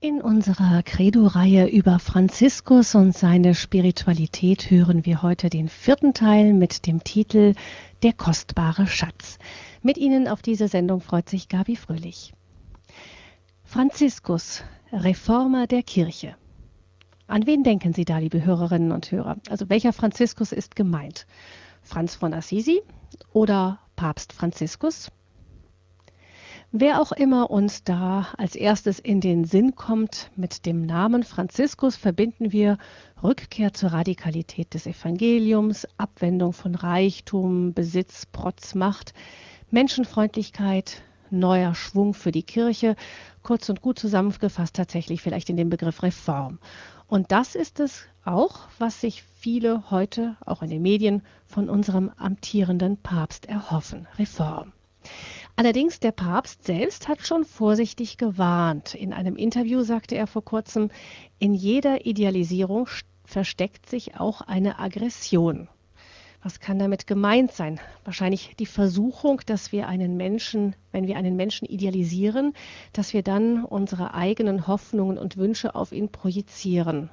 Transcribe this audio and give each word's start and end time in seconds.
In 0.00 0.20
unserer 0.20 0.84
Credo-Reihe 0.84 1.66
über 1.66 1.98
Franziskus 1.98 2.94
und 2.94 3.16
seine 3.16 3.56
Spiritualität 3.56 4.70
hören 4.70 5.04
wir 5.04 5.22
heute 5.22 5.50
den 5.50 5.68
vierten 5.68 6.14
Teil 6.14 6.52
mit 6.52 6.86
dem 6.86 7.02
Titel 7.02 7.54
Der 8.04 8.12
kostbare 8.12 8.86
Schatz. 8.86 9.40
Mit 9.82 9.98
Ihnen 9.98 10.28
auf 10.28 10.40
diese 10.40 10.68
Sendung 10.68 11.00
freut 11.00 11.28
sich 11.28 11.48
Gabi 11.48 11.74
Fröhlich. 11.74 12.32
Franziskus, 13.64 14.62
Reformer 14.92 15.66
der 15.66 15.82
Kirche. 15.82 16.36
An 17.26 17.46
wen 17.46 17.64
denken 17.64 17.92
Sie 17.92 18.04
da, 18.04 18.18
liebe 18.18 18.44
Hörerinnen 18.44 18.92
und 18.92 19.10
Hörer? 19.10 19.38
Also 19.50 19.68
welcher 19.68 19.92
Franziskus 19.92 20.52
ist 20.52 20.76
gemeint? 20.76 21.26
Franz 21.82 22.14
von 22.14 22.34
Assisi 22.34 22.82
oder 23.32 23.80
Papst 23.96 24.32
Franziskus? 24.32 25.10
Wer 26.70 27.00
auch 27.00 27.12
immer 27.12 27.50
uns 27.50 27.82
da 27.82 28.26
als 28.36 28.54
erstes 28.54 28.98
in 28.98 29.22
den 29.22 29.46
Sinn 29.46 29.74
kommt, 29.74 30.30
mit 30.36 30.66
dem 30.66 30.84
Namen 30.84 31.22
Franziskus 31.22 31.96
verbinden 31.96 32.52
wir 32.52 32.76
Rückkehr 33.22 33.72
zur 33.72 33.92
Radikalität 33.92 34.74
des 34.74 34.86
Evangeliums, 34.86 35.88
Abwendung 35.96 36.52
von 36.52 36.74
Reichtum, 36.74 37.72
Besitz, 37.72 38.26
Protz, 38.26 38.74
Macht, 38.74 39.14
Menschenfreundlichkeit, 39.70 41.00
neuer 41.30 41.74
Schwung 41.74 42.12
für 42.12 42.32
die 42.32 42.42
Kirche, 42.42 42.96
kurz 43.42 43.70
und 43.70 43.80
gut 43.80 43.98
zusammengefasst 43.98 44.76
tatsächlich 44.76 45.22
vielleicht 45.22 45.48
in 45.48 45.56
den 45.56 45.70
Begriff 45.70 46.02
Reform. 46.02 46.58
Und 47.06 47.32
das 47.32 47.54
ist 47.54 47.80
es 47.80 48.04
auch, 48.26 48.68
was 48.78 49.00
sich 49.00 49.22
viele 49.22 49.90
heute 49.90 50.36
auch 50.44 50.60
in 50.60 50.68
den 50.68 50.82
Medien 50.82 51.22
von 51.46 51.70
unserem 51.70 52.10
amtierenden 52.18 52.98
Papst 52.98 53.46
erhoffen. 53.46 54.06
Reform. 54.18 54.74
Allerdings 55.58 55.98
der 55.98 56.12
Papst 56.12 56.62
selbst 56.62 57.08
hat 57.08 57.26
schon 57.26 57.44
vorsichtig 57.44 58.16
gewarnt. 58.16 58.94
In 58.94 59.12
einem 59.12 59.34
Interview 59.34 59.82
sagte 59.82 60.14
er 60.14 60.28
vor 60.28 60.44
kurzem, 60.44 60.88
in 61.40 61.52
jeder 61.52 62.06
Idealisierung 62.06 62.88
versteckt 63.24 63.90
sich 63.90 64.20
auch 64.20 64.40
eine 64.40 64.78
Aggression. 64.78 65.66
Was 66.44 66.60
kann 66.60 66.78
damit 66.78 67.08
gemeint 67.08 67.50
sein? 67.50 67.80
Wahrscheinlich 68.04 68.54
die 68.60 68.66
Versuchung, 68.66 69.40
dass 69.46 69.72
wir 69.72 69.88
einen 69.88 70.16
Menschen, 70.16 70.76
wenn 70.92 71.08
wir 71.08 71.16
einen 71.16 71.34
Menschen 71.34 71.66
idealisieren, 71.66 72.52
dass 72.92 73.12
wir 73.12 73.24
dann 73.24 73.64
unsere 73.64 74.14
eigenen 74.14 74.68
Hoffnungen 74.68 75.18
und 75.18 75.38
Wünsche 75.38 75.74
auf 75.74 75.90
ihn 75.90 76.08
projizieren. 76.08 77.10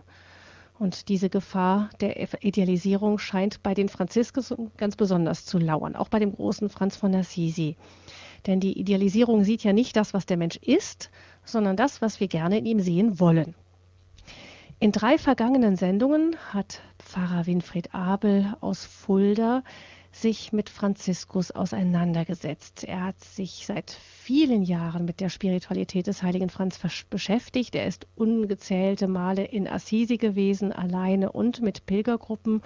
Und 0.77 1.07
diese 1.09 1.29
Gefahr 1.29 1.89
der 1.99 2.31
Idealisierung 2.43 3.17
scheint 3.17 3.63
bei 3.63 3.73
den 3.73 3.89
Franziskus 3.89 4.53
ganz 4.77 4.95
besonders 4.95 5.45
zu 5.45 5.57
lauern, 5.57 5.95
auch 5.95 6.09
bei 6.09 6.19
dem 6.19 6.35
großen 6.35 6.69
Franz 6.69 6.95
von 6.95 7.15
Assisi. 7.15 7.75
Denn 8.47 8.59
die 8.59 8.77
Idealisierung 8.79 9.43
sieht 9.43 9.63
ja 9.63 9.73
nicht 9.73 9.95
das, 9.95 10.13
was 10.13 10.25
der 10.25 10.37
Mensch 10.37 10.57
ist, 10.57 11.09
sondern 11.43 11.75
das, 11.75 12.01
was 12.01 12.19
wir 12.19 12.27
gerne 12.27 12.57
in 12.59 12.65
ihm 12.65 12.79
sehen 12.79 13.19
wollen. 13.19 13.55
In 14.79 14.91
drei 14.91 15.17
vergangenen 15.17 15.77
Sendungen 15.77 16.35
hat 16.51 16.81
Pfarrer 16.99 17.45
Winfried 17.45 17.93
Abel 17.95 18.55
aus 18.59 18.85
Fulda 18.85 19.63
sich 20.11 20.53
mit 20.53 20.69
Franziskus 20.69 21.51
auseinandergesetzt. 21.51 22.83
Er 22.85 23.03
hat 23.03 23.21
sich 23.21 23.65
seit 23.65 23.91
vielen 23.91 24.63
Jahren 24.63 25.05
mit 25.05 25.19
der 25.19 25.29
Spiritualität 25.29 26.07
des 26.07 26.23
heiligen 26.23 26.49
Franz 26.49 26.79
beschäftigt. 27.09 27.75
Er 27.75 27.85
ist 27.85 28.07
ungezählte 28.15 29.07
Male 29.07 29.43
in 29.43 29.67
Assisi 29.67 30.17
gewesen, 30.17 30.71
alleine 30.71 31.31
und 31.31 31.61
mit 31.61 31.85
Pilgergruppen 31.85 32.61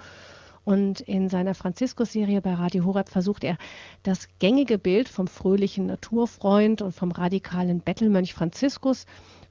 und 0.64 1.00
in 1.00 1.28
seiner 1.28 1.54
Franziskus-Serie 1.54 2.40
bei 2.42 2.54
Radio 2.54 2.84
Horeb 2.84 3.08
versucht 3.08 3.44
er, 3.44 3.56
das 4.02 4.28
gängige 4.38 4.78
Bild 4.78 5.08
vom 5.08 5.26
fröhlichen 5.26 5.86
Naturfreund 5.86 6.82
und 6.82 6.92
vom 6.92 7.10
radikalen 7.10 7.80
Bettelmönch 7.80 8.34
Franziskus 8.34 9.06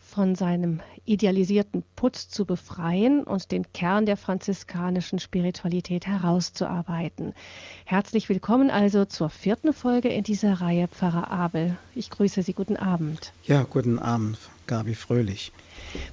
von 0.10 0.34
seinem 0.34 0.82
idealisierten 1.06 1.84
Putz 1.96 2.30
zu 2.30 2.46
befreien 2.46 3.24
und 3.24 3.52
den 3.52 3.72
Kern 3.74 4.06
der 4.06 4.18
franziskanischen 4.18 5.20
Spiritualität 5.20 6.08
herauszuarbeiten. 6.08 7.34
Herzlich 7.86 8.28
willkommen 8.28 8.72
also 8.72 9.06
zur 9.06 9.30
vierten 9.30 9.72
Folge 9.72 10.10
in 10.10 10.24
dieser 10.24 10.62
Reihe 10.62 10.88
Pfarrer 10.88 11.30
Abel. 11.30 11.78
Ich 11.94 12.10
grüße 12.10 12.42
Sie. 12.42 12.54
Guten 12.54 12.78
Abend. 12.78 13.34
Ja, 13.44 13.64
guten 13.64 14.00
Abend, 14.00 14.40
Gabi 14.70 14.94
Fröhlich. 14.94 15.52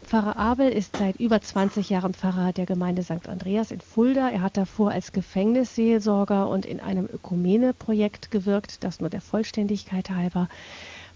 Pfarrer 0.02 0.38
Abel 0.38 0.70
ist 0.70 0.96
seit 0.96 1.16
über 1.16 1.42
20 1.42 1.90
Jahren 1.90 2.14
Pfarrer 2.14 2.54
der 2.54 2.64
Gemeinde 2.64 3.02
St. 3.02 3.28
Andreas 3.28 3.70
in 3.70 3.82
Fulda. 3.82 4.30
Er 4.30 4.40
hat 4.40 4.56
davor 4.56 4.92
als 4.92 5.12
Gefängnisseelsorger 5.12 6.48
und 6.48 6.64
in 6.64 6.80
einem 6.80 7.04
Ökumene-Projekt 7.04 8.30
gewirkt, 8.30 8.82
das 8.82 8.98
nur 8.98 9.10
der 9.10 9.20
Vollständigkeit 9.20 10.08
halber. 10.08 10.48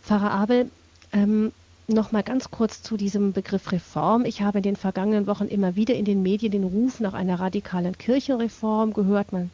Pfarrer 0.03 0.33
Abel, 0.33 0.71
ähm, 1.15 1.53
noch 1.89 2.13
mal 2.13 2.23
ganz 2.23 2.51
kurz 2.51 2.83
zu 2.83 2.99
diesem 2.99 3.33
Begriff 3.33 3.73
Reform. 3.73 4.27
Ich 4.27 4.43
habe 4.43 4.59
in 4.59 4.63
den 4.63 4.77
vergangenen 4.77 5.27
Wochen 5.27 5.47
immer 5.47 5.77
wieder 5.77 5.95
in 5.95 6.05
den 6.05 6.23
Medien 6.23 6.53
den 6.53 6.65
Ruf 6.65 7.01
nach 7.01 7.15
einer 7.15 7.41
radikalen 7.41 7.97
Kirchenreform 7.97 8.93
gehört. 8.93 9.33
Man 9.33 9.51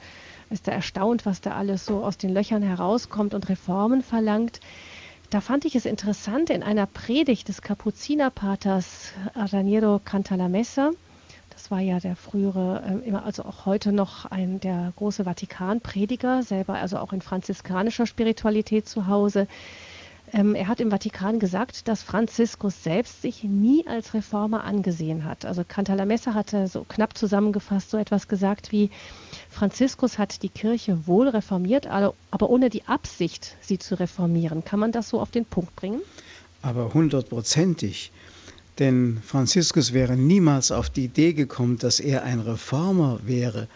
ist 0.51 0.67
da 0.67 0.73
erstaunt, 0.73 1.25
was 1.25 1.41
da 1.41 1.53
alles 1.53 1.87
so 1.87 2.03
aus 2.03 2.19
den 2.19 2.35
Löchern 2.35 2.63
herauskommt 2.63 3.33
und 3.33 3.49
Reformen 3.49 4.03
verlangt. 4.03 4.59
Da 5.31 5.41
fand 5.41 5.65
ich 5.65 5.75
es 5.75 5.87
interessant 5.87 6.51
in 6.51 6.63
einer 6.63 6.87
Predigt 6.87 7.49
des 7.49 7.61
Kapuzinerpaters 7.61 9.13
Raniero 9.35 9.99
Cantalamessa. 9.99 10.93
Das 11.51 11.71
war 11.73 11.81
ja 11.81 11.99
der 11.99 12.15
frühere, 12.15 13.01
äh, 13.03 13.09
immer 13.09 13.25
also 13.25 13.45
auch 13.45 13.67
heute 13.67 13.91
noch 13.91 14.27
ein 14.27 14.61
der 14.61 14.93
große 14.95 15.25
Vatikanprediger, 15.25 16.45
selber 16.45 16.75
also 16.75 16.99
auch 16.99 17.13
in 17.13 17.23
franziskanischer 17.23 18.07
Spiritualität 18.07 18.89
zu 18.89 19.09
Hause. 19.09 19.49
Ähm, 20.33 20.55
er 20.55 20.67
hat 20.69 20.81
im 20.81 20.91
Vatikan 20.91 21.39
gesagt, 21.39 21.87
dass 21.89 22.03
Franziskus 22.03 22.83
selbst 22.83 23.23
sich 23.23 23.45
nie 23.45 23.87
als 23.87 24.15
Reformer 24.15 24.65
angesehen 24.65 25.25
hat. 25.25 25.45
Also 25.45 25.65
Cantalamessa 25.67 26.35
hatte 26.35 26.67
so 26.67 26.85
knapp 26.89 27.17
zusammengefasst 27.17 27.91
so 27.91 27.97
etwas 27.97 28.27
gesagt 28.29 28.73
wie 28.73 28.91
Franziskus 29.51 30.19
hat 30.19 30.43
die 30.43 30.49
Kirche 30.49 31.07
wohl 31.07 31.29
reformiert, 31.29 31.87
aber 31.87 32.51
ohne 32.51 32.69
die 32.69 32.85
Absicht, 32.85 33.57
sie 33.61 33.79
zu 33.79 33.99
reformieren. 33.99 34.65
Kann 34.65 34.81
man 34.81 34.93
das 34.93 35.09
so 35.09 35.21
auf 35.21 35.31
den 35.31 35.45
Punkt 35.45 35.75
bringen? 35.77 36.01
Aber 36.63 36.93
hundertprozentig. 36.93 38.13
Denn 38.79 39.23
Franziskus 39.25 39.95
wäre 39.95 40.17
niemals 40.17 40.71
auf 40.71 40.91
die 40.91 41.05
Idee 41.05 41.33
gekommen, 41.33 41.79
dass 41.79 42.01
er 42.01 42.25
ein 42.25 42.41
Reformer 42.41 43.21
wäre. 43.25 43.69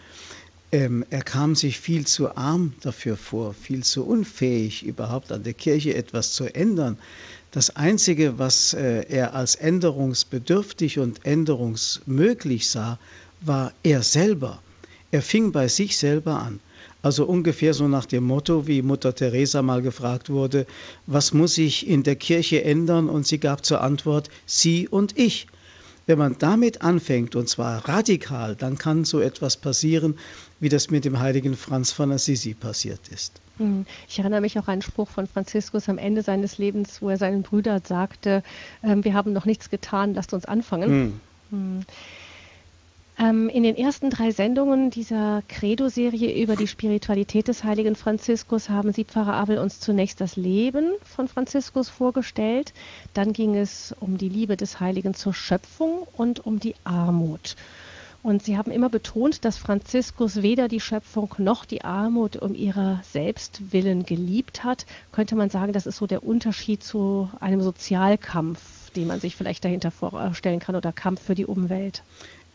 Ähm, 0.73 1.05
er 1.09 1.21
kam 1.21 1.55
sich 1.55 1.79
viel 1.79 2.07
zu 2.07 2.35
arm 2.37 2.73
dafür 2.81 3.17
vor, 3.17 3.53
viel 3.53 3.83
zu 3.83 4.05
unfähig, 4.05 4.83
überhaupt 4.85 5.31
an 5.33 5.43
der 5.43 5.53
Kirche 5.53 5.93
etwas 5.95 6.33
zu 6.33 6.45
ändern. 6.55 6.97
Das 7.51 7.75
Einzige, 7.75 8.39
was 8.39 8.73
äh, 8.73 9.05
er 9.09 9.35
als 9.35 9.55
änderungsbedürftig 9.55 10.99
und 10.99 11.25
änderungsmöglich 11.25 12.69
sah, 12.69 12.97
war 13.41 13.73
er 13.83 14.01
selber. 14.01 14.61
Er 15.11 15.21
fing 15.21 15.51
bei 15.51 15.67
sich 15.67 15.97
selber 15.97 16.39
an. 16.39 16.61
Also 17.01 17.25
ungefähr 17.25 17.73
so 17.73 17.89
nach 17.89 18.05
dem 18.05 18.23
Motto, 18.23 18.67
wie 18.67 18.81
Mutter 18.81 19.13
Teresa 19.13 19.61
mal 19.61 19.81
gefragt 19.81 20.29
wurde, 20.29 20.65
was 21.07 21.33
muss 21.33 21.57
ich 21.57 21.87
in 21.87 22.03
der 22.03 22.15
Kirche 22.15 22.63
ändern? 22.63 23.09
Und 23.09 23.27
sie 23.27 23.39
gab 23.39 23.65
zur 23.65 23.81
Antwort, 23.81 24.29
sie 24.45 24.87
und 24.87 25.17
ich. 25.17 25.47
Wenn 26.11 26.17
man 26.17 26.35
damit 26.37 26.81
anfängt, 26.81 27.37
und 27.37 27.47
zwar 27.47 27.87
radikal, 27.87 28.57
dann 28.57 28.77
kann 28.77 29.05
so 29.05 29.21
etwas 29.21 29.55
passieren, 29.55 30.19
wie 30.59 30.67
das 30.67 30.91
mit 30.91 31.05
dem 31.05 31.21
heiligen 31.21 31.55
Franz 31.55 31.93
von 31.93 32.11
Assisi 32.11 32.53
passiert 32.53 33.07
ist. 33.07 33.39
Hm. 33.59 33.85
Ich 34.09 34.19
erinnere 34.19 34.41
mich 34.41 34.59
auch 34.59 34.67
an 34.67 34.73
einen 34.73 34.81
Spruch 34.81 35.07
von 35.07 35.25
Franziskus 35.25 35.87
am 35.87 35.97
Ende 35.97 36.21
seines 36.21 36.57
Lebens, 36.57 37.01
wo 37.01 37.07
er 37.07 37.15
seinen 37.15 37.43
Brüdern 37.43 37.81
sagte, 37.85 38.43
ähm, 38.83 39.05
wir 39.05 39.13
haben 39.13 39.31
noch 39.31 39.45
nichts 39.45 39.69
getan, 39.69 40.13
lasst 40.13 40.33
uns 40.33 40.43
anfangen. 40.43 41.21
Hm. 41.49 41.85
Hm. 43.21 43.29
Ähm, 43.29 43.49
in 43.49 43.63
den 43.63 43.77
ersten 43.77 44.09
drei 44.09 44.31
Sendungen 44.31 44.89
dieser 44.89 45.43
Credo-Serie 45.47 46.41
über 46.41 46.55
die 46.55 46.67
Spiritualität 46.67 47.47
des 47.47 47.63
heiligen 47.63 47.95
Franziskus 47.95 48.69
haben 48.69 48.91
Sie, 48.93 49.05
Pfarrer 49.05 49.33
Abel, 49.33 49.59
uns 49.59 49.79
zunächst 49.79 50.21
das 50.21 50.35
Leben 50.35 50.93
von 51.03 51.27
Franziskus 51.27 51.89
vorgestellt. 51.89 52.73
Dann 53.13 53.31
ging 53.33 53.55
es 53.55 53.95
um 53.99 54.17
die 54.17 54.29
Liebe 54.29 54.57
des 54.57 54.79
Heiligen 54.79 55.13
zur 55.13 55.33
Schöpfung 55.33 56.07
und 56.17 56.45
um 56.45 56.59
die 56.59 56.75
Armut. 56.83 57.55
Und 58.23 58.43
Sie 58.43 58.55
haben 58.57 58.71
immer 58.71 58.89
betont, 58.89 59.45
dass 59.45 59.57
Franziskus 59.57 60.43
weder 60.43 60.67
die 60.67 60.79
Schöpfung 60.79 61.33
noch 61.39 61.65
die 61.65 61.83
Armut 61.83 62.35
um 62.35 62.53
ihrer 62.53 63.01
selbst 63.03 63.71
willen 63.71 64.03
geliebt 64.03 64.63
hat. 64.63 64.85
Könnte 65.11 65.35
man 65.35 65.49
sagen, 65.49 65.73
das 65.73 65.87
ist 65.87 65.97
so 65.97 66.05
der 66.05 66.23
Unterschied 66.23 66.83
zu 66.83 67.29
einem 67.39 67.61
Sozialkampf, 67.61 68.91
den 68.91 69.07
man 69.07 69.19
sich 69.19 69.35
vielleicht 69.35 69.65
dahinter 69.65 69.89
vorstellen 69.89 70.59
kann 70.59 70.75
oder 70.75 70.91
Kampf 70.91 71.23
für 71.23 71.35
die 71.35 71.47
Umwelt. 71.47 72.03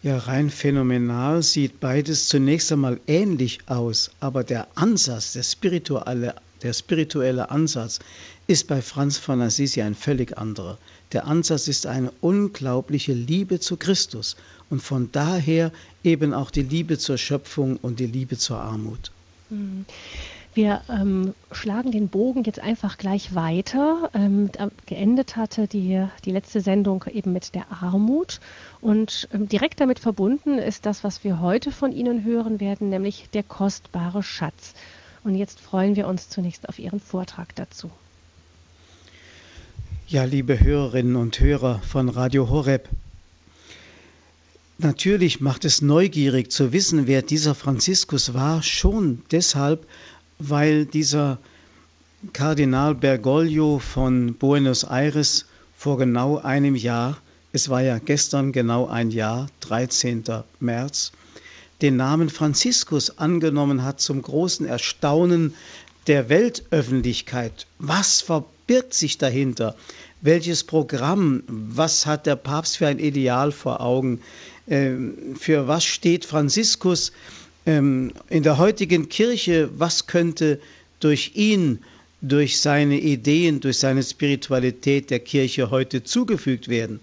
Ja, 0.02 0.18
rein 0.18 0.50
phänomenal 0.50 1.42
sieht 1.42 1.80
beides 1.80 2.28
zunächst 2.28 2.70
einmal 2.70 3.00
ähnlich 3.06 3.60
aus, 3.66 4.10
aber 4.20 4.44
der 4.44 4.68
Ansatz, 4.74 5.32
der 5.32 5.42
spirituelle, 5.42 6.34
der 6.62 6.72
spirituelle 6.74 7.50
Ansatz 7.50 7.98
ist 8.46 8.68
bei 8.68 8.82
Franz 8.82 9.18
von 9.18 9.40
Assisi 9.40 9.82
ein 9.82 9.94
völlig 9.94 10.36
anderer. 10.38 10.78
Der 11.12 11.26
Ansatz 11.26 11.66
ist 11.66 11.86
eine 11.86 12.12
unglaubliche 12.20 13.14
Liebe 13.14 13.58
zu 13.58 13.76
Christus 13.76 14.36
und 14.70 14.82
von 14.82 15.10
daher 15.12 15.72
eben 16.04 16.34
auch 16.34 16.50
die 16.50 16.62
Liebe 16.62 16.98
zur 16.98 17.18
Schöpfung 17.18 17.76
und 17.78 17.98
die 17.98 18.06
Liebe 18.06 18.36
zur 18.36 18.58
Armut. 18.58 19.10
Hm. 19.48 19.86
Wir 20.56 20.80
ähm, 20.88 21.34
schlagen 21.52 21.92
den 21.92 22.08
Bogen 22.08 22.42
jetzt 22.44 22.60
einfach 22.60 22.96
gleich 22.96 23.34
weiter. 23.34 24.08
Ähm, 24.14 24.48
geendet 24.86 25.36
hatte 25.36 25.66
die, 25.66 26.06
die 26.24 26.30
letzte 26.30 26.62
Sendung 26.62 27.04
eben 27.12 27.34
mit 27.34 27.54
der 27.54 27.70
Armut. 27.70 28.40
Und 28.80 29.28
ähm, 29.34 29.50
direkt 29.50 29.80
damit 29.80 29.98
verbunden 29.98 30.56
ist 30.56 30.86
das, 30.86 31.04
was 31.04 31.24
wir 31.24 31.40
heute 31.40 31.72
von 31.72 31.92
Ihnen 31.92 32.24
hören 32.24 32.58
werden, 32.58 32.88
nämlich 32.88 33.28
der 33.34 33.42
kostbare 33.42 34.22
Schatz. 34.22 34.72
Und 35.24 35.34
jetzt 35.34 35.60
freuen 35.60 35.94
wir 35.94 36.06
uns 36.06 36.30
zunächst 36.30 36.70
auf 36.70 36.78
Ihren 36.78 37.00
Vortrag 37.00 37.54
dazu. 37.54 37.90
Ja, 40.08 40.24
liebe 40.24 40.58
Hörerinnen 40.58 41.16
und 41.16 41.38
Hörer 41.38 41.80
von 41.80 42.08
Radio 42.08 42.48
Horeb. 42.48 42.88
Natürlich 44.78 45.40
macht 45.40 45.66
es 45.66 45.82
neugierig 45.82 46.50
zu 46.50 46.72
wissen, 46.72 47.06
wer 47.06 47.20
dieser 47.20 47.54
Franziskus 47.54 48.32
war, 48.32 48.62
schon 48.62 49.22
deshalb, 49.30 49.86
weil 50.38 50.86
dieser 50.86 51.38
Kardinal 52.32 52.94
Bergoglio 52.94 53.78
von 53.78 54.34
Buenos 54.34 54.84
Aires 54.84 55.46
vor 55.76 55.98
genau 55.98 56.38
einem 56.38 56.74
Jahr, 56.74 57.18
es 57.52 57.68
war 57.68 57.82
ja 57.82 57.98
gestern 57.98 58.52
genau 58.52 58.86
ein 58.86 59.10
Jahr, 59.10 59.48
13. 59.60 60.24
März, 60.60 61.12
den 61.82 61.96
Namen 61.96 62.30
Franziskus 62.30 63.18
angenommen 63.18 63.82
hat 63.84 64.00
zum 64.00 64.22
großen 64.22 64.66
Erstaunen 64.66 65.54
der 66.06 66.28
Weltöffentlichkeit. 66.28 67.66
Was 67.78 68.20
verbirgt 68.22 68.94
sich 68.94 69.18
dahinter? 69.18 69.76
Welches 70.22 70.64
Programm? 70.64 71.42
Was 71.46 72.06
hat 72.06 72.26
der 72.26 72.36
Papst 72.36 72.78
für 72.78 72.86
ein 72.86 72.98
Ideal 72.98 73.52
vor 73.52 73.80
Augen? 73.80 74.20
Ähm, 74.68 75.36
für 75.38 75.68
was 75.68 75.84
steht 75.84 76.24
Franziskus? 76.24 77.12
Ähm, 77.66 78.12
in 78.28 78.42
der 78.44 78.58
heutigen 78.58 79.08
Kirche, 79.08 79.68
was 79.76 80.06
könnte 80.06 80.60
durch 81.00 81.32
ihn, 81.34 81.80
durch 82.22 82.60
seine 82.60 83.00
Ideen, 83.00 83.60
durch 83.60 83.78
seine 83.78 84.02
Spiritualität 84.02 85.10
der 85.10 85.20
Kirche 85.20 85.70
heute 85.70 86.02
zugefügt 86.04 86.68
werden. 86.68 87.00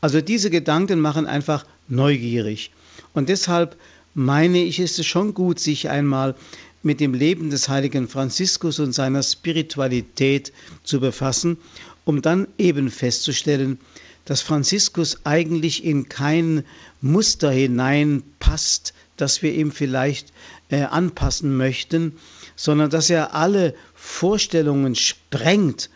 Also 0.00 0.20
diese 0.20 0.50
Gedanken 0.50 1.00
machen 1.00 1.26
einfach 1.26 1.64
neugierig. 1.88 2.70
Und 3.14 3.28
deshalb 3.28 3.76
meine 4.14 4.62
ich, 4.62 4.80
ist 4.80 4.98
es 4.98 5.06
schon 5.06 5.34
gut, 5.34 5.60
sich 5.60 5.88
einmal 5.88 6.34
mit 6.82 7.00
dem 7.00 7.14
Leben 7.14 7.50
des 7.50 7.68
heiligen 7.68 8.08
Franziskus 8.08 8.78
und 8.78 8.92
seiner 8.92 9.22
Spiritualität 9.22 10.52
zu 10.82 11.00
befassen, 11.00 11.58
um 12.04 12.22
dann 12.22 12.48
eben 12.58 12.90
festzustellen, 12.90 13.78
dass 14.24 14.42
Franziskus 14.42 15.24
eigentlich 15.24 15.84
in 15.84 16.08
kein 16.08 16.64
Muster 17.00 17.50
hineinpasst, 17.50 18.94
das 19.20 19.42
wir 19.42 19.52
ihm 19.52 19.72
vielleicht 19.72 20.32
äh, 20.70 20.82
anpassen 20.82 21.56
möchten, 21.56 22.16
sondern 22.56 22.90
dass 22.90 23.10
er 23.10 23.34
alle 23.34 23.74
Vorstellungen 23.94 24.94
sprengt. 24.94 25.90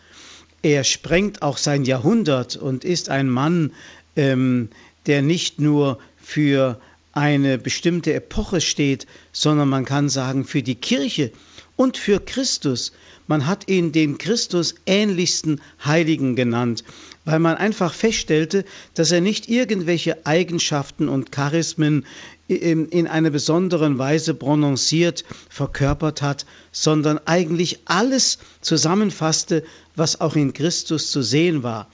Er 0.61 0.83
sprengt 0.83 1.41
auch 1.41 1.57
sein 1.57 1.83
Jahrhundert 1.83 2.55
und 2.55 2.83
ist 2.83 3.09
ein 3.09 3.29
Mann, 3.29 3.71
ähm, 4.15 4.69
der 5.05 5.21
nicht 5.21 5.59
nur 5.59 5.99
für 6.17 6.79
eine 7.11 7.57
bestimmte 7.57 8.13
Epoche 8.13 8.61
steht, 8.61 9.07
sondern 9.31 9.69
man 9.69 9.85
kann 9.85 10.09
sagen 10.09 10.43
für 10.43 10.63
die 10.63 10.75
Kirche 10.75 11.31
und 11.75 11.97
für 11.97 12.19
Christus. 12.19 12.93
Man 13.27 13.47
hat 13.47 13.69
ihn 13.69 13.91
den 13.91 14.17
Christus 14.17 14.75
ähnlichsten 14.85 15.61
Heiligen 15.83 16.35
genannt 16.35 16.83
weil 17.25 17.39
man 17.39 17.57
einfach 17.57 17.93
feststellte, 17.93 18.63
dass 18.93 19.11
er 19.11 19.19
nicht 19.19 19.49
irgendwelche 19.49 20.25
Eigenschaften 20.25 21.09
und 21.09 21.31
Charismen 21.31 22.05
in 22.47 23.07
einer 23.07 23.31
besonderen 23.31 23.97
Weise 23.97 24.35
prononciert 24.35 25.25
verkörpert 25.49 26.21
hat, 26.21 26.45
sondern 26.71 27.19
eigentlich 27.25 27.79
alles 27.85 28.37
zusammenfasste, 28.61 29.63
was 29.95 30.21
auch 30.21 30.35
in 30.35 30.53
Christus 30.53 31.09
zu 31.09 31.23
sehen 31.23 31.63
war. 31.63 31.89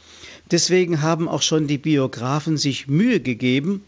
Deswegen 0.52 1.02
haben 1.02 1.30
auch 1.30 1.42
schon 1.42 1.68
die 1.68 1.78
Biografen 1.78 2.58
sich 2.58 2.88
Mühe 2.88 3.22
gegeben, 3.22 3.84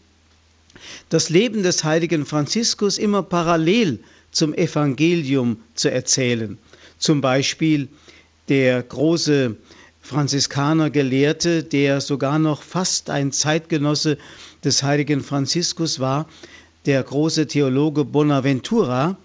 das 1.10 1.28
Leben 1.28 1.62
des 1.62 1.84
heiligen 1.84 2.24
Franziskus 2.24 2.96
immer 2.96 3.22
parallel 3.22 4.00
zum 4.30 4.54
Evangelium 4.54 5.58
zu 5.74 5.90
erzählen. 5.90 6.58
Zum 6.98 7.20
Beispiel 7.20 7.88
der 8.48 8.82
große 8.82 9.56
Franziskaner-Gelehrte, 10.02 11.62
der 11.62 12.00
sogar 12.00 12.38
noch 12.38 12.62
fast 12.62 13.10
ein 13.10 13.32
Zeitgenosse 13.32 14.18
des 14.64 14.82
heiligen 14.82 15.22
Franziskus 15.22 16.00
war, 16.00 16.26
der 16.86 17.02
große 17.02 17.46
Theologe 17.46 18.04
Bonaventura, 18.04 19.16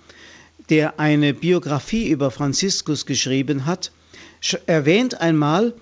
der 0.70 1.00
eine 1.00 1.34
Biografie 1.34 2.10
über 2.10 2.32
Franziskus 2.32 3.06
geschrieben 3.06 3.66
hat, 3.66 3.92
erwähnt 4.66 5.20
einmal 5.20 5.74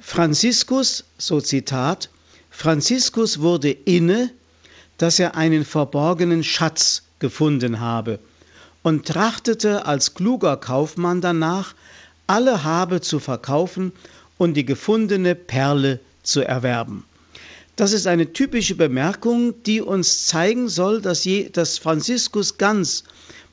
Franziskus, 0.00 1.04
so 1.18 1.40
Zitat, 1.40 2.10
Franziskus 2.50 3.40
wurde 3.40 3.70
inne, 3.70 4.30
dass 4.98 5.18
er 5.18 5.36
einen 5.36 5.64
verborgenen 5.64 6.44
Schatz 6.44 7.02
gefunden 7.18 7.80
habe 7.80 8.18
und 8.82 9.06
trachtete 9.06 9.86
als 9.86 10.14
kluger 10.14 10.56
Kaufmann 10.56 11.20
danach, 11.20 11.74
alle 12.26 12.64
Habe 12.64 13.00
zu 13.00 13.18
verkaufen 13.18 13.92
und 14.38 14.54
die 14.54 14.64
gefundene 14.64 15.34
Perle 15.34 16.00
zu 16.22 16.42
erwerben. 16.42 17.04
Das 17.76 17.92
ist 17.92 18.06
eine 18.06 18.32
typische 18.32 18.76
Bemerkung, 18.76 19.62
die 19.64 19.80
uns 19.80 20.26
zeigen 20.26 20.68
soll, 20.68 21.00
dass, 21.00 21.24
je, 21.24 21.48
dass 21.48 21.78
Franziskus 21.78 22.56
ganz 22.56 23.02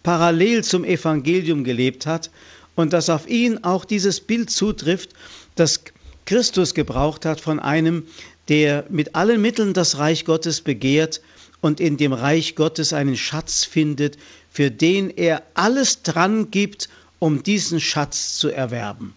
parallel 0.03 0.63
zum 0.63 0.83
Evangelium 0.83 1.63
gelebt 1.63 2.06
hat 2.06 2.29
und 2.75 2.94
dass 2.94 3.09
auf 3.09 3.27
ihn 3.27 3.63
auch 3.63 3.83
dieses 3.83 4.19
Bild 4.19 4.51
zutrifft, 4.51 5.12
das 5.56 5.81
Christus 6.25 6.75
gebraucht 6.75 7.25
hat 7.25 7.41
von 7.41 7.59
einem, 7.59 8.03
der 8.47 8.85
mit 8.89 9.15
allen 9.15 9.41
Mitteln 9.41 9.73
das 9.73 9.97
Reich 9.97 10.23
Gottes 10.25 10.62
begehrt 10.62 11.21
und 11.62 11.79
in 11.79 11.97
dem 11.97 12.13
Reich 12.13 12.56
Gottes 12.56 12.94
einen 12.94 13.18
Schatz 13.18 13.65
findet, 13.65 14.18
für 14.51 14.69
den 14.69 15.09
er 15.09 15.41
alles 15.56 16.03
dran 16.03 16.51
gibt, 16.51 16.89
um 17.18 17.41
diesen 17.41 17.79
Schatz 17.79 18.38
zu 18.38 18.50
erwerben. 18.50 19.15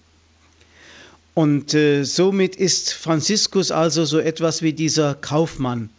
Und 1.35 1.75
äh, 1.75 2.05
somit 2.05 2.55
ist 2.57 2.93
Franziskus 2.93 3.73
also 3.73 4.05
so 4.05 4.19
etwas 4.19 4.63
wie 4.63 4.73
dieser 4.73 5.15
Kaufmann. 5.15 5.91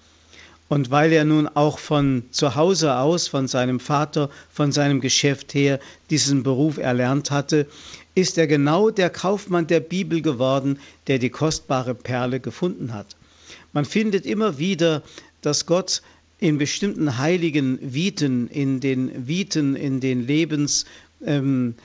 Und 0.67 0.89
weil 0.89 1.11
er 1.11 1.25
nun 1.25 1.47
auch 1.47 1.77
von 1.77 2.23
zu 2.31 2.55
Hause 2.55 2.95
aus, 2.95 3.27
von 3.27 3.47
seinem 3.47 3.79
Vater, 3.79 4.31
von 4.51 4.71
seinem 4.71 4.99
Geschäft 4.99 5.53
her 5.53 5.79
diesen 6.09 6.41
Beruf 6.41 6.77
erlernt 6.77 7.29
hatte, 7.29 7.67
ist 8.15 8.37
er 8.37 8.47
genau 8.47 8.89
der 8.89 9.09
Kaufmann 9.09 9.67
der 9.67 9.81
Bibel 9.81 10.21
geworden, 10.21 10.79
der 11.07 11.19
die 11.19 11.29
kostbare 11.29 11.93
Perle 11.93 12.39
gefunden 12.39 12.93
hat. 12.93 13.15
Man 13.73 13.85
findet 13.85 14.25
immer 14.25 14.57
wieder, 14.57 15.03
dass 15.41 15.65
Gott 15.65 16.01
in 16.39 16.57
bestimmten 16.57 17.17
heiligen 17.17 17.77
Viten, 17.93 18.47
in 18.47 18.79
den 18.79 19.27
Viten, 19.27 19.75
in 19.75 19.99
den 19.99 20.25
Lebens, 20.25 20.85
ähm, 21.25 21.75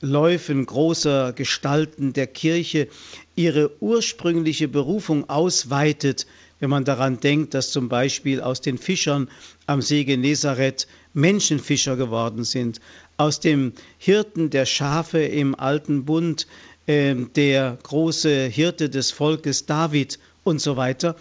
Läufen 0.00 0.66
großer 0.66 1.32
Gestalten 1.32 2.12
der 2.12 2.26
Kirche 2.26 2.88
ihre 3.34 3.70
ursprüngliche 3.80 4.68
Berufung 4.68 5.28
ausweitet, 5.28 6.26
wenn 6.60 6.70
man 6.70 6.84
daran 6.84 7.20
denkt, 7.20 7.54
dass 7.54 7.70
zum 7.70 7.88
Beispiel 7.88 8.40
aus 8.40 8.60
den 8.60 8.78
Fischern 8.78 9.28
am 9.66 9.82
See 9.82 10.04
Genezareth 10.04 10.86
Menschenfischer 11.14 11.96
geworden 11.96 12.44
sind, 12.44 12.80
aus 13.16 13.40
dem 13.40 13.72
Hirten 13.98 14.50
der 14.50 14.66
Schafe 14.66 15.20
im 15.20 15.54
alten 15.54 16.04
Bund 16.04 16.46
äh, 16.86 17.14
der 17.14 17.78
große 17.82 18.46
Hirte 18.46 18.90
des 18.90 19.10
Volkes 19.10 19.66
David 19.66 20.18
und 20.44 20.60
so 20.60 20.76
weiter, 20.76 21.16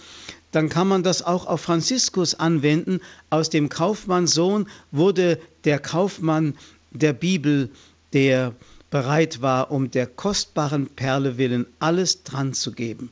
dann 0.52 0.70
kann 0.70 0.88
man 0.88 1.04
das 1.04 1.22
auch 1.22 1.48
auf 1.48 1.62
Franziskus 1.62 2.36
anwenden. 2.36 3.02
Aus 3.30 3.50
dem 3.50 3.68
Kaufmannssohn 3.68 4.68
wurde 4.92 5.40
der 5.66 5.80
Kaufmann 5.80 6.56
der 6.92 7.12
Bibel, 7.12 7.70
der 8.16 8.56
bereit 8.90 9.42
war, 9.42 9.72
um 9.72 9.92
der 9.92 10.08
kostbaren 10.08 10.88
Perle 10.88 11.38
willen 11.38 11.66
alles 11.80 12.24
dran 12.24 12.54
zu 12.54 12.72
geben. 12.72 13.12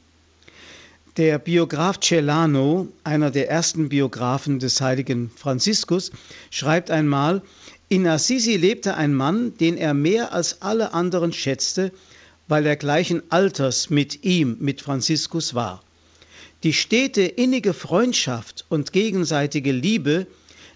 Der 1.18 1.38
Biograf 1.40 2.00
Celano, 2.00 2.88
einer 3.04 3.30
der 3.30 3.50
ersten 3.50 3.90
Biografen 3.90 4.60
des 4.60 4.80
heiligen 4.80 5.30
Franziskus, 5.36 6.12
schreibt 6.50 6.90
einmal, 6.90 7.42
in 7.90 8.08
Assisi 8.08 8.56
lebte 8.56 8.96
ein 8.96 9.14
Mann, 9.14 9.56
den 9.58 9.76
er 9.78 9.94
mehr 9.94 10.34
als 10.34 10.62
alle 10.62 10.94
anderen 10.94 11.34
schätzte, 11.34 11.92
weil 12.48 12.66
er 12.66 12.78
gleichen 12.78 13.22
Alters 13.30 13.90
mit 13.90 14.24
ihm, 14.24 14.56
mit 14.60 14.82
Franziskus 14.82 15.54
war. 15.54 15.84
Die 16.64 16.74
stete 16.74 17.24
innige 17.24 17.74
Freundschaft 17.74 18.66
und 18.70 18.94
gegenseitige 18.94 19.74
Liebe 19.74 20.28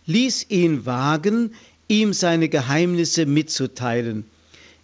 ließ 0.05 0.47
ihn 0.49 0.85
wagen, 0.85 1.53
ihm 1.87 2.13
seine 2.13 2.49
Geheimnisse 2.49 3.25
mitzuteilen, 3.25 4.25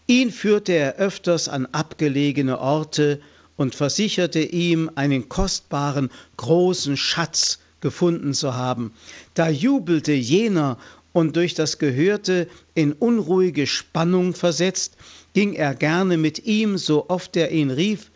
Ihn 0.07 0.31
führte 0.31 0.74
er 0.74 0.95
öfters 0.98 1.48
an 1.48 1.65
abgelegene 1.67 2.60
Orte 2.60 3.22
und 3.55 3.74
versicherte 3.74 4.41
ihm, 4.41 4.91
einen 4.95 5.29
kostbaren, 5.29 6.10
großen 6.36 6.98
Schatz 6.98 7.60
gefunden 7.79 8.33
zu 8.33 8.53
haben. 8.53 8.91
Da 9.33 9.50
jubelte 9.50 10.12
jener 10.12 10.77
und 11.13 11.38
durch 11.38 11.53
das 11.53 11.79
Gehörte 11.79 12.50
in 12.74 12.91
unruhige 12.91 13.65
Spannung 13.65 14.33
versetzt, 14.33 14.98
ging 15.33 15.53
er 15.53 15.74
gerne 15.74 16.17
mit 16.17 16.45
ihm, 16.45 16.77
so 16.77 17.10
oft 17.10 17.38
er 17.38 17.51
ihn 17.51 17.72
rief. 17.72 18.12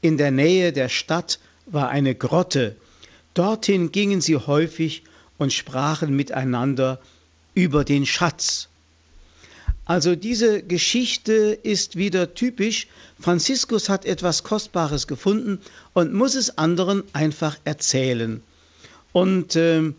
In 0.00 0.16
der 0.16 0.32
Nähe 0.32 0.72
der 0.72 0.88
Stadt 0.88 1.38
war 1.66 1.88
eine 1.88 2.16
Grotte. 2.16 2.74
Dorthin 3.34 3.92
gingen 3.92 4.20
sie 4.20 4.36
häufig 4.36 5.04
und 5.36 5.52
sprachen 5.52 6.16
miteinander 6.16 7.00
über 7.58 7.84
den 7.84 8.06
Schatz. 8.06 8.68
Also 9.84 10.14
diese 10.14 10.62
Geschichte 10.62 11.58
ist 11.60 11.96
wieder 11.96 12.34
typisch. 12.34 12.86
Franziskus 13.18 13.88
hat 13.88 14.04
etwas 14.04 14.44
Kostbares 14.44 15.08
gefunden 15.08 15.58
und 15.92 16.14
muss 16.14 16.36
es 16.36 16.56
anderen 16.56 17.02
einfach 17.14 17.58
erzählen. 17.64 18.44
Und 19.12 19.56
äh, 19.56 19.92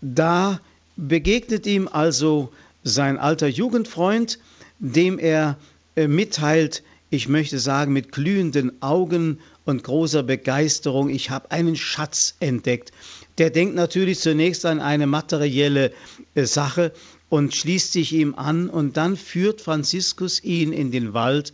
da 0.00 0.60
begegnet 0.96 1.66
ihm 1.66 1.86
also 1.86 2.52
sein 2.82 3.16
alter 3.16 3.46
Jugendfreund, 3.46 4.40
dem 4.80 5.20
er 5.20 5.56
äh, 5.94 6.08
mitteilt, 6.08 6.82
ich 7.10 7.28
möchte 7.28 7.60
sagen, 7.60 7.92
mit 7.92 8.10
glühenden 8.10 8.82
Augen 8.82 9.38
und 9.66 9.84
großer 9.84 10.24
Begeisterung, 10.24 11.10
ich 11.10 11.30
habe 11.30 11.52
einen 11.52 11.76
Schatz 11.76 12.34
entdeckt. 12.40 12.90
Der 13.38 13.50
denkt 13.50 13.74
natürlich 13.74 14.20
zunächst 14.20 14.66
an 14.66 14.80
eine 14.80 15.06
materielle 15.06 15.92
Sache 16.34 16.92
und 17.28 17.54
schließt 17.54 17.92
sich 17.92 18.12
ihm 18.12 18.34
an 18.34 18.68
und 18.68 18.96
dann 18.96 19.16
führt 19.16 19.60
Franziskus 19.60 20.42
ihn 20.42 20.72
in 20.72 20.90
den 20.90 21.12
Wald, 21.14 21.52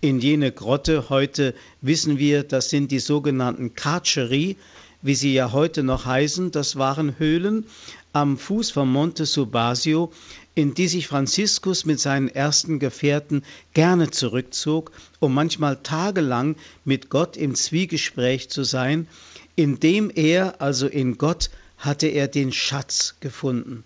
in 0.00 0.20
jene 0.20 0.52
Grotte. 0.52 1.08
Heute 1.08 1.54
wissen 1.80 2.18
wir, 2.18 2.42
das 2.42 2.70
sind 2.70 2.90
die 2.90 2.98
sogenannten 2.98 3.74
Carceri, 3.74 4.56
wie 5.02 5.14
sie 5.14 5.34
ja 5.34 5.52
heute 5.52 5.82
noch 5.82 6.06
heißen. 6.06 6.50
Das 6.50 6.76
waren 6.76 7.18
Höhlen 7.18 7.66
am 8.12 8.38
Fuß 8.38 8.70
vom 8.70 8.92
Monte 8.92 9.26
Subasio, 9.26 10.12
in 10.54 10.74
die 10.74 10.88
sich 10.88 11.08
Franziskus 11.08 11.84
mit 11.84 12.00
seinen 12.00 12.28
ersten 12.28 12.78
Gefährten 12.78 13.42
gerne 13.72 14.10
zurückzog, 14.10 14.92
um 15.20 15.34
manchmal 15.34 15.82
tagelang 15.82 16.56
mit 16.84 17.10
Gott 17.10 17.36
im 17.36 17.54
Zwiegespräch 17.54 18.50
zu 18.50 18.62
sein, 18.62 19.08
indem 19.56 20.10
er, 20.14 20.60
also 20.60 20.86
in 20.86 21.18
Gott, 21.18 21.50
hatte 21.76 22.06
er 22.06 22.28
den 22.28 22.52
Schatz 22.52 23.16
gefunden. 23.20 23.84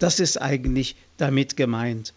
Das 0.00 0.18
ist 0.18 0.40
eigentlich 0.40 0.96
damit 1.18 1.56
gemeint. 1.56 2.14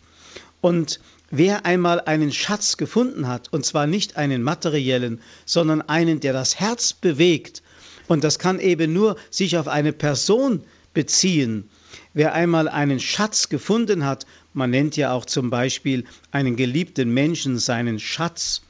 Und 0.62 1.00
wer 1.30 1.66
einmal 1.66 2.00
einen 2.00 2.32
Schatz 2.32 2.78
gefunden 2.78 3.28
hat, 3.28 3.52
und 3.52 3.66
zwar 3.66 3.86
nicht 3.86 4.16
einen 4.18 4.42
materiellen, 4.42 5.22
sondern 5.46 5.82
einen, 5.82 6.22
der 6.22 6.34
das 6.34 6.60
Herz 6.60 6.94
bewegt, 6.94 7.62
und 8.08 8.24
das 8.24 8.40
kann 8.40 8.60
eben 8.60 8.94
nur 8.94 9.18
sich 9.30 9.58
auf 9.58 9.68
eine 9.68 9.92
Person 9.94 10.64
beziehen. 10.94 11.70
Wer 12.14 12.34
einmal 12.34 12.70
einen 12.70 13.00
Schatz 13.00 13.50
gefunden 13.50 14.06
hat, 14.06 14.26
man 14.54 14.70
nennt 14.70 14.96
ja 14.96 15.12
auch 15.12 15.26
zum 15.26 15.50
Beispiel 15.50 16.06
einen 16.32 16.56
geliebten 16.56 17.14
Menschen 17.14 17.60
seinen 17.60 18.00
Schatz. 18.00 18.62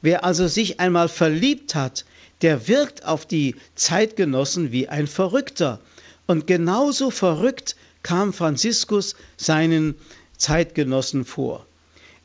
Wer 0.00 0.24
also 0.24 0.46
sich 0.46 0.78
einmal 0.78 1.08
verliebt 1.08 1.74
hat, 1.74 2.04
der 2.42 2.68
wirkt 2.68 3.04
auf 3.04 3.26
die 3.26 3.56
Zeitgenossen 3.74 4.70
wie 4.70 4.88
ein 4.88 5.08
Verrückter. 5.08 5.80
Und 6.26 6.46
genauso 6.46 7.10
verrückt 7.10 7.74
kam 8.02 8.32
Franziskus 8.32 9.16
seinen 9.36 9.94
Zeitgenossen 10.36 11.24
vor. 11.24 11.66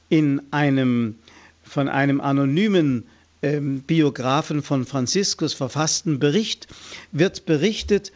In 0.09 0.41
einem 0.51 1.15
von 1.63 1.87
einem 1.89 2.21
anonymen 2.21 3.05
ähm, 3.41 3.81
Biografen 3.81 4.61
von 4.61 4.85
Franziskus 4.85 5.53
verfassten 5.53 6.19
Bericht 6.19 6.67
wird 7.11 7.45
berichtet, 7.45 8.11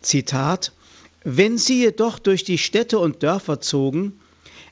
Zitat, 0.00 0.72
wenn 1.24 1.58
sie 1.58 1.82
jedoch 1.82 2.18
durch 2.18 2.44
die 2.44 2.58
Städte 2.58 2.98
und 2.98 3.22
Dörfer 3.22 3.60
zogen, 3.60 4.18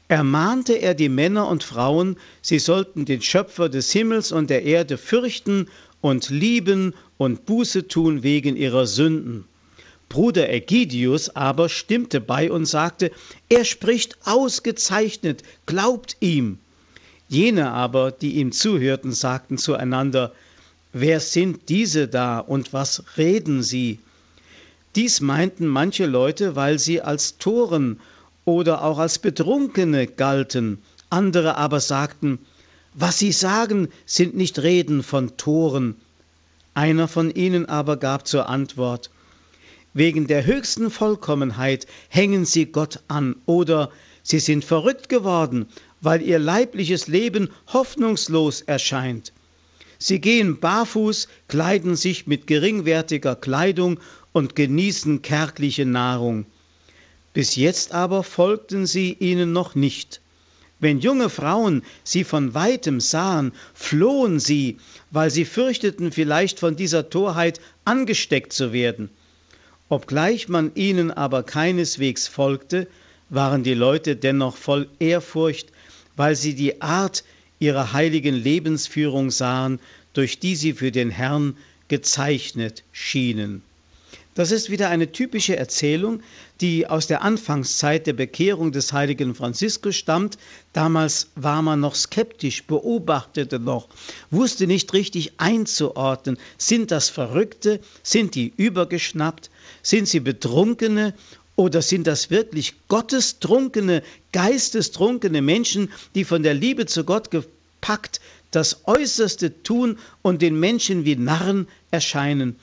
ermahnte 0.09 0.75
er 0.75 0.95
die 0.95 1.09
Männer 1.09 1.49
und 1.49 1.65
Frauen, 1.65 2.17
sie 2.43 2.59
sollten 2.59 3.05
den 3.05 3.23
Schöpfer 3.23 3.69
des 3.69 3.91
Himmels 3.91 4.33
und 4.33 4.51
der 4.51 4.63
Erde 4.63 4.99
fürchten 4.99 5.69
und 6.01 6.31
lieben 6.31 6.95
und 7.17 7.47
Buße 7.47 7.89
tun 7.89 8.23
wegen 8.23 8.57
ihrer 8.57 8.87
Sünden. 8.87 9.45
Bruder 10.15 10.49
Ägidius 10.49 11.35
aber 11.35 11.69
stimmte 11.69 12.21
bei 12.21 12.49
und 12.53 12.67
sagte, 12.67 13.11
er 13.49 13.65
spricht 13.65 14.17
ausgezeichnet, 14.25 15.43
glaubt 15.67 16.19
ihm. 16.21 16.59
Jene 17.29 17.73
aber, 17.73 18.13
die 18.13 18.37
ihm 18.37 18.53
zuhörten, 18.53 19.11
sagten 19.11 19.59
zueinander, 19.59 20.33
Wer 20.93 21.19
sind 21.19 21.69
diese 21.69 22.07
da 22.07 22.39
und 22.39 22.73
was 22.73 23.03
reden 23.17 23.65
sie? 23.65 23.99
Dies 24.95 25.21
meinten 25.21 25.67
manche 25.67 26.07
Leute, 26.07 26.55
weil 26.55 26.79
sie 26.79 27.01
als 27.03 27.39
Toren 27.39 27.99
oder 28.45 28.85
auch 28.85 28.99
als 29.01 29.19
Betrunkene 29.19 30.07
galten, 30.07 30.79
andere 31.11 31.57
aber 31.57 31.81
sagten, 31.81 32.39
was 32.95 33.19
sie 33.19 33.33
sagen, 33.33 33.89
sind 34.07 34.37
nicht 34.37 34.61
Reden 34.61 35.03
von 35.03 35.37
Toren. 35.37 35.97
Einer 36.73 37.09
von 37.09 37.33
ihnen 37.33 37.67
aber 37.67 37.97
gab 37.97 38.29
zur 38.29 38.49
Antwort, 38.49 39.11
wegen 39.95 40.27
der 40.27 40.45
höchsten 40.45 40.91
Vollkommenheit 40.91 41.87
hängen 42.09 42.45
sie 42.45 42.67
Gott 42.67 43.01
an 43.09 43.37
oder 43.47 43.91
sie 44.23 44.41
sind 44.41 44.65
verrückt 44.65 45.09
geworden, 45.09 45.67
weil 46.01 46.21
ihr 46.21 46.39
leibliches 46.39 47.07
Leben 47.07 47.49
hoffnungslos 47.73 48.61
erscheint. 48.61 49.33
Sie 49.99 50.21
gehen 50.21 50.59
barfuß, 50.59 51.29
kleiden 51.49 51.97
sich 51.97 52.27
mit 52.27 52.47
geringwertiger 52.47 53.37
Kleidung 53.37 54.01
und 54.33 54.57
genießen 54.57 55.23
kärgliche 55.23 55.87
Nahrung. 55.87 56.45
Bis 57.33 57.57
jetzt 57.57 57.93
aber 57.93 58.23
folgten 58.23 58.87
sie 58.87 59.13
ihnen 59.13 59.53
noch 59.53 59.75
nicht. 59.75 60.21
Wenn 60.81 60.99
junge 61.01 61.31
Frauen 61.31 61.83
sie 62.03 62.25
von 62.25 62.53
weitem 62.53 63.01
sahen, 63.01 63.53
flohen 63.73 64.41
sie, 64.41 64.79
weil 65.11 65.31
sie 65.31 65.45
fürchteten, 65.45 66.13
vielleicht 66.13 66.59
von 66.59 66.77
dieser 66.77 67.09
Torheit 67.09 67.61
angesteckt 67.85 68.53
zu 68.53 68.73
werden. 68.73 69.09
Obgleich 69.91 70.49
man 70.49 70.73
ihnen 70.75 71.11
aber 71.11 71.43
keineswegs 71.43 72.27
folgte, 72.27 72.89
waren 73.29 73.63
die 73.63 73.75
Leute 73.75 74.17
dennoch 74.17 74.57
voll 74.57 74.89
Ehrfurcht, 74.99 75.71
weil 76.17 76.37
sie 76.37 76.55
die 76.55 76.81
Art 76.81 77.25
ihrer 77.59 77.93
heiligen 77.93 78.35
Lebensführung 78.35 79.31
sahen, 79.31 79.81
durch 80.13 80.39
die 80.39 80.57
sie 80.57 80.73
für 80.73 80.91
den 80.91 81.11
Herrn 81.11 81.57
gezeichnet 81.89 82.83
schienen. 82.93 83.63
Das 84.35 84.51
ist 84.51 84.69
wieder 84.69 84.89
eine 84.89 85.13
typische 85.13 85.57
Erzählung, 85.57 86.21
die 86.61 86.89
aus 86.89 87.07
der 87.07 87.23
Anfangszeit 87.23 88.09
der 88.09 88.15
Bekehrung 88.15 88.73
des 88.73 88.93
heiligen 88.93 89.37
Franziskus 89.37 89.95
stammt. 89.95 90.39
Damals 90.73 91.29
war 91.37 91.63
man 91.63 91.79
noch 91.79 91.95
skeptisch, 91.95 92.65
beobachtete 92.65 93.61
noch, 93.61 93.89
wusste 94.33 94.67
nicht 94.67 94.93
richtig 94.93 95.35
einzuordnen. 95.37 96.37
Sind 96.59 96.91
das 96.91 97.11
Verrückte? 97.11 97.79
Sind 98.03 98.35
die 98.35 98.53
übergeschnappt? 98.57 99.51
Sind 99.83 100.09
sie 100.09 100.21
Betrunkene? 100.21 101.15
Oder 101.55 101.83
sind 101.83 102.09
das 102.09 102.31
wirklich 102.31 102.75
gottestrunkene, 102.89 104.03
geistestrunkene 104.33 105.43
Menschen, 105.43 105.93
die 106.17 106.25
von 106.25 106.43
der 106.43 106.55
Liebe 106.55 106.87
zu 106.87 107.05
Gott 107.05 107.31
gepackt 107.31 108.21
das 108.51 108.81
Äußerste 108.87 109.63
tun 109.63 109.99
und 110.23 110.43
den 110.43 110.59
Menschen 110.59 111.05
wie 111.05 111.15
Narren 111.15 111.69
erscheinen? 111.93 112.57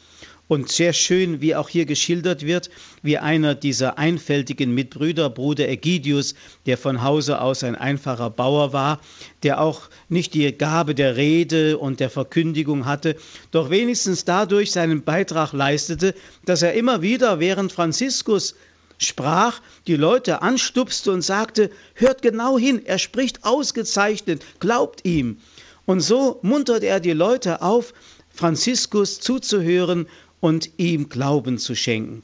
Und 0.52 0.70
sehr 0.70 0.92
schön, 0.92 1.40
wie 1.40 1.56
auch 1.56 1.70
hier 1.70 1.86
geschildert 1.86 2.46
wird, 2.46 2.70
wie 3.04 3.18
einer 3.18 3.56
dieser 3.56 3.98
einfältigen 3.98 4.74
Mitbrüder, 4.74 5.30
Bruder 5.30 5.70
Ägidius, 5.70 6.36
der 6.66 6.78
von 6.78 7.04
Hause 7.04 7.40
aus 7.40 7.64
ein 7.64 7.76
einfacher 7.76 8.30
Bauer 8.30 8.74
war, 8.74 9.00
der 9.44 9.62
auch 9.62 9.84
nicht 10.10 10.34
die 10.34 10.52
Gabe 10.52 10.94
der 10.94 11.16
Rede 11.16 11.78
und 11.78 12.02
der 12.02 12.10
Verkündigung 12.10 12.86
hatte, 12.86 13.16
doch 13.52 13.70
wenigstens 13.70 14.26
dadurch 14.26 14.74
seinen 14.74 15.04
Beitrag 15.04 15.54
leistete, 15.54 16.16
dass 16.44 16.64
er 16.64 16.74
immer 16.74 17.02
wieder, 17.02 17.40
während 17.40 17.72
Franziskus 17.72 18.56
sprach, 18.98 19.62
die 19.88 19.96
Leute 19.96 20.42
anstupste 20.42 21.14
und 21.14 21.22
sagte, 21.22 21.70
hört 21.94 22.22
genau 22.22 22.60
hin, 22.60 22.82
er 22.84 23.00
spricht 23.00 23.46
ausgezeichnet, 23.46 24.44
glaubt 24.60 25.06
ihm. 25.06 25.38
Und 25.86 26.02
so 26.02 26.40
muntert 26.42 26.84
er 26.84 27.00
die 27.00 27.14
Leute 27.14 27.62
auf, 27.62 27.94
Franziskus 28.34 29.20
zuzuhören 29.20 30.08
und 30.42 30.72
ihm 30.78 31.08
Glauben 31.08 31.58
zu 31.58 31.76
schenken. 31.76 32.24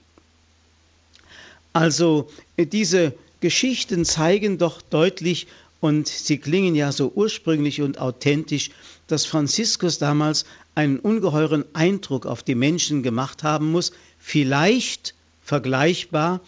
Also 1.71 2.29
diese 2.57 3.13
Geschichten 3.39 4.03
zeigen 4.03 4.57
doch 4.57 4.81
deutlich, 4.81 5.47
und 5.79 6.07
sie 6.07 6.39
klingen 6.39 6.73
ja 6.73 6.91
so 6.91 7.11
ursprünglich 7.13 7.81
und 7.81 7.99
authentisch, 7.99 8.71
dass 9.05 9.27
Franziskus 9.27 9.99
damals 9.99 10.45
einen 10.73 10.97
ungeheuren 10.99 11.65
Eindruck 11.73 12.25
auf 12.25 12.41
die 12.41 12.55
Menschen 12.55 13.03
gemacht 13.03 13.43
haben 13.43 13.71
muss, 13.71 13.91
vielleicht 14.19 15.13
vergleichbar 15.43 16.41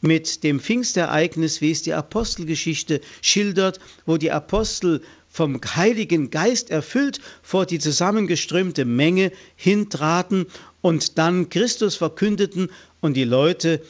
mit 0.00 0.44
dem 0.44 0.60
Pfingstereignis, 0.60 1.60
wie 1.60 1.72
es 1.72 1.82
die 1.82 1.92
Apostelgeschichte 1.92 3.00
schildert, 3.20 3.80
wo 4.06 4.16
die 4.16 4.30
Apostel 4.30 5.02
vom 5.38 5.60
Heiligen 5.76 6.30
Geist 6.30 6.70
erfüllt 6.70 7.20
vor 7.42 7.64
die 7.64 7.78
zusammengeströmte 7.78 8.84
Menge 8.84 9.30
hintraten 9.54 10.46
und 10.80 11.16
dann 11.16 11.48
Christus 11.48 11.94
verkündeten 11.94 12.70
und 13.00 13.14
die 13.14 13.22
Leute 13.22 13.80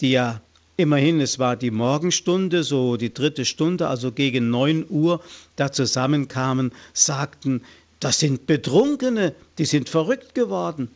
die 0.00 0.12
ja 0.12 0.40
immerhin, 0.76 1.20
es 1.20 1.38
war 1.38 1.56
die 1.56 1.70
Morgenstunde, 1.70 2.62
so 2.62 2.96
die 2.96 3.12
dritte 3.12 3.44
Stunde, 3.44 3.88
also 3.88 4.12
gegen 4.12 4.50
neun 4.50 4.84
Uhr, 4.88 5.22
da 5.56 5.72
zusammenkamen, 5.72 6.72
sagten, 6.92 7.62
das 8.00 8.20
sind 8.20 8.46
Betrunkene, 8.46 9.34
die 9.58 9.64
sind 9.64 9.88
verrückt 9.88 10.34
geworden. 10.34 10.90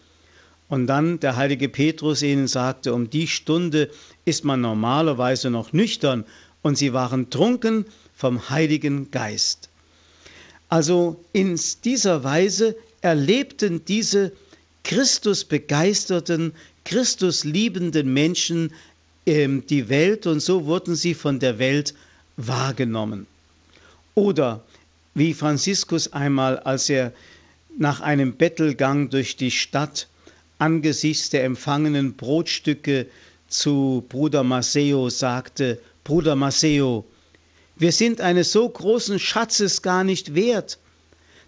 Und 0.68 0.86
dann 0.86 1.20
der 1.20 1.36
heilige 1.36 1.68
Petrus 1.68 2.22
ihnen 2.22 2.48
sagte, 2.48 2.94
um 2.94 3.10
die 3.10 3.26
Stunde 3.26 3.90
ist 4.24 4.44
man 4.44 4.60
normalerweise 4.60 5.50
noch 5.50 5.72
nüchtern 5.72 6.24
und 6.62 6.78
sie 6.78 6.92
waren 6.92 7.30
trunken 7.30 7.86
vom 8.14 8.50
Heiligen 8.50 9.10
Geist. 9.10 9.71
Also 10.72 11.22
in 11.34 11.60
dieser 11.84 12.24
Weise 12.24 12.74
erlebten 13.02 13.84
diese 13.84 14.32
Christus 14.84 15.44
begeisterten, 15.44 16.54
Christus 16.86 17.44
liebenden 17.44 18.14
Menschen 18.14 18.72
äh, 19.26 19.46
die 19.68 19.90
Welt 19.90 20.26
und 20.26 20.40
so 20.40 20.64
wurden 20.64 20.94
sie 20.94 21.12
von 21.12 21.40
der 21.40 21.58
Welt 21.58 21.92
wahrgenommen. 22.38 23.26
Oder 24.14 24.64
wie 25.12 25.34
Franziskus 25.34 26.14
einmal, 26.14 26.58
als 26.60 26.88
er 26.88 27.12
nach 27.76 28.00
einem 28.00 28.36
Bettelgang 28.36 29.10
durch 29.10 29.36
die 29.36 29.50
Stadt 29.50 30.08
angesichts 30.58 31.28
der 31.28 31.44
empfangenen 31.44 32.14
Brotstücke 32.14 33.08
zu 33.46 34.06
Bruder 34.08 34.42
Maceo 34.42 35.10
sagte, 35.10 35.78
Bruder 36.02 36.34
Maceo, 36.34 37.04
wir 37.76 37.92
sind 37.92 38.20
eines 38.20 38.52
so 38.52 38.68
großen 38.68 39.18
Schatzes 39.18 39.82
gar 39.82 40.04
nicht 40.04 40.34
wert. 40.34 40.78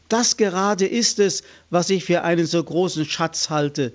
Das 0.09 0.37
gerade 0.37 0.87
ist 0.87 1.19
es, 1.19 1.43
was 1.71 1.91
ich 1.91 2.05
für 2.05 2.23
einen 2.23 2.47
so 2.47 2.63
großen 2.63 3.05
Schatz 3.05 3.51
halte, 3.51 3.93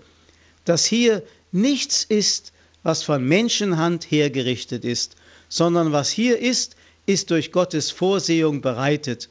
dass 0.65 0.85
hier 0.85 1.23
nichts 1.51 2.03
ist, 2.03 2.51
was 2.83 3.03
von 3.03 3.23
Menschenhand 3.23 4.09
hergerichtet 4.09 4.85
ist, 4.85 5.15
sondern 5.49 5.91
was 5.91 6.09
hier 6.09 6.39
ist, 6.39 6.75
ist 7.05 7.31
durch 7.31 7.51
Gottes 7.51 7.91
Vorsehung 7.91 8.61
bereitet, 8.61 9.29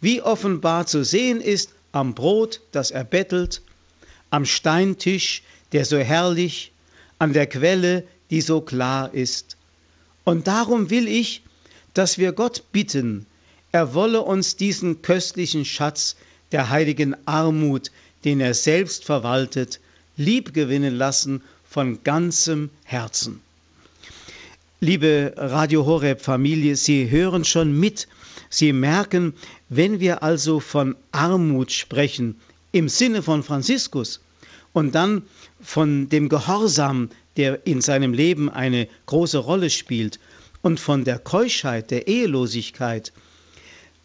wie 0.00 0.22
offenbar 0.22 0.86
zu 0.86 1.04
sehen 1.04 1.40
ist 1.40 1.70
am 1.92 2.14
Brot, 2.14 2.60
das 2.72 2.90
er 2.90 3.04
bettelt, 3.04 3.62
am 4.30 4.44
Steintisch, 4.44 5.42
der 5.72 5.84
so 5.84 5.98
herrlich, 5.98 6.72
an 7.18 7.32
der 7.32 7.46
Quelle, 7.46 8.06
die 8.30 8.40
so 8.40 8.60
klar 8.60 9.12
ist. 9.12 9.56
Und 10.24 10.46
darum 10.46 10.90
will 10.90 11.08
ich, 11.08 11.42
dass 11.94 12.18
wir 12.18 12.32
Gott 12.32 12.64
bitten, 12.72 13.26
er 13.72 13.94
wolle 13.94 14.22
uns 14.22 14.56
diesen 14.56 15.02
köstlichen 15.02 15.64
Schatz 15.64 16.16
der 16.52 16.70
heiligen 16.70 17.16
Armut, 17.26 17.90
den 18.24 18.40
er 18.40 18.54
selbst 18.54 19.04
verwaltet, 19.04 19.80
liebgewinnen 20.16 20.94
lassen 20.96 21.42
von 21.68 22.02
ganzem 22.02 22.70
Herzen. 22.84 23.40
Liebe 24.80 25.34
Radio 25.36 25.84
Horeb 25.86 26.20
Familie, 26.20 26.76
Sie 26.76 27.10
hören 27.10 27.44
schon 27.44 27.78
mit, 27.78 28.08
Sie 28.48 28.72
merken, 28.72 29.34
wenn 29.68 30.00
wir 30.00 30.22
also 30.22 30.60
von 30.60 30.96
Armut 31.12 31.72
sprechen, 31.72 32.40
im 32.72 32.88
Sinne 32.88 33.22
von 33.22 33.42
Franziskus 33.42 34.20
und 34.72 34.94
dann 34.94 35.22
von 35.60 36.08
dem 36.08 36.28
Gehorsam, 36.28 37.10
der 37.36 37.66
in 37.66 37.80
seinem 37.80 38.12
Leben 38.14 38.48
eine 38.48 38.88
große 39.06 39.38
Rolle 39.38 39.70
spielt 39.70 40.18
und 40.68 40.78
von 40.78 41.02
der 41.04 41.18
Keuschheit, 41.18 41.90
der 41.90 42.08
Ehelosigkeit, 42.08 43.14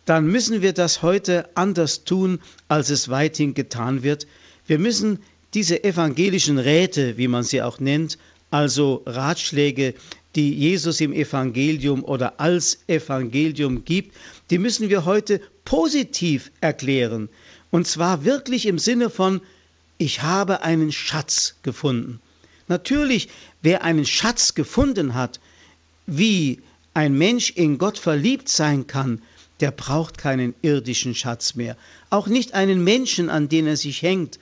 dann 0.05 0.27
müssen 0.27 0.61
wir 0.61 0.71
das 0.71 1.01
heute 1.01 1.49
anders 1.55 2.05
tun, 2.05 2.39
als 2.69 2.89
es 2.89 3.09
weithin 3.09 3.53
getan 3.53 4.01
wird. 4.01 4.27
Wir 4.65 4.79
müssen 4.79 5.19
diese 5.53 5.83
evangelischen 5.83 6.57
Räte, 6.57 7.17
wie 7.17 7.27
man 7.27 7.43
sie 7.43 7.61
auch 7.61 7.81
nennt, 7.81 8.17
also 8.49 9.03
Ratschläge, 9.05 9.93
die 10.35 10.53
Jesus 10.53 11.01
im 11.01 11.11
Evangelium 11.11 12.01
oder 12.01 12.39
als 12.39 12.79
Evangelium 12.87 13.83
gibt, 13.83 14.15
die 14.49 14.57
müssen 14.57 14.87
wir 14.87 15.03
heute 15.03 15.41
positiv 15.65 16.49
erklären. 16.61 17.27
Und 17.71 17.87
zwar 17.87 18.23
wirklich 18.23 18.67
im 18.67 18.79
Sinne 18.79 19.09
von, 19.09 19.41
ich 19.97 20.21
habe 20.21 20.61
einen 20.61 20.93
Schatz 20.93 21.57
gefunden. 21.61 22.21
Natürlich, 22.69 23.27
wer 23.61 23.83
einen 23.83 24.05
Schatz 24.05 24.53
gefunden 24.53 25.13
hat, 25.13 25.41
wie 26.05 26.59
ein 26.93 27.17
Mensch 27.17 27.51
in 27.51 27.77
Gott 27.77 27.97
verliebt 27.97 28.49
sein 28.49 28.87
kann, 28.87 29.21
der 29.59 29.71
braucht 29.71 30.17
keinen 30.17 30.53
irdischen 30.61 31.15
Schatz 31.15 31.55
mehr, 31.55 31.77
auch 32.09 32.27
nicht 32.27 32.53
einen 32.53 32.83
Menschen, 32.83 33.29
an 33.29 33.49
den 33.49 33.67
er 33.67 33.77
sich 33.77 34.01
hängt. 34.01 34.39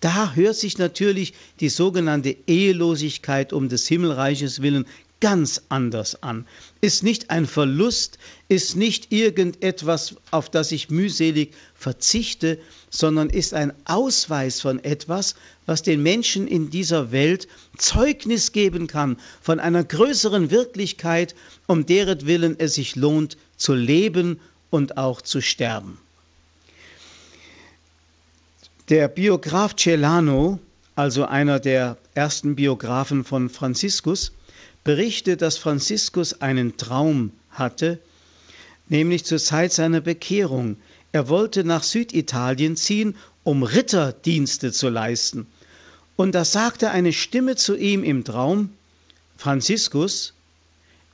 Da 0.00 0.34
hört 0.34 0.56
sich 0.56 0.78
natürlich 0.78 1.34
die 1.60 1.68
sogenannte 1.68 2.36
Ehelosigkeit 2.46 3.52
um 3.52 3.68
des 3.68 3.86
Himmelreiches 3.86 4.62
willen 4.62 4.86
ganz 5.20 5.62
anders 5.68 6.22
an. 6.22 6.46
Ist 6.80 7.02
nicht 7.02 7.30
ein 7.30 7.46
Verlust, 7.46 8.18
ist 8.48 8.76
nicht 8.76 9.12
irgendetwas, 9.12 10.16
auf 10.30 10.48
das 10.48 10.72
ich 10.72 10.90
mühselig 10.90 11.52
verzichte, 11.74 12.58
sondern 12.90 13.30
ist 13.30 13.54
ein 13.54 13.72
Ausweis 13.84 14.60
von 14.60 14.82
etwas, 14.82 15.34
was 15.66 15.82
den 15.82 16.02
Menschen 16.02 16.48
in 16.48 16.70
dieser 16.70 17.12
Welt 17.12 17.48
Zeugnis 17.76 18.52
geben 18.52 18.86
kann 18.86 19.18
von 19.40 19.60
einer 19.60 19.84
größeren 19.84 20.50
Wirklichkeit, 20.50 21.34
um 21.66 21.86
deren 21.86 22.26
Willen 22.26 22.58
es 22.58 22.74
sich 22.74 22.96
lohnt 22.96 23.36
zu 23.56 23.74
leben 23.74 24.40
und 24.70 24.96
auch 24.96 25.20
zu 25.20 25.40
sterben. 25.40 25.98
Der 28.88 29.06
Biograf 29.06 29.76
Celano, 29.76 30.58
also 30.96 31.24
einer 31.24 31.60
der 31.60 31.96
ersten 32.14 32.56
Biografen 32.56 33.24
von 33.24 33.48
Franziskus, 33.48 34.32
berichtet, 34.84 35.42
dass 35.42 35.58
Franziskus 35.58 36.40
einen 36.40 36.76
Traum 36.76 37.32
hatte, 37.50 37.98
nämlich 38.88 39.24
zur 39.24 39.38
Zeit 39.38 39.72
seiner 39.72 40.00
Bekehrung. 40.00 40.76
Er 41.12 41.28
wollte 41.28 41.64
nach 41.64 41.82
Süditalien 41.82 42.76
ziehen, 42.76 43.16
um 43.44 43.62
Ritterdienste 43.62 44.72
zu 44.72 44.88
leisten. 44.88 45.46
Und 46.16 46.34
da 46.34 46.44
sagte 46.44 46.90
eine 46.90 47.12
Stimme 47.12 47.56
zu 47.56 47.76
ihm 47.76 48.04
im 48.04 48.24
Traum, 48.24 48.70
Franziskus, 49.36 50.34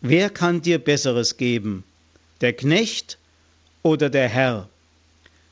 wer 0.01 0.31
kann 0.31 0.63
dir 0.63 0.79
Besseres 0.79 1.37
geben, 1.37 1.85
der 2.41 2.53
Knecht 2.53 3.19
oder 3.83 4.11
der 4.11 4.29
Herr? 4.29 4.69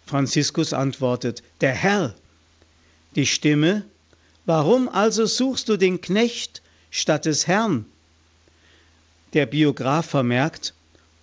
Franziskus 0.07 0.73
antwortet, 0.73 1.43
der 1.61 1.73
Herr. 1.73 2.15
Die 3.15 3.27
Stimme, 3.27 3.85
warum 4.45 4.89
also 4.89 5.25
suchst 5.25 5.69
du 5.69 5.77
den 5.77 6.01
Knecht 6.01 6.63
statt 6.91 7.25
des 7.27 7.47
Herrn? 7.47 7.87
Der 9.35 9.47
Biograf 9.47 10.07
vermerkt, 10.07 10.75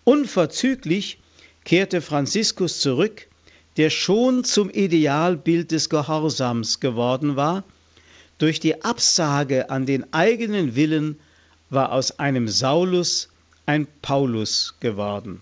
unverzüglich 0.03 1.17
kehrte 1.63 2.01
Franziskus 2.01 2.81
zurück, 2.81 3.27
der 3.77 3.89
schon 3.89 4.43
zum 4.43 4.69
Idealbild 4.69 5.71
des 5.71 5.89
Gehorsams 5.89 6.81
geworden 6.81 7.37
war, 7.37 7.63
durch 8.37 8.59
die 8.59 8.83
Absage 8.83 9.69
an 9.69 9.85
den 9.85 10.11
eigenen 10.13 10.75
Willen 10.75 11.19
war 11.69 11.93
aus 11.93 12.19
einem 12.19 12.49
Saulus 12.49 13.29
ein 13.65 13.87
Paulus 14.01 14.75
geworden. 14.81 15.41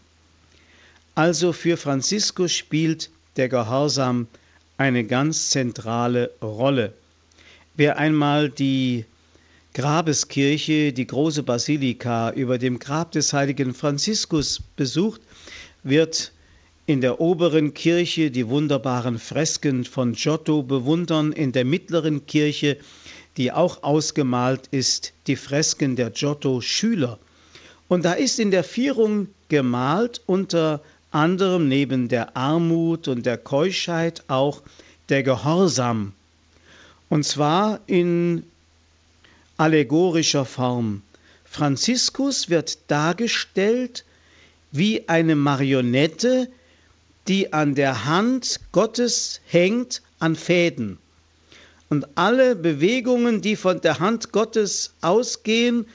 Also 1.15 1.53
für 1.53 1.75
Franziskus 1.75 2.53
spielt 2.53 3.09
der 3.35 3.49
Gehorsam 3.49 4.27
eine 4.77 5.05
ganz 5.05 5.49
zentrale 5.49 6.29
Rolle. 6.39 6.93
Wer 7.75 7.97
einmal 7.97 8.49
die 8.49 9.05
Grabeskirche, 9.73 10.93
die 10.93 11.05
große 11.05 11.43
Basilika 11.43 12.31
über 12.31 12.57
dem 12.57 12.79
Grab 12.79 13.11
des 13.11 13.33
heiligen 13.33 13.73
Franziskus 13.73 14.61
besucht, 14.75 15.21
wird 15.83 16.31
in 16.87 17.01
der 17.01 17.21
oberen 17.21 17.75
Kirche 17.75 18.31
die 18.31 18.47
wunderbaren 18.47 19.19
Fresken 19.19 19.85
von 19.85 20.13
Giotto 20.13 20.63
bewundern, 20.63 21.31
in 21.31 21.51
der 21.51 21.65
mittleren 21.65 22.25
Kirche, 22.25 22.77
die 23.37 23.51
auch 23.51 23.83
ausgemalt 23.83 24.67
ist, 24.71 25.13
die 25.27 25.35
Fresken 25.35 25.95
der 25.95 26.09
Giotto-Schüler. 26.09 27.19
Und 27.87 28.05
da 28.05 28.13
ist 28.13 28.39
in 28.39 28.49
der 28.49 28.63
Vierung 28.63 29.27
gemalt 29.49 30.21
unter 30.25 30.81
anderem 31.11 31.67
neben 31.67 32.07
der 32.07 32.35
Armut 32.35 33.07
und 33.07 33.25
der 33.25 33.37
Keuschheit 33.37 34.23
auch 34.27 34.63
der 35.09 35.21
Gehorsam. 35.21 36.13
Und 37.09 37.23
zwar 37.23 37.79
in 37.87 38.43
allegorischer 39.59 40.45
Form. 40.45 41.01
Franziskus 41.43 42.49
wird 42.49 42.79
dargestellt 42.87 44.05
wie 44.71 45.09
eine 45.09 45.35
Marionette, 45.35 46.49
die 47.27 47.51
an 47.51 47.75
der 47.75 48.05
Hand 48.05 48.61
Gottes 48.71 49.41
hängt 49.47 50.01
an 50.19 50.35
Fäden. 50.35 50.97
Und 51.89 52.07
alle 52.15 52.55
Bewegungen, 52.55 53.41
die 53.41 53.55
von 53.55 53.81
der 53.81 53.99
Hand 53.99 54.31
Gottes 54.31 54.93
ausgehen, 55.01 55.87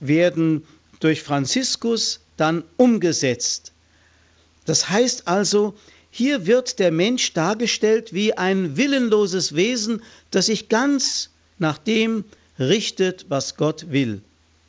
werden 0.00 0.64
durch 1.00 1.22
Franziskus 1.22 2.20
dann 2.36 2.64
umgesetzt. 2.76 3.72
Das 4.64 4.88
heißt 4.88 5.28
also, 5.28 5.74
hier 6.10 6.46
wird 6.46 6.78
der 6.78 6.90
Mensch 6.90 7.34
dargestellt 7.34 8.14
wie 8.14 8.32
ein 8.32 8.76
willenloses 8.76 9.54
Wesen, 9.54 10.02
das 10.30 10.46
sich 10.46 10.68
ganz 10.68 11.30
nach 11.58 11.78
dem 11.78 12.24
richtet, 12.58 13.26
was 13.28 13.56
Gott 13.56 13.90
will. 13.90 14.20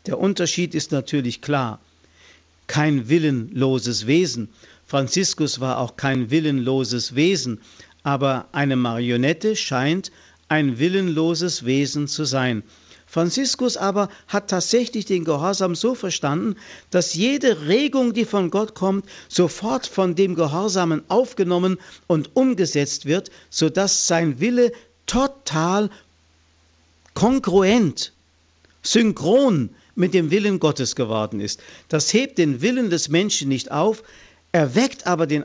Der 0.05 0.19
Unterschied 0.19 0.75
ist 0.75 0.91
natürlich 0.91 1.41
klar. 1.41 1.79
Kein 2.67 3.09
willenloses 3.09 4.07
Wesen. 4.07 4.49
Franziskus 4.85 5.59
war 5.59 5.79
auch 5.79 5.97
kein 5.97 6.31
willenloses 6.31 7.15
Wesen, 7.15 7.61
aber 8.03 8.47
eine 8.51 8.75
Marionette 8.75 9.55
scheint 9.55 10.11
ein 10.47 10.79
willenloses 10.79 11.65
Wesen 11.65 12.07
zu 12.07 12.25
sein. 12.25 12.63
Franziskus 13.05 13.75
aber 13.75 14.09
hat 14.27 14.51
tatsächlich 14.51 15.05
den 15.05 15.25
Gehorsam 15.25 15.73
so 15.73 15.95
verstanden, 15.95 16.55
dass 16.91 17.15
jede 17.15 17.67
Regung, 17.67 18.13
die 18.13 18.25
von 18.25 18.51
Gott 18.51 18.75
kommt, 18.75 19.05
sofort 19.27 19.87
von 19.87 20.13
dem 20.13 20.35
Gehorsamen 20.35 21.01
aufgenommen 21.07 21.79
und 22.05 22.35
umgesetzt 22.35 23.07
wird, 23.07 23.31
sodass 23.49 24.05
sein 24.05 24.39
Wille 24.39 24.71
total 25.07 25.89
kongruent, 27.13 28.13
synchron 28.81 29.69
mit 29.95 30.13
dem 30.13 30.31
Willen 30.31 30.59
Gottes 30.59 30.95
geworden 30.95 31.39
ist. 31.39 31.61
Das 31.89 32.13
hebt 32.13 32.37
den 32.37 32.61
Willen 32.61 32.89
des 32.89 33.09
Menschen 33.09 33.49
nicht 33.49 33.71
auf, 33.71 34.03
erweckt 34.51 35.05
aber 35.05 35.27
den, 35.27 35.43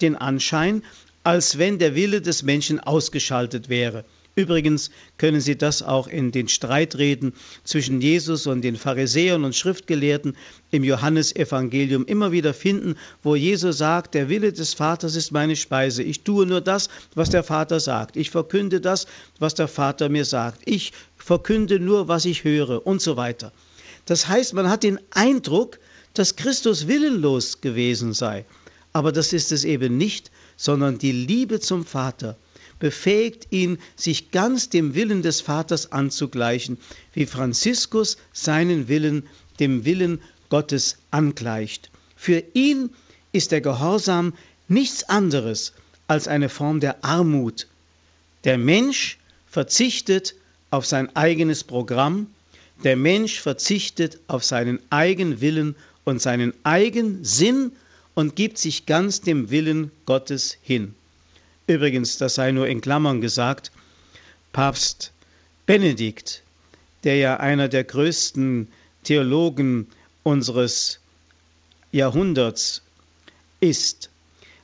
den 0.00 0.16
Anschein, 0.16 0.82
als 1.24 1.58
wenn 1.58 1.78
der 1.78 1.94
Wille 1.94 2.20
des 2.20 2.42
Menschen 2.42 2.80
ausgeschaltet 2.80 3.68
wäre. 3.68 4.04
Übrigens 4.40 4.90
können 5.18 5.42
Sie 5.42 5.58
das 5.58 5.82
auch 5.82 6.08
in 6.08 6.32
den 6.32 6.48
Streitreden 6.48 7.34
zwischen 7.62 8.00
Jesus 8.00 8.46
und 8.46 8.62
den 8.62 8.76
Pharisäern 8.76 9.44
und 9.44 9.54
Schriftgelehrten 9.54 10.34
im 10.70 10.82
Johannesevangelium 10.82 12.06
immer 12.06 12.32
wieder 12.32 12.54
finden, 12.54 12.96
wo 13.22 13.36
Jesus 13.36 13.76
sagt, 13.76 14.14
der 14.14 14.30
Wille 14.30 14.50
des 14.50 14.72
Vaters 14.72 15.14
ist 15.14 15.30
meine 15.30 15.56
Speise. 15.56 16.02
Ich 16.02 16.22
tue 16.22 16.46
nur 16.46 16.62
das, 16.62 16.88
was 17.14 17.28
der 17.28 17.42
Vater 17.42 17.80
sagt. 17.80 18.16
Ich 18.16 18.30
verkünde 18.30 18.80
das, 18.80 19.06
was 19.38 19.54
der 19.54 19.68
Vater 19.68 20.08
mir 20.08 20.24
sagt. 20.24 20.62
Ich 20.64 20.92
verkünde 21.18 21.78
nur, 21.78 22.08
was 22.08 22.24
ich 22.24 22.42
höre 22.42 22.86
und 22.86 23.02
so 23.02 23.18
weiter. 23.18 23.52
Das 24.06 24.26
heißt, 24.26 24.54
man 24.54 24.70
hat 24.70 24.84
den 24.84 25.00
Eindruck, 25.10 25.78
dass 26.14 26.36
Christus 26.36 26.88
willenlos 26.88 27.60
gewesen 27.60 28.14
sei. 28.14 28.46
Aber 28.94 29.12
das 29.12 29.34
ist 29.34 29.52
es 29.52 29.64
eben 29.64 29.98
nicht, 29.98 30.30
sondern 30.56 30.96
die 30.96 31.12
Liebe 31.12 31.60
zum 31.60 31.84
Vater 31.84 32.38
befähigt 32.80 33.46
ihn, 33.50 33.78
sich 33.94 34.32
ganz 34.32 34.68
dem 34.68 34.94
Willen 34.96 35.22
des 35.22 35.40
Vaters 35.40 35.92
anzugleichen, 35.92 36.78
wie 37.12 37.26
Franziskus 37.26 38.16
seinen 38.32 38.88
Willen 38.88 39.28
dem 39.60 39.84
Willen 39.84 40.20
Gottes 40.48 40.96
angleicht. 41.12 41.90
Für 42.16 42.42
ihn 42.54 42.90
ist 43.32 43.52
der 43.52 43.60
Gehorsam 43.60 44.34
nichts 44.66 45.04
anderes 45.08 45.72
als 46.08 46.26
eine 46.26 46.48
Form 46.48 46.80
der 46.80 47.04
Armut. 47.04 47.68
Der 48.44 48.58
Mensch 48.58 49.18
verzichtet 49.48 50.34
auf 50.70 50.86
sein 50.86 51.14
eigenes 51.14 51.62
Programm, 51.62 52.26
der 52.82 52.96
Mensch 52.96 53.40
verzichtet 53.40 54.18
auf 54.26 54.42
seinen 54.42 54.80
eigenen 54.90 55.40
Willen 55.40 55.76
und 56.04 56.20
seinen 56.20 56.54
eigenen 56.64 57.24
Sinn 57.24 57.72
und 58.14 58.36
gibt 58.36 58.58
sich 58.58 58.86
ganz 58.86 59.20
dem 59.20 59.50
Willen 59.50 59.90
Gottes 60.06 60.56
hin. 60.62 60.94
Übrigens, 61.70 62.18
das 62.18 62.34
sei 62.34 62.50
nur 62.50 62.66
in 62.66 62.80
Klammern 62.80 63.20
gesagt, 63.20 63.70
Papst 64.52 65.12
Benedikt, 65.66 66.42
der 67.04 67.14
ja 67.18 67.36
einer 67.36 67.68
der 67.68 67.84
größten 67.84 68.66
Theologen 69.04 69.86
unseres 70.24 70.98
Jahrhunderts 71.92 72.82
ist. 73.60 74.10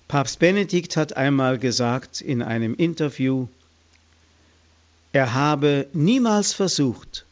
Papst 0.08 0.40
Benedikt 0.40 0.96
hat 0.96 1.16
einmal 1.16 1.60
gesagt 1.60 2.20
in 2.20 2.42
einem 2.42 2.74
Interview, 2.74 3.46
er 5.12 5.32
habe 5.32 5.86
niemals 5.92 6.54
versucht, 6.54 7.24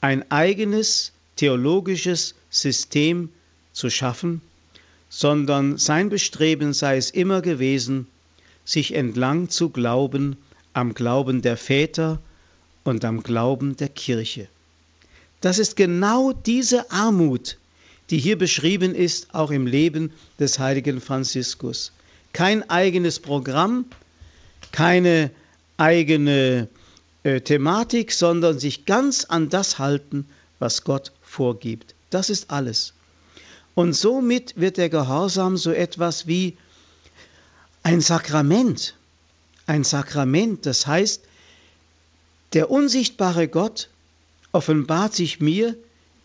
ein 0.00 0.30
eigenes 0.30 1.12
theologisches 1.36 2.34
System 2.48 3.28
zu 3.74 3.90
schaffen, 3.90 4.40
sondern 5.10 5.76
sein 5.76 6.08
Bestreben 6.08 6.72
sei 6.72 6.96
es 6.96 7.10
immer 7.10 7.42
gewesen, 7.42 8.06
sich 8.66 8.94
entlang 8.94 9.48
zu 9.48 9.70
glauben 9.70 10.36
am 10.74 10.92
Glauben 10.92 11.40
der 11.40 11.56
Väter 11.56 12.20
und 12.84 13.04
am 13.06 13.22
Glauben 13.22 13.76
der 13.76 13.88
Kirche. 13.88 14.48
Das 15.40 15.58
ist 15.58 15.76
genau 15.76 16.32
diese 16.32 16.90
Armut, 16.90 17.56
die 18.10 18.18
hier 18.18 18.36
beschrieben 18.36 18.94
ist, 18.94 19.34
auch 19.34 19.50
im 19.50 19.66
Leben 19.66 20.12
des 20.38 20.58
heiligen 20.58 21.00
Franziskus. 21.00 21.92
Kein 22.34 22.68
eigenes 22.68 23.20
Programm, 23.20 23.86
keine 24.72 25.30
eigene 25.78 26.68
äh, 27.22 27.40
Thematik, 27.40 28.12
sondern 28.12 28.58
sich 28.58 28.84
ganz 28.84 29.24
an 29.24 29.48
das 29.48 29.78
halten, 29.78 30.26
was 30.58 30.84
Gott 30.84 31.12
vorgibt. 31.22 31.94
Das 32.10 32.28
ist 32.28 32.50
alles. 32.50 32.92
Und 33.74 33.92
somit 33.94 34.54
wird 34.56 34.76
der 34.78 34.88
Gehorsam 34.88 35.56
so 35.56 35.70
etwas 35.70 36.26
wie 36.26 36.56
ein 37.86 38.00
Sakrament. 38.00 38.96
Ein 39.66 39.84
Sakrament, 39.84 40.66
das 40.66 40.88
heißt, 40.88 41.22
der 42.52 42.68
unsichtbare 42.68 43.46
Gott 43.46 43.90
offenbart 44.50 45.14
sich 45.14 45.38
mir 45.38 45.76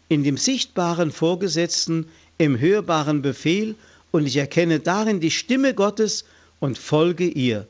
in 0.10 0.24
dem 0.24 0.38
sichtbaren 0.38 1.12
Vorgesetzten, 1.12 2.08
im 2.39 2.60
hörbaren 2.60 3.21
Befehl 3.21 3.76
und 4.10 4.26
ich 4.26 4.38
erkenne 4.38 4.80
darin 4.80 5.19
die 5.19 5.30
Stimme 5.30 5.76
Gottes 5.76 6.26
und 6.60 6.80
folge 6.80 7.28
ihr. 7.28 7.67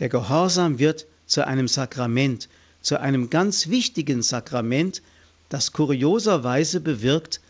Der 0.00 0.08
Gehorsam 0.08 0.80
wird 0.80 1.06
zu 1.26 1.46
einem 1.46 1.68
Sakrament, 1.68 2.48
zu 2.82 2.98
einem 2.98 3.30
ganz 3.30 3.68
wichtigen 3.68 4.22
Sakrament, 4.22 5.02
das 5.50 5.70
kurioserweise 5.70 6.80
bewirkt, 6.80 7.40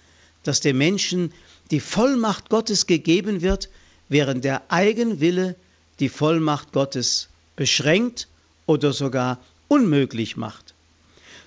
dass 0.43 0.61
dem 0.61 0.77
Menschen 0.77 1.33
die 1.71 1.81
Vollmacht 1.81 2.51
Gottes 2.51 2.87
gegeben 2.87 3.41
wird, 3.41 3.71
während 4.11 4.45
der 4.45 4.71
Eigenwille 4.71 5.57
die 6.01 6.09
Vollmacht 6.09 6.73
Gottes 6.73 7.29
beschränkt 7.57 8.29
oder 8.67 8.93
sogar 8.93 9.39
unmöglich 9.69 10.37
macht. 10.37 10.75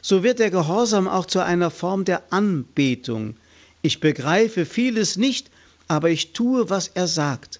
So 0.02 0.22
wird 0.22 0.39
der 0.39 0.52
Gehorsam 0.52 1.08
auch 1.08 1.26
zu 1.26 1.44
einer 1.44 1.72
Form 1.72 2.06
der 2.06 2.24
Anbetung. 2.32 3.36
Ich 3.82 4.00
begreife 4.00 4.66
vieles 4.66 5.18
nicht, 5.18 5.50
aber 5.88 6.10
ich 6.10 6.34
tue, 6.34 6.70
was 6.70 6.88
er 6.89 7.08
sagt. 7.08 7.60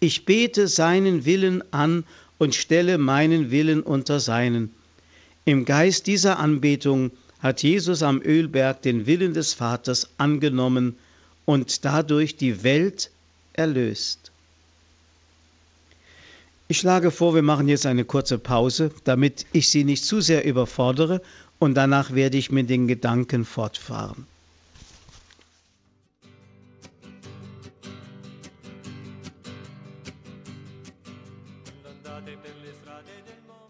Ich 0.00 0.24
bete 0.24 0.68
seinen 0.68 1.24
Willen 1.24 1.62
an 1.72 2.04
und 2.38 2.54
stelle 2.54 2.98
meinen 2.98 3.50
Willen 3.50 3.82
unter 3.82 4.20
seinen. 4.20 4.74
Im 5.44 5.64
Geist 5.64 6.06
dieser 6.06 6.38
Anbetung 6.38 7.12
hat 7.40 7.62
Jesus 7.62 8.02
am 8.02 8.20
Ölberg 8.20 8.82
den 8.82 9.06
Willen 9.06 9.34
des 9.34 9.54
Vaters 9.54 10.08
angenommen 10.18 10.96
und 11.44 11.84
dadurch 11.84 12.36
die 12.36 12.64
Welt 12.64 13.10
erlöst. 13.52 14.31
Ich 16.72 16.78
schlage 16.78 17.10
vor, 17.10 17.34
wir 17.34 17.42
machen 17.42 17.68
jetzt 17.68 17.84
eine 17.84 18.06
kurze 18.06 18.38
Pause, 18.38 18.92
damit 19.04 19.44
ich 19.52 19.68
Sie 19.68 19.84
nicht 19.84 20.06
zu 20.06 20.22
sehr 20.22 20.46
überfordere 20.46 21.20
und 21.58 21.74
danach 21.74 22.14
werde 22.14 22.38
ich 22.38 22.50
mit 22.50 22.70
den 22.70 22.88
Gedanken 22.88 23.44
fortfahren. 23.44 24.26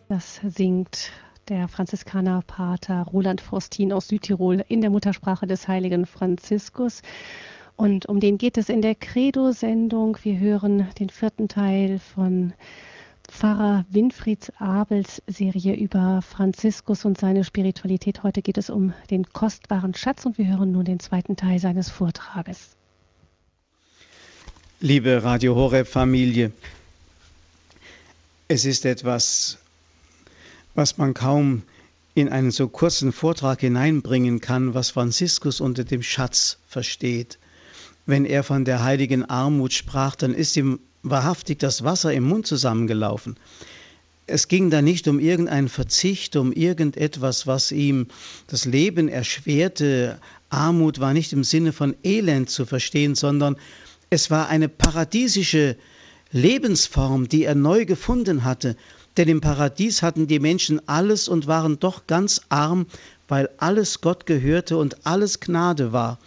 Das 0.09 0.41
singt 0.45 1.11
der 1.49 1.67
Franziskanerpater 1.67 3.03
Roland 3.12 3.41
Faustin 3.41 3.93
aus 3.93 4.07
Südtirol 4.07 4.65
in 4.69 4.81
der 4.81 4.91
Muttersprache 4.91 5.49
des 5.49 5.67
heiligen 5.67 6.07
Franziskus. 6.07 7.03
Und 7.75 8.07
um 8.07 8.21
den 8.21 8.38
geht 8.38 8.59
es 8.59 8.69
in 8.69 8.81
der 8.81 8.95
Credo-Sendung. 8.95 10.19
Wir 10.23 10.38
hören 10.38 10.87
den 11.01 11.11
vierten 11.11 11.49
Teil 11.49 11.99
von 11.99 12.53
Pfarrer 13.33 13.87
Winfried 13.90 14.53
Abels 14.59 15.23
Serie 15.27 15.75
über 15.75 16.21
Franziskus 16.21 17.07
und 17.07 17.18
seine 17.18 17.45
Spiritualität. 17.45 18.23
Heute 18.23 18.42
geht 18.42 18.59
es 18.59 18.68
um 18.68 18.92
den 19.11 19.25
kostbaren 19.33 19.95
Schatz 19.95 20.27
und 20.27 20.37
wir 20.37 20.47
hören 20.47 20.71
nun 20.71 20.85
den 20.85 21.01
zweiten 21.01 21.35
Teil 21.35 21.59
seines 21.59 21.88
Vortrages. 21.88 22.77
Liebe 24.81 25.25
Radio 25.25 25.57
Horeb 25.57 25.88
Familie, 25.88 26.53
es 28.49 28.66
ist 28.66 28.85
etwas, 28.85 29.59
was 30.75 30.99
man 30.99 31.14
kaum 31.14 31.62
in 32.14 32.29
einen 32.29 32.51
so 32.51 32.68
kurzen 32.68 33.12
Vortrag 33.12 33.61
hineinbringen 33.61 34.40
kann, 34.40 34.75
was 34.75 34.90
Franziskus 34.90 35.61
unter 35.61 35.85
dem 35.85 36.03
Schatz 36.03 36.59
versteht. 36.68 37.38
Wenn 38.05 38.27
er 38.27 38.42
von 38.45 38.66
der 38.66 38.85
heiligen 38.85 39.25
Armut 39.25 39.73
sprach, 39.73 40.16
dann 40.16 40.35
ist 40.35 40.57
ihm 40.57 40.81
wahrhaftig 41.03 41.59
das 41.59 41.85
Wasser 41.85 42.12
im 42.12 42.25
Mund 42.25 42.47
zusammengelaufen. 42.47 43.37
Es 44.27 44.49
ging 44.49 44.71
da 44.71 44.83
nicht 44.83 45.09
um 45.09 45.19
irgendeinen 45.19 45.69
Verzicht, 45.69 46.37
um 46.37 46.53
irgendetwas, 46.53 47.47
was 47.47 47.73
ihm 47.73 48.07
das 48.47 48.65
Leben 48.65 49.09
erschwerte. 49.09 50.21
Armut 50.49 51.01
war 51.01 51.12
nicht 51.12 51.33
im 51.33 51.45
Sinne 51.45 51.73
von 51.73 51.97
Elend 52.05 52.49
zu 52.49 52.65
verstehen, 52.65 53.15
sondern 53.15 53.57
es 54.11 54.31
war 54.31 54.49
eine 54.49 54.69
paradiesische 54.69 55.77
Lebensform, 56.31 57.29
die 57.29 57.45
er 57.45 57.55
neu 57.55 57.85
gefunden 57.85 58.45
hatte. 58.45 58.77
Denn 59.17 59.29
im 59.29 59.41
Paradies 59.41 60.03
hatten 60.03 60.27
die 60.27 60.38
Menschen 60.38 60.81
alles 60.88 61.29
und 61.29 61.47
waren 61.47 61.79
doch 61.79 62.07
ganz 62.07 62.41
arm, 62.49 62.87
weil 63.29 63.51
alles 63.59 64.01
Gott 64.01 64.25
gehörte 64.25 64.77
und 64.77 65.05
alles 65.05 65.41
Gnade 65.41 65.93
war. 65.93 66.19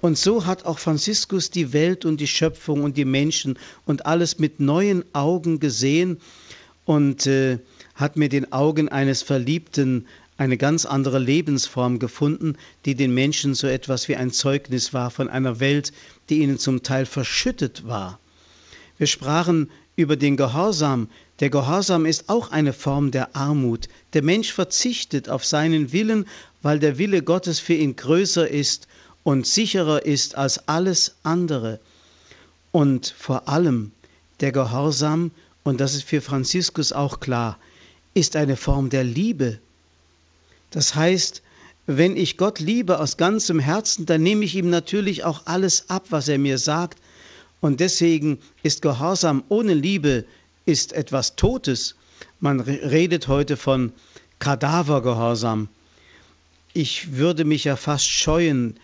Und 0.00 0.16
so 0.16 0.46
hat 0.46 0.64
auch 0.64 0.78
Franziskus 0.78 1.50
die 1.50 1.72
Welt 1.72 2.04
und 2.04 2.20
die 2.20 2.28
Schöpfung 2.28 2.84
und 2.84 2.96
die 2.96 3.04
Menschen 3.04 3.58
und 3.84 4.06
alles 4.06 4.38
mit 4.38 4.60
neuen 4.60 5.04
Augen 5.12 5.58
gesehen 5.58 6.20
und 6.84 7.26
äh, 7.26 7.58
hat 7.94 8.16
mit 8.16 8.32
den 8.32 8.52
Augen 8.52 8.88
eines 8.88 9.22
Verliebten 9.22 10.06
eine 10.36 10.56
ganz 10.56 10.86
andere 10.86 11.18
Lebensform 11.18 11.98
gefunden, 11.98 12.56
die 12.84 12.94
den 12.94 13.12
Menschen 13.12 13.54
so 13.54 13.66
etwas 13.66 14.08
wie 14.08 14.14
ein 14.14 14.30
Zeugnis 14.30 14.94
war 14.94 15.10
von 15.10 15.28
einer 15.28 15.58
Welt, 15.58 15.92
die 16.30 16.38
ihnen 16.38 16.58
zum 16.58 16.84
Teil 16.84 17.04
verschüttet 17.04 17.86
war. 17.88 18.20
Wir 18.98 19.08
sprachen 19.08 19.68
über 19.96 20.16
den 20.16 20.36
Gehorsam. 20.36 21.08
Der 21.40 21.50
Gehorsam 21.50 22.06
ist 22.06 22.28
auch 22.28 22.52
eine 22.52 22.72
Form 22.72 23.10
der 23.10 23.34
Armut. 23.34 23.88
Der 24.12 24.22
Mensch 24.22 24.52
verzichtet 24.52 25.28
auf 25.28 25.44
seinen 25.44 25.92
Willen, 25.92 26.26
weil 26.62 26.78
der 26.78 26.98
Wille 26.98 27.22
Gottes 27.22 27.58
für 27.58 27.74
ihn 27.74 27.96
größer 27.96 28.48
ist 28.48 28.86
und 29.24 29.46
sicherer 29.46 30.04
ist 30.04 30.36
als 30.36 30.68
alles 30.68 31.16
andere. 31.22 31.80
Und 32.72 33.14
vor 33.18 33.48
allem 33.48 33.92
der 34.40 34.52
Gehorsam, 34.52 35.30
und 35.64 35.80
das 35.80 35.94
ist 35.94 36.04
für 36.04 36.20
Franziskus 36.20 36.92
auch 36.92 37.20
klar, 37.20 37.58
ist 38.14 38.36
eine 38.36 38.56
Form 38.56 38.90
der 38.90 39.04
Liebe. 39.04 39.58
Das 40.70 40.94
heißt, 40.94 41.42
wenn 41.86 42.16
ich 42.16 42.36
Gott 42.36 42.58
liebe 42.58 43.00
aus 43.00 43.16
ganzem 43.16 43.58
Herzen, 43.58 44.04
dann 44.04 44.22
nehme 44.22 44.44
ich 44.44 44.54
ihm 44.54 44.68
natürlich 44.68 45.24
auch 45.24 45.42
alles 45.46 45.88
ab, 45.88 46.06
was 46.10 46.28
er 46.28 46.38
mir 46.38 46.58
sagt. 46.58 46.98
Und 47.60 47.80
deswegen 47.80 48.38
ist 48.62 48.82
Gehorsam 48.82 49.42
ohne 49.48 49.74
Liebe 49.74 50.24
ist 50.66 50.92
etwas 50.92 51.34
Totes. 51.34 51.96
Man 52.40 52.60
redet 52.60 53.26
heute 53.26 53.56
von 53.56 53.92
Kadavergehorsam. 54.38 55.68
Ich 56.74 57.16
würde 57.16 57.44
mich 57.44 57.64
ja 57.64 57.76
fast 57.76 58.06
scheuen, 58.06 58.78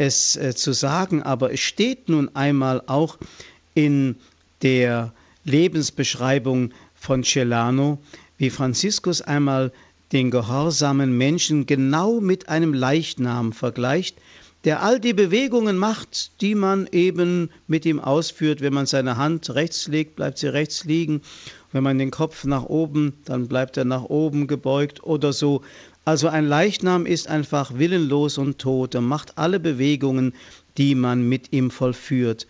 es 0.00 0.34
äh, 0.36 0.54
zu 0.54 0.72
sagen, 0.72 1.22
aber 1.22 1.52
es 1.52 1.60
steht 1.60 2.08
nun 2.08 2.34
einmal 2.34 2.82
auch 2.86 3.18
in 3.74 4.16
der 4.62 5.12
Lebensbeschreibung 5.44 6.72
von 6.94 7.22
Celano, 7.22 7.98
wie 8.38 8.48
Franziskus 8.48 9.20
einmal 9.20 9.72
den 10.12 10.30
gehorsamen 10.30 11.16
Menschen 11.16 11.66
genau 11.66 12.20
mit 12.20 12.48
einem 12.48 12.72
Leichnam 12.72 13.52
vergleicht, 13.52 14.16
der 14.64 14.82
all 14.82 15.00
die 15.00 15.12
Bewegungen 15.12 15.76
macht, 15.76 16.40
die 16.40 16.54
man 16.54 16.88
eben 16.92 17.50
mit 17.66 17.84
ihm 17.84 18.00
ausführt. 18.00 18.62
Wenn 18.62 18.72
man 18.72 18.86
seine 18.86 19.18
Hand 19.18 19.50
rechts 19.50 19.86
legt, 19.86 20.16
bleibt 20.16 20.38
sie 20.38 20.48
rechts 20.48 20.84
liegen. 20.84 21.20
Wenn 21.72 21.82
man 21.82 21.98
den 21.98 22.10
Kopf 22.10 22.44
nach 22.44 22.64
oben, 22.64 23.14
dann 23.26 23.48
bleibt 23.48 23.76
er 23.76 23.84
nach 23.84 24.04
oben 24.04 24.46
gebeugt 24.46 25.04
oder 25.04 25.34
so. 25.34 25.62
Also 26.06 26.28
ein 26.28 26.46
Leichnam 26.46 27.04
ist 27.04 27.28
einfach 27.28 27.76
willenlos 27.76 28.38
und 28.38 28.58
tot 28.58 28.94
und 28.94 29.04
macht 29.04 29.36
alle 29.36 29.60
Bewegungen, 29.60 30.32
die 30.78 30.94
man 30.94 31.28
mit 31.28 31.52
ihm 31.52 31.70
vollführt. 31.70 32.46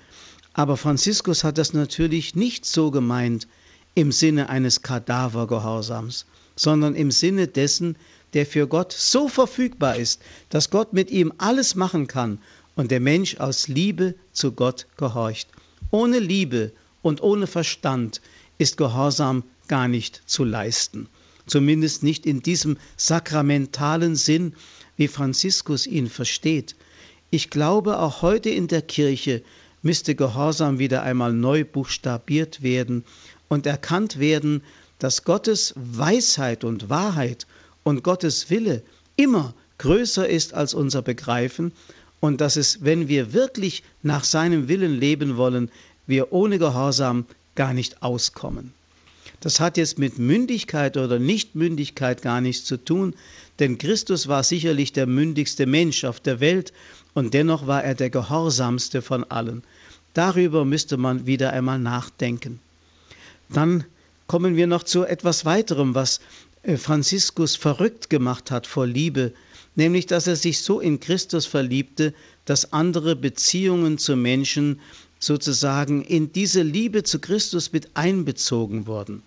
Aber 0.53 0.77
Franziskus 0.77 1.43
hat 1.43 1.59
das 1.59 1.73
natürlich 1.73 2.37
nicht 2.37 2.65
so 2.65 2.93
gemeint 2.93 3.49
im 3.97 4.13
Sinne 4.13 4.49
eines 4.51 4.83
Kadavergehorsams, 4.83 6.27
sondern 6.55 6.95
im 6.95 7.11
Sinne 7.11 7.49
dessen, 7.49 7.97
der 8.35 8.47
für 8.47 8.69
Gott 8.69 8.93
so 8.93 9.27
verfügbar 9.27 9.97
ist, 9.97 10.23
dass 10.49 10.71
Gott 10.71 10.93
mit 10.93 11.11
ihm 11.11 11.33
alles 11.39 11.75
machen 11.75 12.07
kann 12.07 12.39
und 12.77 12.93
der 12.93 13.01
Mensch 13.01 13.39
aus 13.39 13.67
Liebe 13.67 14.15
zu 14.33 14.53
Gott 14.53 14.87
gehorcht. 14.97 15.49
Ohne 15.91 16.21
Liebe 16.21 16.71
und 17.03 17.21
ohne 17.21 17.49
Verstand 17.49 18.21
ist 18.59 18.77
Gehorsam 18.77 19.43
gar 19.67 19.89
nicht 19.89 20.23
zu 20.27 20.45
leisten 20.45 21.09
zumindest 21.47 22.03
nicht 22.03 22.27
in 22.27 22.43
diesem 22.43 22.77
sakramentalen 22.97 24.17
Sinn, 24.17 24.55
wie 24.97 25.09
Franziskus 25.09 25.87
ihn 25.87 26.09
versteht. 26.09 26.77
Ich 27.31 27.51
glaube, 27.51 27.99
auch 27.99 28.23
heute 28.23 28.51
in 28.51 28.69
der 28.69 28.83
Kirche 28.83 29.43
müsste 29.83 30.15
Gehorsam 30.15 30.79
wieder 30.79 31.03
einmal 31.03 31.33
neu 31.33 31.65
buchstabiert 31.65 32.63
werden 32.63 33.05
und 33.49 33.67
erkannt 33.67 34.19
werden, 34.19 34.63
dass 34.99 35.25
Gottes 35.25 35.73
Weisheit 35.77 36.65
und 36.65 36.91
Wahrheit 36.91 37.47
und 37.83 38.03
Gottes 38.03 38.51
Wille 38.51 38.83
immer 39.17 39.55
größer 39.79 40.29
ist 40.29 40.55
als 40.55 40.75
unser 40.75 41.03
Begreifen 41.03 41.73
und 42.21 42.41
dass 42.41 42.57
es, 42.57 42.85
wenn 42.85 43.09
wir 43.09 43.33
wirklich 43.33 43.83
nach 44.03 44.25
seinem 44.25 44.69
Willen 44.69 44.99
leben 45.01 45.37
wollen, 45.37 45.71
wir 46.07 46.33
ohne 46.33 46.59
Gehorsam 46.59 47.25
gar 47.55 47.73
nicht 47.73 48.03
auskommen. 48.03 48.75
Das 49.39 49.61
hat 49.61 49.77
jetzt 49.77 49.99
mit 49.99 50.19
Mündigkeit 50.19 50.97
oder 50.97 51.19
Nichtmündigkeit 51.19 52.23
gar 52.23 52.41
nichts 52.41 52.65
zu 52.65 52.77
tun, 52.77 53.15
denn 53.59 53.79
Christus 53.79 54.27
war 54.27 54.43
sicherlich 54.43 54.93
der 54.93 55.07
mündigste 55.07 55.67
Mensch 55.67 56.05
auf 56.05 56.19
der 56.19 56.41
Welt 56.41 56.73
und 57.15 57.35
dennoch 57.35 57.67
war 57.67 57.85
er 57.85 57.95
der 57.95 58.11
gehorsamste 58.11 59.03
von 59.03 59.25
allen. 59.25 59.63
Darüber 60.15 60.65
müsste 60.65 60.97
man 60.97 61.27
wieder 61.27 61.53
einmal 61.53 61.79
nachdenken. 61.79 62.59
Dann 63.49 63.85
kommen 64.27 64.57
wir 64.57 64.67
noch 64.67 64.83
zu 64.83 65.05
etwas 65.05 65.45
weiterem, 65.45 65.95
was 65.95 66.21
äh, 66.63 66.77
Franziskus 66.77 67.57
verrückt 67.57 68.11
gemacht 68.11 68.51
hat 68.51 68.67
vor 68.67 68.87
Liebe, 68.87 69.33
nämlich 69.75 70.07
dass 70.07 70.27
er 70.27 70.37
sich 70.37 70.61
so 70.61 70.81
in 70.81 71.01
Christus 71.01 71.47
verliebte, 71.47 72.15
dass 72.45 72.73
andere 72.73 73.17
Beziehungen 73.17 73.99
zu 73.99 74.17
Menschen 74.17 74.81
sozusagen 75.21 76.03
in 76.03 76.33
diese 76.33 76.63
Liebe 76.63 77.05
zu 77.05 77.21
Christus 77.21 77.73
mit 77.73 77.91
einbezogen 77.95 78.87
wurden. 78.87 79.23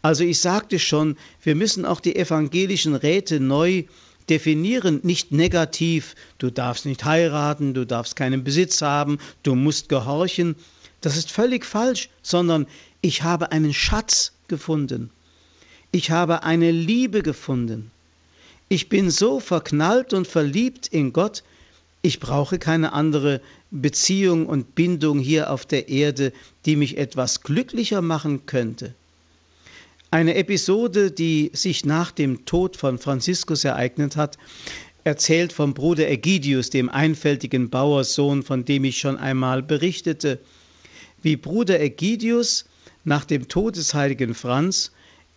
Also 0.00 0.24
ich 0.24 0.38
sagte 0.38 0.78
schon, 0.78 1.16
wir 1.42 1.56
müssen 1.56 1.84
auch 1.84 2.00
die 2.00 2.16
evangelischen 2.16 2.94
Räte 2.94 3.40
neu 3.40 3.84
definieren, 4.30 5.00
nicht 5.02 5.32
negativ, 5.32 6.14
du 6.38 6.50
darfst 6.50 6.86
nicht 6.86 7.04
heiraten, 7.04 7.74
du 7.74 7.84
darfst 7.84 8.14
keinen 8.14 8.44
Besitz 8.44 8.80
haben, 8.80 9.18
du 9.42 9.54
musst 9.54 9.88
gehorchen. 9.88 10.54
Das 11.00 11.16
ist 11.16 11.30
völlig 11.30 11.64
falsch, 11.64 12.10
sondern 12.22 12.66
ich 13.00 13.22
habe 13.22 13.52
einen 13.52 13.74
Schatz 13.74 14.32
gefunden. 14.46 15.10
Ich 15.90 16.10
habe 16.10 16.42
eine 16.42 16.70
Liebe 16.70 17.22
gefunden. 17.22 17.90
Ich 18.68 18.88
bin 18.88 19.10
so 19.10 19.40
verknallt 19.40 20.12
und 20.12 20.28
verliebt 20.28 20.88
in 20.88 21.12
Gott, 21.12 21.42
ich 22.08 22.20
brauche 22.20 22.58
keine 22.58 22.94
andere 22.94 23.42
Beziehung 23.70 24.46
und 24.46 24.74
Bindung 24.74 25.18
hier 25.18 25.50
auf 25.50 25.66
der 25.66 25.90
Erde, 25.90 26.32
die 26.64 26.74
mich 26.74 26.96
etwas 26.96 27.42
glücklicher 27.42 28.00
machen 28.00 28.46
könnte. 28.46 28.94
Eine 30.10 30.36
Episode, 30.36 31.10
die 31.10 31.50
sich 31.52 31.84
nach 31.84 32.10
dem 32.10 32.46
Tod 32.46 32.78
von 32.78 32.98
Franziskus 32.98 33.62
ereignet 33.64 34.16
hat, 34.16 34.38
erzählt 35.04 35.52
vom 35.52 35.74
Bruder 35.74 36.08
Ägidius, 36.08 36.70
dem 36.70 36.88
einfältigen 36.88 37.68
Bauerssohn, 37.68 38.42
von 38.42 38.64
dem 38.64 38.84
ich 38.84 38.96
schon 38.96 39.18
einmal 39.18 39.62
berichtete, 39.62 40.38
wie 41.20 41.36
Bruder 41.36 41.78
Ägidius 41.78 42.64
nach 43.04 43.26
dem 43.26 43.48
Tod 43.48 43.76
des 43.76 43.92
heiligen 43.92 44.34
Franz 44.34 44.92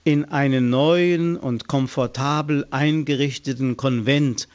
in 0.05 0.23
einen 0.23 0.69
neuen 0.69 1.35
und 1.35 1.67
komfortabel 1.67 2.65
eingerichteten 2.71 3.75
Konvent 3.75 4.47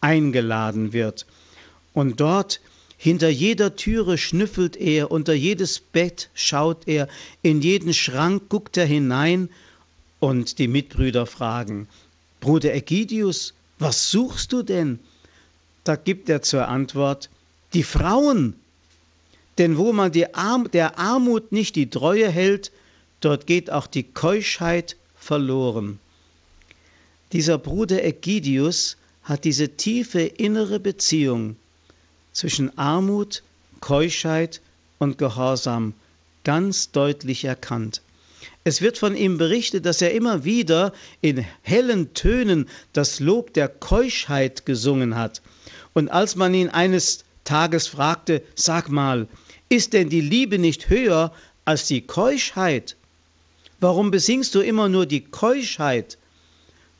eingeladen 0.00 0.92
wird 0.92 1.26
und 1.94 2.20
dort 2.20 2.60
hinter 2.98 3.28
jeder 3.28 3.76
Türe 3.76 4.18
schnüffelt 4.18 4.76
er, 4.76 5.10
unter 5.10 5.32
jedes 5.32 5.80
Bett 5.80 6.28
schaut 6.34 6.86
er, 6.86 7.08
in 7.42 7.62
jeden 7.62 7.94
Schrank 7.94 8.48
guckt 8.48 8.76
er 8.76 8.86
hinein 8.86 9.48
und 10.20 10.58
die 10.58 10.68
Mitbrüder 10.68 11.24
fragen, 11.26 11.88
Bruder 12.40 12.74
Ägidius, 12.74 13.54
was 13.78 14.10
suchst 14.10 14.52
du 14.52 14.62
denn? 14.62 14.98
Da 15.84 15.96
gibt 15.96 16.28
er 16.28 16.42
zur 16.42 16.68
Antwort, 16.68 17.30
die 17.72 17.82
Frauen. 17.82 18.54
Denn 19.58 19.76
wo 19.76 19.92
man 19.92 20.12
Arm, 20.32 20.70
der 20.70 20.98
Armut 20.98 21.52
nicht 21.52 21.76
die 21.76 21.90
Treue 21.90 22.28
hält, 22.28 22.72
dort 23.20 23.46
geht 23.46 23.70
auch 23.70 23.86
die 23.86 24.02
Keuschheit 24.02 24.96
verloren. 25.16 26.00
Dieser 27.32 27.58
Bruder 27.58 28.04
Ägidius 28.04 28.96
hat 29.22 29.44
diese 29.44 29.76
tiefe 29.76 30.20
innere 30.20 30.80
Beziehung 30.80 31.56
zwischen 32.34 32.76
Armut, 32.76 33.42
Keuschheit 33.80 34.60
und 34.98 35.16
Gehorsam 35.16 35.94
ganz 36.44 36.90
deutlich 36.90 37.44
erkannt. 37.44 38.02
Es 38.64 38.82
wird 38.82 38.98
von 38.98 39.16
ihm 39.16 39.38
berichtet, 39.38 39.86
dass 39.86 40.02
er 40.02 40.12
immer 40.12 40.44
wieder 40.44 40.92
in 41.22 41.44
hellen 41.62 42.12
Tönen 42.12 42.68
das 42.92 43.20
Lob 43.20 43.54
der 43.54 43.68
Keuschheit 43.68 44.66
gesungen 44.66 45.16
hat. 45.16 45.40
Und 45.94 46.10
als 46.10 46.36
man 46.36 46.52
ihn 46.52 46.68
eines 46.68 47.24
Tages 47.44 47.86
fragte, 47.86 48.42
sag 48.54 48.90
mal, 48.90 49.28
ist 49.68 49.92
denn 49.92 50.08
die 50.08 50.20
Liebe 50.20 50.58
nicht 50.58 50.88
höher 50.88 51.32
als 51.64 51.86
die 51.86 52.02
Keuschheit? 52.02 52.96
Warum 53.80 54.10
besingst 54.10 54.54
du 54.54 54.60
immer 54.60 54.88
nur 54.88 55.06
die 55.06 55.22
Keuschheit? 55.22 56.18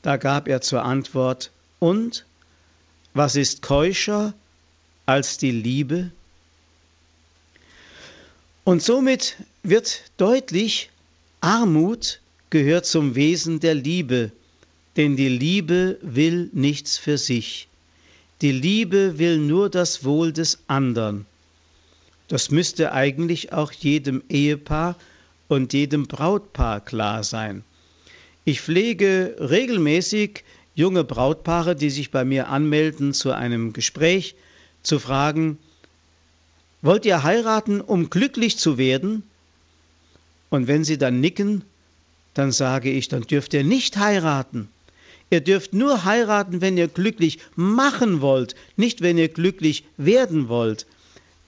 Da 0.02 0.16
gab 0.16 0.48
er 0.48 0.60
zur 0.60 0.84
Antwort, 0.84 1.50
und 1.78 2.24
was 3.14 3.36
ist 3.36 3.62
keuscher 3.62 4.34
als 5.06 5.38
die 5.38 5.50
Liebe? 5.50 6.10
Und 8.64 8.82
somit 8.82 9.36
wird 9.62 10.02
deutlich, 10.16 10.90
Armut 11.40 12.20
gehört 12.50 12.86
zum 12.86 13.14
Wesen 13.14 13.60
der 13.60 13.74
Liebe, 13.74 14.32
denn 14.96 15.16
die 15.16 15.28
Liebe 15.28 15.98
will 16.00 16.48
nichts 16.52 16.96
für 16.96 17.18
sich. 17.18 17.68
Die 18.40 18.52
Liebe 18.52 19.18
will 19.18 19.38
nur 19.38 19.68
das 19.68 20.04
Wohl 20.04 20.32
des 20.32 20.58
anderen. 20.66 21.26
Das 22.28 22.50
müsste 22.50 22.92
eigentlich 22.92 23.52
auch 23.52 23.72
jedem 23.72 24.22
Ehepaar 24.28 24.96
und 25.48 25.72
jedem 25.72 26.06
Brautpaar 26.06 26.80
klar 26.80 27.22
sein. 27.22 27.64
Ich 28.46 28.60
pflege 28.60 29.36
regelmäßig 29.38 30.42
junge 30.74 31.04
Brautpaare, 31.04 31.76
die 31.76 31.90
sich 31.90 32.10
bei 32.10 32.24
mir 32.24 32.48
anmelden 32.48 33.12
zu 33.12 33.32
einem 33.32 33.72
Gespräch, 33.72 34.34
zu 34.84 35.00
fragen, 35.00 35.58
wollt 36.82 37.04
ihr 37.04 37.24
heiraten, 37.24 37.80
um 37.80 38.10
glücklich 38.10 38.58
zu 38.58 38.78
werden? 38.78 39.24
Und 40.50 40.68
wenn 40.68 40.84
sie 40.84 40.98
dann 40.98 41.20
nicken, 41.20 41.64
dann 42.34 42.52
sage 42.52 42.90
ich, 42.90 43.08
dann 43.08 43.22
dürft 43.22 43.54
ihr 43.54 43.64
nicht 43.64 43.96
heiraten. 43.96 44.68
Ihr 45.30 45.40
dürft 45.40 45.72
nur 45.72 46.04
heiraten, 46.04 46.60
wenn 46.60 46.76
ihr 46.76 46.88
glücklich 46.88 47.38
machen 47.56 48.20
wollt, 48.20 48.54
nicht 48.76 49.00
wenn 49.00 49.18
ihr 49.18 49.28
glücklich 49.28 49.84
werden 49.96 50.48
wollt. 50.48 50.86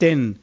Denn 0.01 0.39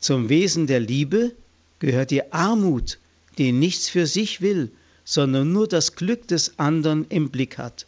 zum 0.00 0.28
Wesen 0.28 0.66
der 0.66 0.80
Liebe 0.80 1.32
gehört 1.78 2.10
die 2.10 2.32
Armut, 2.32 2.98
die 3.36 3.52
nichts 3.52 3.88
für 3.88 4.06
sich 4.06 4.40
will, 4.40 4.70
sondern 5.04 5.52
nur 5.52 5.68
das 5.68 5.94
Glück 5.94 6.26
des 6.28 6.58
anderen 6.58 7.06
im 7.08 7.30
Blick 7.30 7.58
hat. 7.58 7.86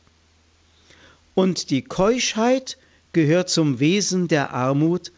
Und 1.34 1.70
die 1.70 1.82
Keuschheit 1.82 2.76
gehört 3.12 3.50
zum 3.50 3.80
Wesen 3.80 4.28
der 4.28 4.52
Armut, 4.52 5.12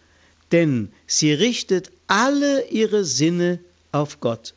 denn 0.51 0.91
sie 1.07 1.33
richtet 1.33 1.91
alle 2.07 2.69
ihre 2.69 3.05
Sinne 3.05 3.59
auf 3.91 4.21
Gott. 4.21 4.55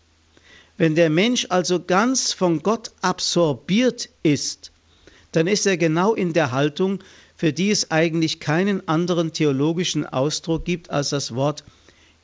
Wenn 0.78 0.96
der 0.96 1.10
Mensch 1.10 1.48
also 1.50 1.80
ganz 1.80 2.34
von 2.34 2.62
Gott 2.62 2.92
absorbiert 3.02 4.10
ist, 4.24 4.72
dann 5.32 5.48
ist 5.48 5.66
er 5.66 5.78
genau 5.78 6.14
in 6.14 6.34
der 6.34 6.52
Haltung, 6.52 7.00
für 7.36 7.54
die 7.54 7.72
es 7.72 7.92
eigentlich 7.92 8.40
keinen 8.40 8.88
anderen 8.88 9.34
theologischen 9.34 10.06
Ausdruck 10.06 10.66
gibt 10.66 10.90
als 10.90 11.10
das 11.10 11.36
Wort 11.36 11.64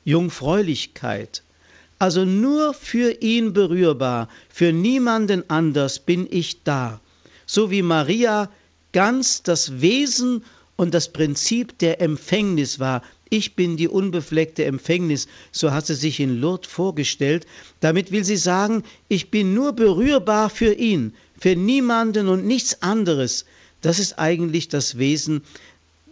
Jungfräulichkeit. 0.04 1.42
Also 1.98 2.24
nur 2.24 2.74
für 2.74 3.22
ihn 3.22 3.52
berührbar, 3.52 4.28
für 4.48 4.72
niemanden 4.72 5.48
anders 5.48 5.98
bin 5.98 6.26
ich 6.30 6.62
da. 6.64 7.00
So 7.46 7.70
wie 7.70 7.82
Maria 7.82 8.50
ganz 8.92 9.42
das 9.42 9.80
Wesen 9.80 10.44
und 10.82 10.92
das 10.92 11.12
Prinzip 11.12 11.78
der 11.78 12.00
Empfängnis 12.00 12.80
war. 12.80 13.02
Ich 13.30 13.54
bin 13.54 13.76
die 13.76 13.86
unbefleckte 13.86 14.64
Empfängnis, 14.64 15.28
so 15.52 15.70
hat 15.70 15.86
sie 15.86 15.94
sich 15.94 16.18
in 16.18 16.40
Lourdes 16.40 16.68
vorgestellt. 16.68 17.46
Damit 17.78 18.10
will 18.10 18.24
sie 18.24 18.36
sagen, 18.36 18.82
ich 19.08 19.30
bin 19.30 19.54
nur 19.54 19.74
berührbar 19.74 20.50
für 20.50 20.74
ihn, 20.74 21.14
für 21.38 21.54
niemanden 21.54 22.26
und 22.26 22.44
nichts 22.44 22.82
anderes. 22.82 23.44
Das 23.80 24.00
ist 24.00 24.18
eigentlich 24.18 24.68
das 24.68 24.98
Wesen 24.98 25.42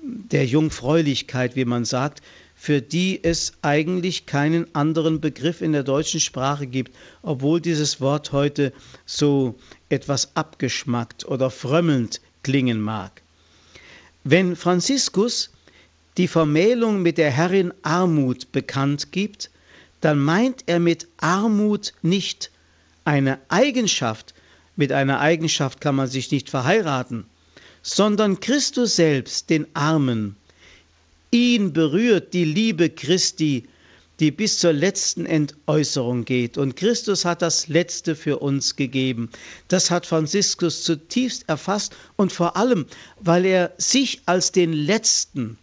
der 0.02 0.46
Jungfräulichkeit, 0.46 1.56
wie 1.56 1.64
man 1.64 1.84
sagt, 1.84 2.22
für 2.54 2.80
die 2.80 3.18
es 3.24 3.54
eigentlich 3.62 4.26
keinen 4.26 4.72
anderen 4.72 5.20
Begriff 5.20 5.62
in 5.62 5.72
der 5.72 5.82
deutschen 5.82 6.20
Sprache 6.20 6.68
gibt, 6.68 6.94
obwohl 7.22 7.60
dieses 7.60 8.00
Wort 8.00 8.30
heute 8.30 8.72
so 9.04 9.56
etwas 9.88 10.36
abgeschmackt 10.36 11.26
oder 11.26 11.50
frömmelnd 11.50 12.20
klingen 12.44 12.80
mag. 12.80 13.20
Wenn 14.24 14.54
Franziskus 14.54 15.50
die 16.18 16.28
Vermählung 16.28 17.00
mit 17.00 17.16
der 17.16 17.30
Herrin 17.30 17.72
Armut 17.82 18.52
bekannt 18.52 19.12
gibt, 19.12 19.50
dann 20.02 20.18
meint 20.18 20.64
er 20.66 20.78
mit 20.78 21.08
Armut 21.18 21.94
nicht 22.02 22.50
eine 23.04 23.38
Eigenschaft, 23.48 24.34
mit 24.76 24.92
einer 24.92 25.20
Eigenschaft 25.20 25.80
kann 25.80 25.94
man 25.94 26.06
sich 26.06 26.30
nicht 26.30 26.50
verheiraten, 26.50 27.24
sondern 27.82 28.40
Christus 28.40 28.96
selbst, 28.96 29.48
den 29.48 29.66
Armen, 29.74 30.36
Ihn 31.32 31.72
berührt 31.72 32.34
die 32.34 32.44
Liebe 32.44 32.90
Christi, 32.90 33.68
die 34.20 34.30
bis 34.30 34.58
zur 34.58 34.72
letzten 34.72 35.24
Entäußerung 35.24 36.24
geht. 36.24 36.58
Und 36.58 36.76
Christus 36.76 37.24
hat 37.24 37.42
das 37.42 37.68
Letzte 37.68 38.14
für 38.14 38.38
uns 38.38 38.76
gegeben. 38.76 39.30
Das 39.68 39.90
hat 39.90 40.06
Franziskus 40.06 40.84
zutiefst 40.84 41.48
erfasst 41.48 41.96
und 42.16 42.32
vor 42.32 42.56
allem, 42.56 42.86
weil 43.20 43.46
er 43.46 43.72
sich 43.78 44.20
als 44.26 44.52
den 44.52 44.72
Letzten 44.72 45.58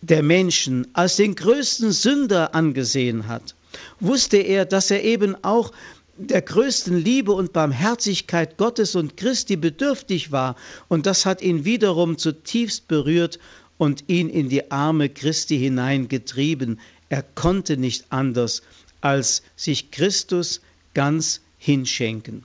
der 0.00 0.22
Menschen, 0.22 0.88
als 0.94 1.16
den 1.16 1.34
größten 1.34 1.92
Sünder 1.92 2.54
angesehen 2.54 3.28
hat, 3.28 3.54
wusste 4.00 4.38
er, 4.38 4.64
dass 4.64 4.90
er 4.90 5.04
eben 5.04 5.36
auch 5.44 5.72
der 6.16 6.42
größten 6.42 6.98
Liebe 6.98 7.32
und 7.32 7.52
Barmherzigkeit 7.52 8.56
Gottes 8.56 8.94
und 8.94 9.16
Christi 9.16 9.56
bedürftig 9.56 10.32
war. 10.32 10.56
Und 10.88 11.06
das 11.06 11.26
hat 11.26 11.42
ihn 11.42 11.64
wiederum 11.64 12.18
zutiefst 12.18 12.88
berührt 12.88 13.38
und 13.78 14.04
ihn 14.08 14.28
in 14.28 14.48
die 14.48 14.70
Arme 14.70 15.08
Christi 15.08 15.58
hineingetrieben. 15.58 16.78
Er 17.10 17.22
konnte 17.22 17.76
nicht 17.76 18.06
anders, 18.08 18.62
als 19.00 19.42
sich 19.56 19.90
Christus 19.90 20.62
ganz 20.94 21.40
hinschenken. 21.58 22.44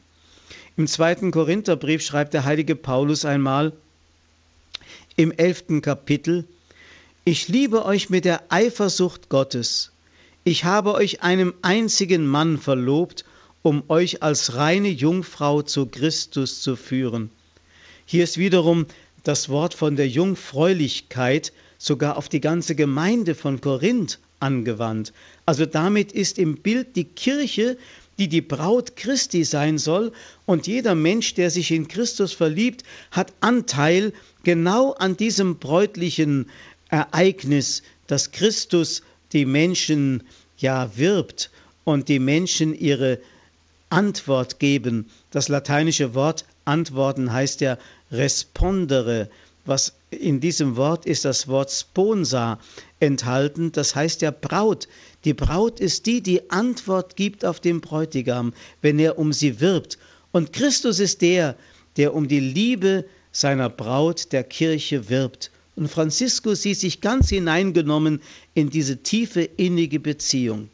Im 0.75 0.87
zweiten 0.87 1.31
Korintherbrief 1.31 2.01
schreibt 2.03 2.33
der 2.33 2.43
heilige 2.43 2.75
Paulus 2.75 3.23
einmal 3.23 3.71
im 5.15 5.31
elften 5.31 5.81
Kapitel, 5.81 6.45
Ich 7.23 7.47
liebe 7.47 7.85
euch 7.85 8.09
mit 8.09 8.25
der 8.25 8.43
Eifersucht 8.49 9.29
Gottes. 9.29 9.91
Ich 10.43 10.65
habe 10.65 10.93
euch 10.93 11.21
einem 11.23 11.53
einzigen 11.61 12.27
Mann 12.27 12.57
verlobt, 12.57 13.23
um 13.61 13.83
euch 13.87 14.21
als 14.21 14.55
reine 14.55 14.89
Jungfrau 14.89 15.61
zu 15.61 15.85
Christus 15.85 16.61
zu 16.61 16.75
führen. 16.75 17.29
Hier 18.05 18.23
ist 18.23 18.37
wiederum 18.37 18.87
das 19.23 19.47
Wort 19.49 19.73
von 19.73 19.95
der 19.95 20.07
Jungfräulichkeit 20.07 21.53
sogar 21.77 22.17
auf 22.17 22.29
die 22.29 22.41
ganze 22.41 22.75
Gemeinde 22.75 23.35
von 23.35 23.61
Korinth 23.61 24.19
angewandt. 24.39 25.13
Also 25.45 25.65
damit 25.65 26.11
ist 26.11 26.37
im 26.39 26.57
Bild 26.57 26.95
die 26.95 27.05
Kirche, 27.05 27.77
die 28.17 28.27
die 28.27 28.41
Braut 28.41 28.95
Christi 28.95 29.43
sein 29.43 29.77
soll, 29.77 30.11
und 30.45 30.67
jeder 30.67 30.95
Mensch, 30.95 31.33
der 31.33 31.51
sich 31.51 31.71
in 31.71 31.87
Christus 31.87 32.33
verliebt, 32.33 32.83
hat 33.11 33.33
Anteil 33.41 34.13
genau 34.43 34.93
an 34.93 35.17
diesem 35.17 35.57
bräutlichen 35.57 36.49
Ereignis, 36.89 37.83
dass 38.07 38.31
Christus 38.31 39.01
die 39.33 39.45
Menschen 39.45 40.23
ja 40.57 40.95
wirbt 40.95 41.51
und 41.83 42.07
die 42.07 42.19
Menschen 42.19 42.73
ihre 42.73 43.19
Antwort 43.89 44.59
geben. 44.59 45.09
Das 45.31 45.49
lateinische 45.49 46.13
Wort 46.13 46.45
antworten 46.63 47.31
heißt 47.31 47.61
ja 47.61 47.77
respondere. 48.11 49.29
Was 49.65 49.93
in 50.15 50.39
diesem 50.39 50.75
Wort 50.75 51.05
ist 51.05 51.25
das 51.25 51.47
Wort 51.47 51.71
sponsa 51.71 52.59
enthalten, 52.99 53.71
das 53.71 53.95
heißt 53.95 54.21
ja 54.21 54.31
Braut. 54.31 54.87
Die 55.23 55.33
Braut 55.33 55.79
ist 55.79 56.05
die, 56.05 56.21
die 56.21 56.49
Antwort 56.49 57.15
gibt 57.15 57.45
auf 57.45 57.59
den 57.59 57.81
Bräutigam, 57.81 58.53
wenn 58.81 58.99
er 58.99 59.17
um 59.17 59.33
sie 59.33 59.59
wirbt. 59.59 59.97
Und 60.31 60.53
Christus 60.53 60.99
ist 60.99 61.21
der, 61.21 61.55
der 61.97 62.13
um 62.13 62.27
die 62.27 62.39
Liebe 62.39 63.05
seiner 63.31 63.69
Braut, 63.69 64.31
der 64.31 64.43
Kirche, 64.43 65.09
wirbt. 65.09 65.51
Und 65.75 65.89
Franziskus 65.89 66.61
sieht 66.61 66.79
sich 66.79 67.01
ganz 67.01 67.29
hineingenommen 67.29 68.21
in 68.53 68.69
diese 68.69 68.97
tiefe 68.97 69.41
innige 69.41 69.99
Beziehung. 69.99 70.69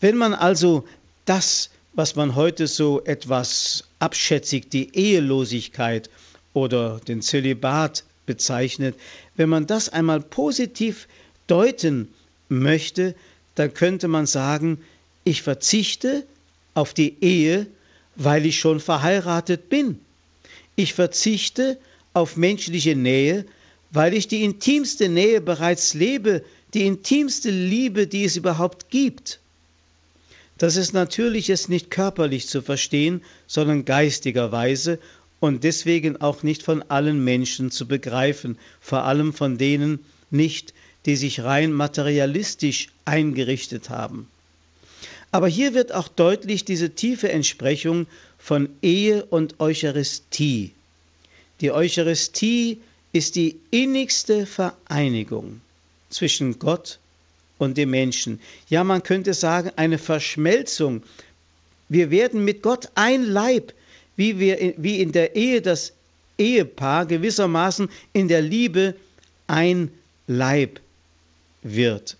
Wenn 0.00 0.16
man 0.16 0.34
also 0.34 0.84
das 1.24 1.70
was 1.96 2.14
man 2.14 2.34
heute 2.34 2.66
so 2.66 3.02
etwas 3.04 3.84
abschätzig 3.98 4.68
die 4.68 4.94
Ehelosigkeit 4.94 6.10
oder 6.52 7.00
den 7.00 7.22
Zölibat 7.22 8.04
bezeichnet, 8.26 8.96
wenn 9.36 9.48
man 9.48 9.66
das 9.66 9.88
einmal 9.88 10.20
positiv 10.20 11.08
deuten 11.46 12.08
möchte, 12.48 13.14
dann 13.54 13.72
könnte 13.72 14.08
man 14.08 14.26
sagen, 14.26 14.78
ich 15.24 15.42
verzichte 15.42 16.24
auf 16.74 16.92
die 16.94 17.16
Ehe, 17.20 17.66
weil 18.16 18.46
ich 18.46 18.58
schon 18.58 18.80
verheiratet 18.80 19.68
bin. 19.68 20.00
Ich 20.74 20.94
verzichte 20.94 21.78
auf 22.12 22.36
menschliche 22.36 22.94
Nähe, 22.96 23.46
weil 23.90 24.14
ich 24.14 24.28
die 24.28 24.44
intimste 24.44 25.08
Nähe 25.08 25.40
bereits 25.40 25.94
lebe, 25.94 26.44
die 26.74 26.86
intimste 26.86 27.50
Liebe, 27.50 28.06
die 28.06 28.24
es 28.24 28.36
überhaupt 28.36 28.90
gibt. 28.90 29.40
Das 30.58 30.76
ist 30.76 30.94
natürlich 30.94 31.48
jetzt 31.48 31.68
nicht 31.68 31.90
körperlich 31.90 32.48
zu 32.48 32.62
verstehen, 32.62 33.22
sondern 33.46 33.84
geistigerweise 33.84 34.98
und 35.40 35.64
deswegen 35.64 36.20
auch 36.20 36.42
nicht 36.42 36.62
von 36.62 36.82
allen 36.82 37.22
Menschen 37.22 37.70
zu 37.70 37.86
begreifen, 37.86 38.58
vor 38.80 39.04
allem 39.04 39.32
von 39.32 39.58
denen 39.58 40.04
nicht, 40.30 40.74
die 41.04 41.16
sich 41.16 41.40
rein 41.40 41.72
materialistisch 41.72 42.88
eingerichtet 43.04 43.90
haben. 43.90 44.28
Aber 45.30 45.48
hier 45.48 45.74
wird 45.74 45.92
auch 45.92 46.08
deutlich 46.08 46.64
diese 46.64 46.90
tiefe 46.90 47.30
Entsprechung 47.30 48.06
von 48.38 48.68
Ehe 48.82 49.24
und 49.24 49.60
Eucharistie. 49.60 50.72
Die 51.60 51.72
Eucharistie 51.72 52.80
ist 53.12 53.36
die 53.36 53.56
innigste 53.70 54.46
Vereinigung 54.46 55.60
zwischen 56.10 56.58
Gott 56.58 56.98
und 57.58 57.76
dem 57.76 57.90
Menschen. 57.90 58.40
Ja, 58.68 58.84
man 58.84 59.02
könnte 59.02 59.34
sagen, 59.34 59.70
eine 59.76 59.98
Verschmelzung 59.98 61.02
Wir 61.88 62.10
werden 62.10 62.44
mit 62.44 62.62
Gott 62.62 62.88
ein 62.94 63.22
Leib, 63.24 63.72
wie, 64.16 64.38
wir, 64.38 64.74
wie 64.76 65.00
in 65.00 65.12
der 65.12 65.36
Ehe 65.36 65.62
das 65.62 65.92
Ehepaar 66.38 67.06
gewissermaßen 67.06 67.88
in 68.12 68.28
der 68.28 68.42
Liebe 68.42 68.94
ein 69.46 69.90
Leib 70.26 70.80
wird 71.62 72.16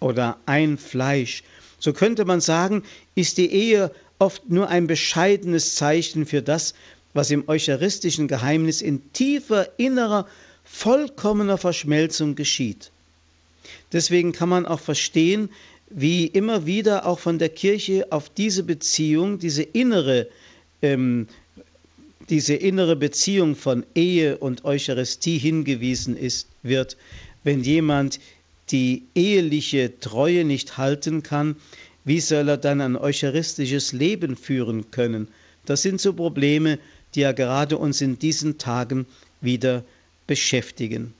oder 0.00 0.38
ein 0.46 0.78
Fleisch. 0.78 1.42
So 1.78 1.92
könnte 1.92 2.24
man 2.24 2.40
sagen, 2.40 2.82
ist 3.14 3.38
die 3.38 3.50
Ehe 3.52 3.90
oft 4.18 4.50
nur 4.50 4.68
ein 4.68 4.86
bescheidenes 4.86 5.74
Zeichen 5.74 6.26
für 6.26 6.42
das, 6.42 6.74
was 7.14 7.30
im 7.30 7.48
eucharistischen 7.48 8.28
Geheimnis 8.28 8.82
in 8.82 9.12
tiefer 9.12 9.68
innerer, 9.78 10.26
vollkommener 10.64 11.56
Verschmelzung 11.56 12.34
geschieht. 12.34 12.90
Deswegen 13.92 14.32
kann 14.32 14.48
man 14.48 14.66
auch 14.66 14.80
verstehen, 14.80 15.48
wie 15.88 16.26
immer 16.26 16.66
wieder 16.66 17.06
auch 17.06 17.18
von 17.18 17.38
der 17.38 17.48
Kirche 17.48 18.06
auf 18.10 18.28
diese 18.28 18.62
Beziehung, 18.62 19.38
diese 19.38 19.62
innere, 19.62 20.28
ähm, 20.82 21.26
diese 22.28 22.54
innere 22.54 22.96
Beziehung 22.96 23.56
von 23.56 23.84
Ehe 23.94 24.38
und 24.38 24.64
Eucharistie 24.64 25.38
hingewiesen 25.38 26.16
ist, 26.16 26.48
wird, 26.62 26.96
wenn 27.44 27.62
jemand 27.62 28.20
die 28.70 29.04
eheliche 29.14 29.98
Treue 29.98 30.44
nicht 30.44 30.76
halten 30.76 31.22
kann, 31.22 31.56
wie 32.04 32.20
soll 32.20 32.48
er 32.48 32.56
dann 32.56 32.80
ein 32.80 32.96
eucharistisches 32.96 33.92
Leben 33.92 34.36
führen 34.36 34.90
können? 34.90 35.28
Das 35.64 35.82
sind 35.82 36.00
so 36.00 36.12
Probleme, 36.12 36.78
die 37.14 37.20
ja 37.20 37.32
gerade 37.32 37.78
uns 37.78 38.00
in 38.00 38.18
diesen 38.18 38.58
Tagen 38.58 39.06
wieder 39.40 39.84
beschäftigen. 40.26 41.14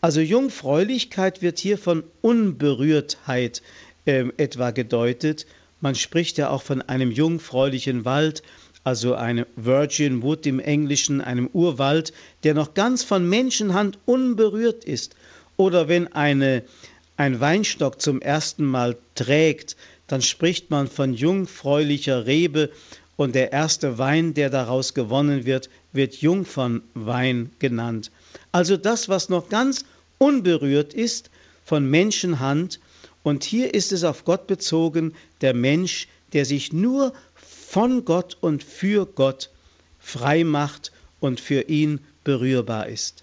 Also 0.00 0.20
Jungfräulichkeit 0.20 1.42
wird 1.42 1.58
hier 1.58 1.78
von 1.78 2.02
Unberührtheit 2.22 3.62
äh, 4.06 4.24
etwa 4.36 4.70
gedeutet. 4.70 5.46
Man 5.80 5.94
spricht 5.94 6.38
ja 6.38 6.48
auch 6.50 6.62
von 6.62 6.82
einem 6.82 7.10
jungfräulichen 7.10 8.04
Wald, 8.04 8.42
also 8.86 9.16
einem 9.16 9.46
Virgin 9.56 10.22
Wood 10.22 10.46
im 10.46 10.60
Englischen, 10.60 11.20
einem 11.20 11.48
Urwald, 11.52 12.12
der 12.44 12.54
noch 12.54 12.72
ganz 12.74 13.02
von 13.02 13.28
Menschenhand 13.28 13.98
unberührt 14.06 14.84
ist. 14.84 15.16
Oder 15.56 15.88
wenn 15.88 16.12
eine, 16.12 16.62
ein 17.16 17.40
Weinstock 17.40 18.00
zum 18.00 18.22
ersten 18.22 18.64
Mal 18.64 18.96
trägt, 19.16 19.76
dann 20.06 20.22
spricht 20.22 20.70
man 20.70 20.86
von 20.86 21.14
jungfräulicher 21.14 22.26
Rebe 22.26 22.70
und 23.16 23.34
der 23.34 23.50
erste 23.50 23.98
Wein, 23.98 24.34
der 24.34 24.50
daraus 24.50 24.94
gewonnen 24.94 25.46
wird, 25.46 25.68
wird 25.92 26.14
Jungfernwein 26.22 27.50
genannt. 27.58 28.12
Also 28.52 28.76
das, 28.76 29.08
was 29.08 29.28
noch 29.28 29.48
ganz 29.48 29.84
unberührt 30.18 30.94
ist 30.94 31.30
von 31.64 31.90
Menschenhand. 31.90 32.78
Und 33.24 33.42
hier 33.42 33.74
ist 33.74 33.90
es 33.90 34.04
auf 34.04 34.24
Gott 34.24 34.46
bezogen, 34.46 35.12
der 35.40 35.54
Mensch, 35.54 36.06
der 36.32 36.44
sich 36.44 36.72
nur 36.72 37.12
von 37.76 38.06
Gott 38.06 38.38
und 38.40 38.64
für 38.64 39.04
Gott 39.04 39.50
frei 39.98 40.44
macht 40.44 40.92
und 41.20 41.40
für 41.40 41.68
ihn 41.68 42.00
berührbar 42.24 42.88
ist. 42.88 43.22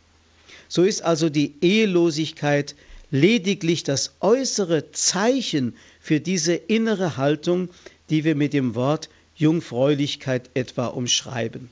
So 0.68 0.84
ist 0.84 1.02
also 1.02 1.32
die 1.32 1.56
Ehelosigkeit 1.62 2.76
lediglich 3.10 3.82
das 3.84 4.14
äußere 4.20 4.92
Zeichen 4.92 5.76
für 6.00 6.20
diese 6.20 6.54
innere 6.54 7.18
Haltung, 7.18 7.70
die 8.12 8.26
wir 8.26 8.36
mit 8.36 8.54
dem 8.54 8.76
Wort 8.76 9.10
Jungfräulichkeit 9.36 10.52
etwa 10.54 10.86
umschreiben. 10.86 11.72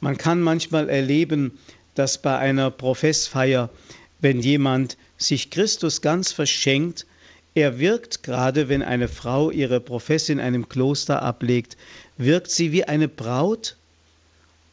Man 0.00 0.16
kann 0.16 0.40
manchmal 0.40 0.88
erleben, 0.88 1.60
dass 1.94 2.20
bei 2.20 2.36
einer 2.38 2.72
Professfeier, 2.72 3.70
wenn 4.18 4.40
jemand 4.40 4.96
sich 5.16 5.50
Christus 5.50 6.00
ganz 6.00 6.32
verschenkt, 6.32 7.06
er 7.54 7.78
wirkt, 7.78 8.22
gerade 8.22 8.68
wenn 8.68 8.82
eine 8.82 9.08
Frau 9.08 9.50
ihre 9.50 9.80
Profess 9.80 10.28
in 10.28 10.40
einem 10.40 10.68
Kloster 10.68 11.22
ablegt, 11.22 11.76
wirkt 12.16 12.50
sie 12.50 12.72
wie 12.72 12.84
eine 12.84 13.08
Braut. 13.08 13.76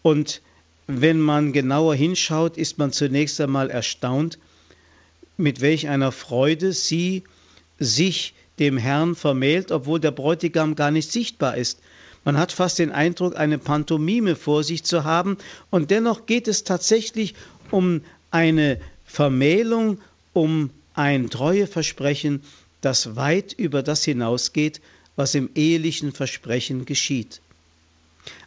Und 0.01 0.41
wenn 0.87 1.19
man 1.19 1.51
genauer 1.51 1.95
hinschaut, 1.95 2.57
ist 2.57 2.77
man 2.77 2.91
zunächst 2.91 3.39
einmal 3.41 3.69
erstaunt, 3.69 4.39
mit 5.37 5.61
welch 5.61 5.87
einer 5.87 6.11
Freude 6.11 6.73
sie 6.73 7.23
sich 7.79 8.33
dem 8.59 8.77
Herrn 8.77 9.15
vermählt, 9.15 9.71
obwohl 9.71 9.99
der 9.99 10.11
Bräutigam 10.11 10.75
gar 10.75 10.91
nicht 10.91 11.11
sichtbar 11.11 11.57
ist. 11.57 11.79
Man 12.25 12.37
hat 12.37 12.51
fast 12.51 12.79
den 12.79 12.91
Eindruck, 12.91 13.37
eine 13.37 13.57
Pantomime 13.57 14.35
vor 14.35 14.63
sich 14.63 14.83
zu 14.83 15.03
haben, 15.03 15.37
und 15.69 15.91
dennoch 15.91 16.25
geht 16.25 16.47
es 16.47 16.63
tatsächlich 16.65 17.35
um 17.71 18.01
eine 18.31 18.79
Vermählung, 19.05 19.99
um 20.33 20.69
ein 20.93 21.29
Treueversprechen, 21.29 22.41
das 22.81 23.15
weit 23.15 23.53
über 23.53 23.83
das 23.83 24.03
hinausgeht, 24.03 24.81
was 25.15 25.35
im 25.35 25.49
ehelichen 25.55 26.11
Versprechen 26.11 26.85
geschieht. 26.85 27.41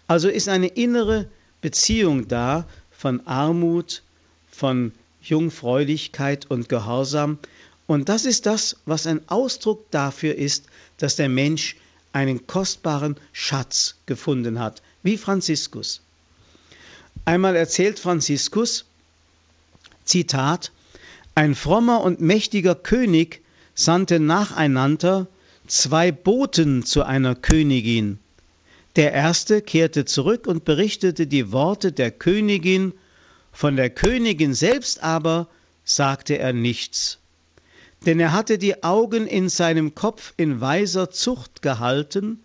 Also 0.07 0.29
ist 0.29 0.49
eine 0.49 0.69
innere 0.69 1.29
Beziehung 1.61 2.29
da 2.29 2.67
von 2.91 3.27
Armut, 3.27 4.03
von 4.51 4.93
Jungfräulichkeit 5.23 6.51
und 6.51 6.69
Gehorsam. 6.69 7.39
Und 7.87 8.09
das 8.09 8.25
ist 8.25 8.47
das, 8.47 8.77
was 8.87 9.07
ein 9.07 9.29
Ausdruck 9.29 9.91
dafür 9.91 10.35
ist, 10.35 10.67
dass 10.99 11.17
der 11.17 11.29
Mensch 11.29 11.77
einen 12.13 12.47
kostbaren 12.47 13.17
Schatz 13.33 13.97
gefunden 14.07 14.59
hat, 14.59 14.83
wie 15.03 15.17
Franziskus. 15.17 16.01
Einmal 17.25 17.57
erzählt 17.57 17.99
Franziskus, 17.99 18.85
Zitat, 20.05 20.73
ein 21.35 21.55
frommer 21.55 22.03
und 22.03 22.21
mächtiger 22.21 22.75
König 22.75 23.41
sandte 23.75 24.21
nacheinander 24.21 25.27
zwei 25.67 26.13
Boten 26.13 26.85
zu 26.85 27.03
einer 27.03 27.35
Königin. 27.35 28.19
Der 28.97 29.13
erste 29.13 29.63
kehrte 29.63 30.05
zurück 30.05 30.47
und 30.47 30.65
berichtete 30.65 31.27
die 31.27 31.53
Worte 31.53 31.93
der 31.93 32.11
Königin, 32.11 32.93
von 33.53 33.77
der 33.77 33.91
Königin 33.91 34.55
selbst 34.55 35.03
aber 35.03 35.49
sagte 35.85 36.39
er 36.39 36.53
nichts 36.53 37.19
denn 38.07 38.19
er 38.21 38.33
hatte 38.33 38.59
die 38.59 38.83
Augen 38.83 39.27
in 39.27 39.49
seinem 39.49 39.95
Kopf 39.95 40.35
in 40.37 40.61
weiser 40.61 41.11
Zucht 41.11 41.63
gehalten 41.63 42.43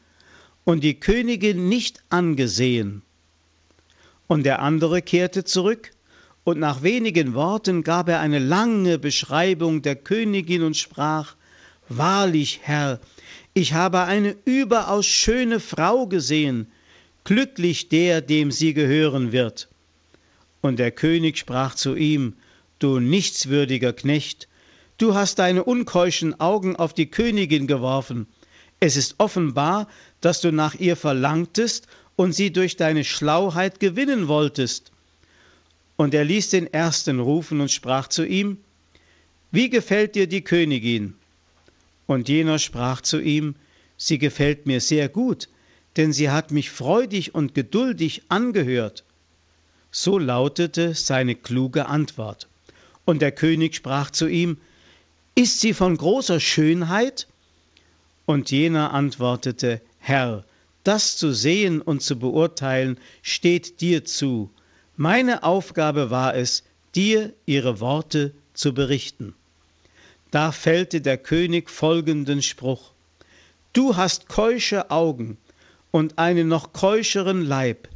und 0.63 0.84
die 0.84 0.99
Königin 0.99 1.69
nicht 1.69 2.03
angesehen. 2.09 3.01
Und 4.28 4.43
der 4.43 4.61
andere 4.61 5.01
kehrte 5.01 5.43
zurück, 5.43 5.91
und 6.47 6.59
nach 6.59 6.81
wenigen 6.81 7.33
Worten 7.33 7.83
gab 7.83 8.07
er 8.07 8.21
eine 8.21 8.39
lange 8.39 8.99
Beschreibung 8.99 9.81
der 9.81 9.97
Königin 9.97 10.63
und 10.63 10.77
sprach 10.77 11.35
Wahrlich, 11.89 12.61
Herr, 12.63 13.01
ich 13.53 13.73
habe 13.73 14.03
eine 14.03 14.33
überaus 14.45 15.05
schöne 15.05 15.59
Frau 15.59 16.07
gesehen, 16.07 16.71
glücklich 17.25 17.89
der, 17.89 18.21
dem 18.21 18.51
sie 18.51 18.73
gehören 18.73 19.33
wird. 19.33 19.67
Und 20.61 20.79
der 20.79 20.91
König 20.91 21.37
sprach 21.37 21.75
zu 21.75 21.95
ihm 21.97 22.35
Du 22.79 23.01
nichtswürdiger 23.01 23.91
Knecht, 23.91 24.47
Du 24.97 25.15
hast 25.15 25.39
deine 25.39 25.65
unkeuschen 25.65 26.39
Augen 26.39 26.77
auf 26.77 26.93
die 26.93 27.07
Königin 27.07 27.67
geworfen. 27.67 28.25
Es 28.79 28.95
ist 28.95 29.15
offenbar, 29.17 29.89
dass 30.21 30.39
du 30.39 30.53
nach 30.53 30.75
ihr 30.75 30.95
verlangtest 30.95 31.87
und 32.15 32.31
sie 32.31 32.53
durch 32.53 32.77
deine 32.77 33.03
Schlauheit 33.03 33.81
gewinnen 33.81 34.29
wolltest. 34.29 34.93
Und 35.97 36.13
er 36.13 36.23
ließ 36.23 36.51
den 36.51 36.71
ersten 36.71 37.19
rufen 37.19 37.59
und 37.59 37.71
sprach 37.71 38.07
zu 38.07 38.25
ihm, 38.25 38.57
Wie 39.51 39.69
gefällt 39.69 40.15
dir 40.15 40.27
die 40.27 40.43
Königin? 40.43 41.15
Und 42.05 42.29
jener 42.29 42.59
sprach 42.59 43.01
zu 43.01 43.19
ihm, 43.19 43.55
Sie 43.97 44.19
gefällt 44.19 44.67
mir 44.67 44.79
sehr 44.79 45.09
gut, 45.09 45.49
denn 45.97 46.13
sie 46.13 46.29
hat 46.29 46.51
mich 46.51 46.69
freudig 46.69 47.33
und 47.33 47.55
geduldig 47.55 48.21
angehört. 48.29 49.03
So 49.91 50.19
lautete 50.19 50.93
seine 50.93 51.35
kluge 51.35 51.87
Antwort. 51.87 52.47
Und 53.05 53.21
der 53.21 53.31
König 53.31 53.75
sprach 53.75 54.11
zu 54.11 54.27
ihm, 54.27 54.57
ist 55.33 55.59
sie 55.59 55.73
von 55.73 55.97
großer 55.97 56.39
Schönheit? 56.39 57.27
Und 58.25 58.51
jener 58.51 58.93
antwortete, 58.93 59.81
Herr, 59.99 60.43
das 60.83 61.17
zu 61.17 61.33
sehen 61.33 61.81
und 61.81 62.03
zu 62.03 62.19
beurteilen 62.19 62.99
steht 63.23 63.81
dir 63.81 64.05
zu. 64.05 64.51
Meine 64.99 65.43
Aufgabe 65.43 66.09
war 66.09 66.33
es, 66.33 66.63
dir 66.95 67.31
ihre 67.45 67.79
Worte 67.79 68.33
zu 68.55 68.73
berichten. 68.73 69.35
Da 70.31 70.51
fällte 70.51 71.01
der 71.01 71.19
König 71.19 71.69
folgenden 71.69 72.41
Spruch. 72.41 72.93
Du 73.73 73.95
hast 73.95 74.27
keusche 74.27 74.89
Augen 74.89 75.37
und 75.91 76.17
einen 76.17 76.47
noch 76.47 76.73
keuscheren 76.73 77.45
Leib. 77.45 77.89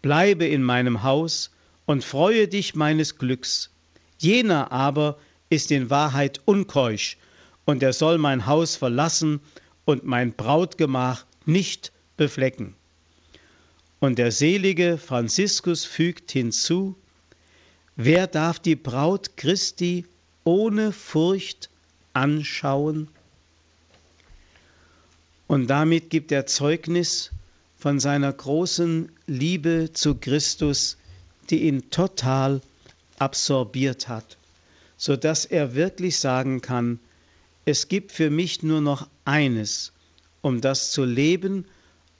Bleibe 0.00 0.46
in 0.46 0.62
meinem 0.62 1.02
Haus 1.02 1.50
und 1.84 2.02
freue 2.02 2.48
dich 2.48 2.74
meines 2.74 3.18
Glücks. 3.18 3.68
Jener 4.16 4.72
aber 4.72 5.18
ist 5.50 5.70
in 5.70 5.90
Wahrheit 5.90 6.40
unkeusch, 6.46 7.18
und 7.66 7.82
er 7.82 7.92
soll 7.92 8.16
mein 8.16 8.46
Haus 8.46 8.74
verlassen 8.74 9.40
und 9.84 10.04
mein 10.04 10.32
Brautgemach 10.32 11.26
nicht 11.44 11.92
beflecken. 12.16 12.74
Und 14.00 14.18
der 14.18 14.30
selige 14.30 14.96
Franziskus 14.96 15.84
fügt 15.84 16.30
hinzu, 16.30 16.94
wer 17.96 18.26
darf 18.26 18.60
die 18.60 18.76
Braut 18.76 19.36
Christi 19.36 20.06
ohne 20.44 20.92
Furcht 20.92 21.68
anschauen? 22.12 23.08
Und 25.48 25.66
damit 25.66 26.10
gibt 26.10 26.30
er 26.30 26.46
Zeugnis 26.46 27.30
von 27.76 27.98
seiner 27.98 28.32
großen 28.32 29.10
Liebe 29.26 29.90
zu 29.92 30.14
Christus, 30.14 30.96
die 31.50 31.62
ihn 31.62 31.90
total 31.90 32.60
absorbiert 33.18 34.08
hat, 34.08 34.36
so 34.96 35.16
dass 35.16 35.44
er 35.44 35.74
wirklich 35.74 36.18
sagen 36.18 36.60
kann, 36.60 37.00
es 37.64 37.88
gibt 37.88 38.12
für 38.12 38.30
mich 38.30 38.62
nur 38.62 38.80
noch 38.80 39.08
eines, 39.24 39.92
um 40.40 40.60
das 40.60 40.92
zu 40.92 41.04
leben 41.04 41.64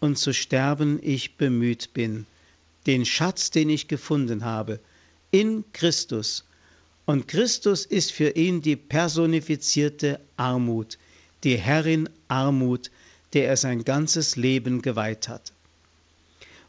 und 0.01 0.19
zu 0.19 0.33
sterben 0.33 0.99
ich 1.03 1.37
bemüht 1.37 1.93
bin, 1.95 2.27
den 2.87 3.05
Schatz, 3.05 3.51
den 3.51 3.71
ich 3.71 3.89
gefunden 3.89 4.45
habe, 4.45 4.81
in 5.31 5.65
Christus. 5.73 6.45
Und 7.05 7.29
Christus 7.29 7.87
ist 7.87 8.13
für 8.13 8.31
ihn 8.31 8.63
die 8.63 8.77
personifizierte 8.77 10.21
Armut, 10.37 10.99
die 11.45 11.57
Herrin 11.57 12.09
Armut, 12.29 12.91
der 13.33 13.49
er 13.49 13.57
sein 13.57 13.85
ganzes 13.85 14.37
Leben 14.37 14.83
geweiht 14.83 15.29
hat. 15.29 15.53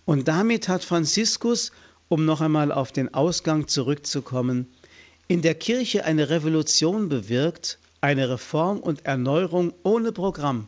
Und 0.05 0.27
damit 0.27 0.67
hat 0.67 0.83
Franziskus, 0.83 1.71
um 2.07 2.25
noch 2.25 2.41
einmal 2.41 2.71
auf 2.71 2.91
den 2.91 3.13
Ausgang 3.13 3.67
zurückzukommen, 3.67 4.67
in 5.27 5.41
der 5.41 5.55
Kirche 5.55 6.05
eine 6.05 6.29
Revolution 6.29 7.07
bewirkt, 7.09 7.77
eine 8.01 8.29
Reform 8.29 8.79
und 8.79 9.05
Erneuerung 9.05 9.73
ohne 9.83 10.11
Programm. 10.11 10.67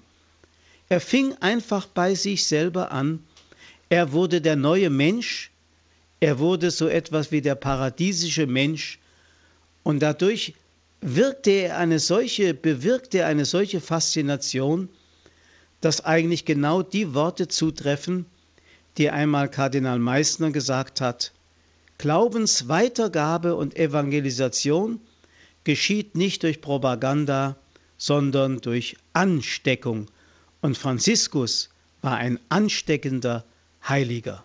Er 0.91 0.99
fing 0.99 1.35
einfach 1.39 1.85
bei 1.85 2.15
sich 2.15 2.45
selber 2.45 2.91
an. 2.91 3.23
Er 3.87 4.11
wurde 4.11 4.41
der 4.41 4.57
neue 4.57 4.89
Mensch. 4.89 5.49
Er 6.19 6.37
wurde 6.37 6.69
so 6.69 6.89
etwas 6.89 7.31
wie 7.31 7.39
der 7.39 7.55
paradiesische 7.55 8.45
Mensch. 8.45 8.99
Und 9.83 10.01
dadurch 10.01 10.53
wirkte 10.99 11.51
er 11.51 11.77
eine 11.77 11.97
solche, 11.97 12.53
bewirkte 12.53 13.19
er 13.19 13.27
eine 13.27 13.45
solche 13.45 13.79
Faszination, 13.79 14.89
dass 15.79 16.03
eigentlich 16.03 16.43
genau 16.43 16.83
die 16.83 17.13
Worte 17.13 17.47
zutreffen, 17.47 18.25
die 18.97 19.09
einmal 19.09 19.49
Kardinal 19.49 19.97
Meissner 19.97 20.51
gesagt 20.51 20.99
hat. 20.99 21.31
Glaubensweitergabe 21.99 23.55
und 23.55 23.77
Evangelisation 23.77 24.99
geschieht 25.63 26.15
nicht 26.15 26.43
durch 26.43 26.59
Propaganda, 26.59 27.55
sondern 27.97 28.59
durch 28.59 28.97
Ansteckung 29.13 30.09
und 30.61 30.77
Franziskus 30.77 31.69
war 32.01 32.17
ein 32.17 32.39
ansteckender 32.49 33.43
Heiliger. 33.87 34.43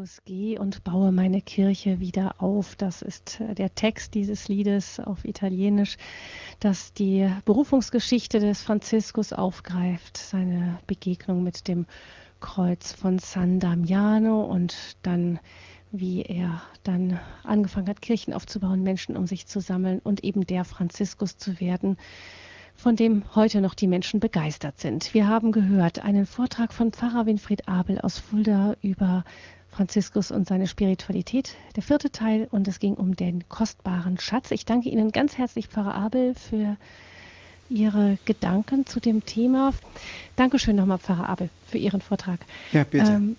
Franziskus, 0.00 0.22
geh 0.24 0.58
und 0.58 0.82
baue 0.82 1.12
meine 1.12 1.42
Kirche 1.42 2.00
wieder 2.00 2.36
auf. 2.38 2.74
Das 2.74 3.02
ist 3.02 3.38
äh, 3.40 3.54
der 3.54 3.74
Text 3.74 4.14
dieses 4.14 4.48
Liedes 4.48 4.98
auf 4.98 5.26
Italienisch, 5.26 5.98
das 6.58 6.94
die 6.94 7.28
Berufungsgeschichte 7.44 8.40
des 8.40 8.62
Franziskus 8.62 9.34
aufgreift, 9.34 10.16
seine 10.16 10.78
Begegnung 10.86 11.42
mit 11.42 11.68
dem 11.68 11.84
Kreuz 12.40 12.92
von 12.92 13.18
San 13.18 13.60
Damiano 13.60 14.42
und 14.42 14.74
dann 15.02 15.38
wie 15.92 16.22
er 16.22 16.62
dann 16.82 17.20
angefangen 17.42 17.88
hat, 17.88 18.00
Kirchen 18.00 18.32
aufzubauen, 18.32 18.82
Menschen 18.82 19.18
um 19.18 19.26
sich 19.26 19.46
zu 19.46 19.60
sammeln 19.60 19.98
und 19.98 20.24
eben 20.24 20.46
der 20.46 20.64
Franziskus 20.64 21.36
zu 21.36 21.60
werden, 21.60 21.98
von 22.74 22.96
dem 22.96 23.24
heute 23.34 23.60
noch 23.60 23.74
die 23.74 23.88
Menschen 23.88 24.20
begeistert 24.20 24.78
sind. 24.78 25.12
Wir 25.12 25.26
haben 25.26 25.52
gehört 25.52 26.02
einen 26.02 26.24
Vortrag 26.24 26.72
von 26.72 26.92
Pfarrer 26.92 27.26
Winfried 27.26 27.68
Abel 27.68 28.00
aus 28.00 28.18
Fulda 28.18 28.76
über 28.80 29.24
Franziskus 29.70 30.30
und 30.30 30.48
seine 30.48 30.66
Spiritualität, 30.66 31.54
der 31.76 31.82
vierte 31.82 32.10
Teil, 32.10 32.48
und 32.50 32.66
es 32.68 32.80
ging 32.80 32.94
um 32.94 33.16
den 33.16 33.48
kostbaren 33.48 34.18
Schatz. 34.18 34.50
Ich 34.50 34.64
danke 34.64 34.88
Ihnen 34.88 35.12
ganz 35.12 35.38
herzlich, 35.38 35.68
Pfarrer 35.68 35.94
Abel, 35.94 36.34
für 36.34 36.76
Ihre 37.68 38.18
Gedanken 38.24 38.84
zu 38.84 39.00
dem 39.00 39.24
Thema. 39.24 39.72
Dankeschön 40.36 40.76
nochmal, 40.76 40.98
Pfarrer 40.98 41.28
Abel, 41.28 41.50
für 41.68 41.78
Ihren 41.78 42.00
Vortrag. 42.00 42.40
Ja, 42.72 42.84
bitte. 42.84 43.12
Ähm, 43.12 43.36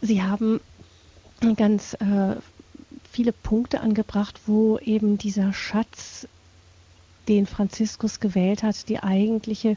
Sie 0.00 0.22
haben 0.22 0.60
ganz 1.56 1.94
äh, 1.94 2.36
viele 3.10 3.32
Punkte 3.32 3.80
angebracht, 3.80 4.40
wo 4.46 4.78
eben 4.78 5.18
dieser 5.18 5.52
Schatz, 5.52 6.26
den 7.28 7.46
Franziskus 7.46 8.20
gewählt 8.20 8.62
hat, 8.62 8.88
die 8.88 9.00
eigentliche 9.00 9.76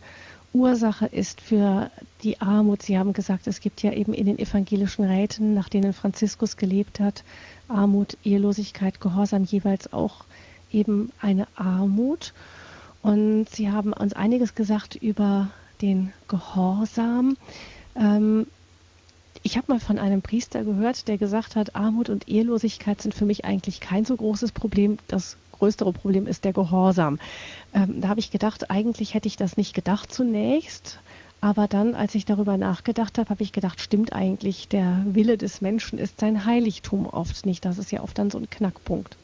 Ursache 0.53 1.05
ist 1.05 1.39
für 1.39 1.91
die 2.23 2.41
Armut. 2.41 2.83
Sie 2.83 2.97
haben 2.97 3.13
gesagt, 3.13 3.47
es 3.47 3.61
gibt 3.61 3.81
ja 3.83 3.93
eben 3.93 4.13
in 4.13 4.25
den 4.25 4.37
evangelischen 4.37 5.05
Räten, 5.05 5.53
nach 5.53 5.69
denen 5.69 5.93
Franziskus 5.93 6.57
gelebt 6.57 6.99
hat, 6.99 7.23
Armut, 7.67 8.17
Ehelosigkeit, 8.23 8.99
Gehorsam 8.99 9.43
jeweils 9.45 9.93
auch 9.93 10.25
eben 10.71 11.11
eine 11.21 11.47
Armut. 11.55 12.33
Und 13.01 13.47
Sie 13.49 13.71
haben 13.71 13.93
uns 13.93 14.13
einiges 14.13 14.53
gesagt 14.53 14.95
über 14.95 15.49
den 15.81 16.13
Gehorsam. 16.27 17.37
Ähm, 17.95 18.45
ich 19.43 19.57
habe 19.57 19.71
mal 19.71 19.79
von 19.79 19.97
einem 19.97 20.21
Priester 20.21 20.63
gehört, 20.63 21.07
der 21.07 21.17
gesagt 21.17 21.55
hat, 21.55 21.75
Armut 21.75 22.09
und 22.09 22.27
Ehelosigkeit 22.27 23.01
sind 23.01 23.13
für 23.13 23.25
mich 23.25 23.45
eigentlich 23.45 23.79
kein 23.79 24.05
so 24.05 24.15
großes 24.15 24.51
Problem. 24.51 24.97
Das 25.07 25.37
größere 25.51 25.93
Problem 25.93 26.27
ist 26.27 26.43
der 26.43 26.53
Gehorsam. 26.53 27.19
Ähm, 27.73 28.01
da 28.01 28.09
habe 28.09 28.19
ich 28.19 28.31
gedacht, 28.31 28.71
eigentlich 28.71 29.13
hätte 29.13 29.27
ich 29.27 29.37
das 29.37 29.57
nicht 29.57 29.73
gedacht 29.73 30.13
zunächst. 30.13 30.99
Aber 31.39 31.67
dann, 31.67 31.95
als 31.95 32.13
ich 32.13 32.25
darüber 32.25 32.57
nachgedacht 32.57 33.17
habe, 33.17 33.29
habe 33.29 33.41
ich 33.41 33.51
gedacht, 33.51 33.81
stimmt 33.81 34.13
eigentlich, 34.13 34.67
der 34.67 35.03
Wille 35.07 35.37
des 35.37 35.59
Menschen 35.59 35.97
ist 35.97 36.19
sein 36.19 36.45
Heiligtum 36.45 37.07
oft 37.07 37.45
nicht. 37.47 37.65
Das 37.65 37.79
ist 37.79 37.91
ja 37.91 38.01
oft 38.01 38.17
dann 38.17 38.29
so 38.29 38.37
ein 38.37 38.49
Knackpunkt. 38.49 39.17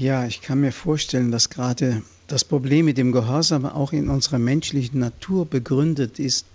Ja, 0.00 0.24
ich 0.24 0.40
kann 0.40 0.62
mir 0.62 0.72
vorstellen, 0.72 1.30
dass 1.30 1.50
gerade 1.50 2.02
das 2.26 2.42
Problem 2.42 2.86
mit 2.86 2.96
dem 2.96 3.12
Gehorsam 3.12 3.66
auch 3.66 3.92
in 3.92 4.08
unserer 4.08 4.38
menschlichen 4.38 4.98
Natur 4.98 5.44
begründet 5.44 6.18
ist, 6.18 6.46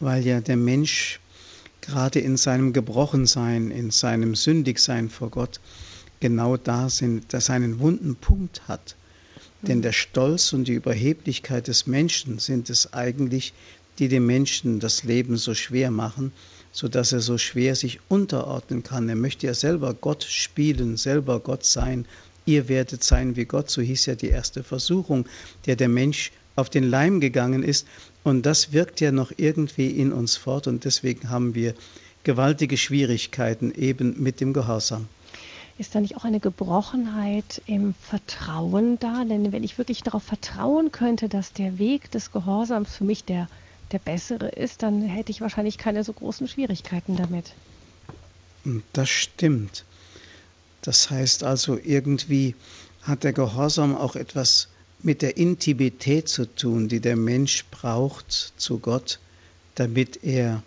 weil 0.00 0.26
ja 0.26 0.40
der 0.40 0.56
Mensch 0.56 1.20
gerade 1.80 2.18
in 2.18 2.36
seinem 2.36 2.72
Gebrochensein, 2.72 3.70
in 3.70 3.92
seinem 3.92 4.34
Sündigsein 4.34 5.10
vor 5.10 5.30
Gott 5.30 5.60
genau 6.18 6.56
da 6.56 6.88
sind, 6.88 7.32
dass 7.32 7.50
er 7.50 7.54
einen 7.54 7.78
wunden 7.78 8.16
Punkt 8.16 8.66
hat. 8.66 8.96
Denn 9.62 9.80
der 9.80 9.92
Stolz 9.92 10.52
und 10.52 10.66
die 10.66 10.74
Überheblichkeit 10.74 11.68
des 11.68 11.86
Menschen 11.86 12.40
sind 12.40 12.68
es 12.68 12.92
eigentlich, 12.92 13.54
die 14.00 14.08
dem 14.08 14.26
Menschen 14.26 14.80
das 14.80 15.04
Leben 15.04 15.36
so 15.36 15.54
schwer 15.54 15.92
machen, 15.92 16.32
so 16.72 16.88
dass 16.88 17.12
er 17.12 17.20
so 17.20 17.38
schwer 17.38 17.76
sich 17.76 18.00
unterordnen 18.08 18.82
kann. 18.82 19.08
Er 19.08 19.14
möchte 19.14 19.46
ja 19.46 19.54
selber 19.54 19.94
Gott 19.94 20.24
spielen, 20.24 20.96
selber 20.96 21.38
Gott 21.38 21.64
sein 21.64 22.06
ihr 22.44 22.68
werdet 22.68 23.04
sein 23.04 23.36
wie 23.36 23.44
Gott, 23.44 23.70
so 23.70 23.82
hieß 23.82 24.06
ja 24.06 24.14
die 24.14 24.28
erste 24.28 24.62
Versuchung, 24.62 25.26
der 25.66 25.76
der 25.76 25.88
Mensch 25.88 26.32
auf 26.56 26.70
den 26.70 26.84
Leim 26.84 27.20
gegangen 27.20 27.62
ist. 27.62 27.86
Und 28.24 28.46
das 28.46 28.72
wirkt 28.72 29.00
ja 29.00 29.12
noch 29.12 29.32
irgendwie 29.36 29.90
in 29.90 30.12
uns 30.12 30.36
fort 30.36 30.66
und 30.66 30.84
deswegen 30.84 31.30
haben 31.30 31.54
wir 31.54 31.74
gewaltige 32.24 32.76
Schwierigkeiten 32.76 33.72
eben 33.72 34.22
mit 34.22 34.40
dem 34.40 34.52
Gehorsam. 34.52 35.08
Ist 35.78 35.94
da 35.94 36.00
nicht 36.00 36.16
auch 36.16 36.24
eine 36.24 36.38
Gebrochenheit 36.38 37.62
im 37.66 37.94
Vertrauen 37.94 38.98
da? 39.00 39.24
Denn 39.24 39.52
wenn 39.52 39.64
ich 39.64 39.78
wirklich 39.78 40.02
darauf 40.02 40.22
vertrauen 40.22 40.92
könnte, 40.92 41.28
dass 41.28 41.52
der 41.52 41.78
Weg 41.78 42.10
des 42.10 42.30
Gehorsams 42.30 42.94
für 42.94 43.04
mich 43.04 43.24
der, 43.24 43.48
der 43.90 43.98
bessere 43.98 44.50
ist, 44.50 44.82
dann 44.82 45.02
hätte 45.02 45.32
ich 45.32 45.40
wahrscheinlich 45.40 45.78
keine 45.78 46.04
so 46.04 46.12
großen 46.12 46.46
Schwierigkeiten 46.46 47.16
damit. 47.16 47.54
Das 48.92 49.08
stimmt. 49.08 49.84
Das 50.82 51.10
heißt 51.10 51.44
also, 51.44 51.78
irgendwie 51.82 52.54
hat 53.02 53.24
der 53.24 53.32
Gehorsam 53.32 53.96
auch 53.96 54.16
etwas 54.16 54.68
mit 55.02 55.22
der 55.22 55.36
Intimität 55.36 56.28
zu 56.28 56.44
tun, 56.44 56.88
die 56.88 57.00
der 57.00 57.16
Mensch 57.16 57.64
braucht 57.70 58.52
zu 58.56 58.78
Gott, 58.78 59.18
damit 59.74 60.22
er 60.22 60.62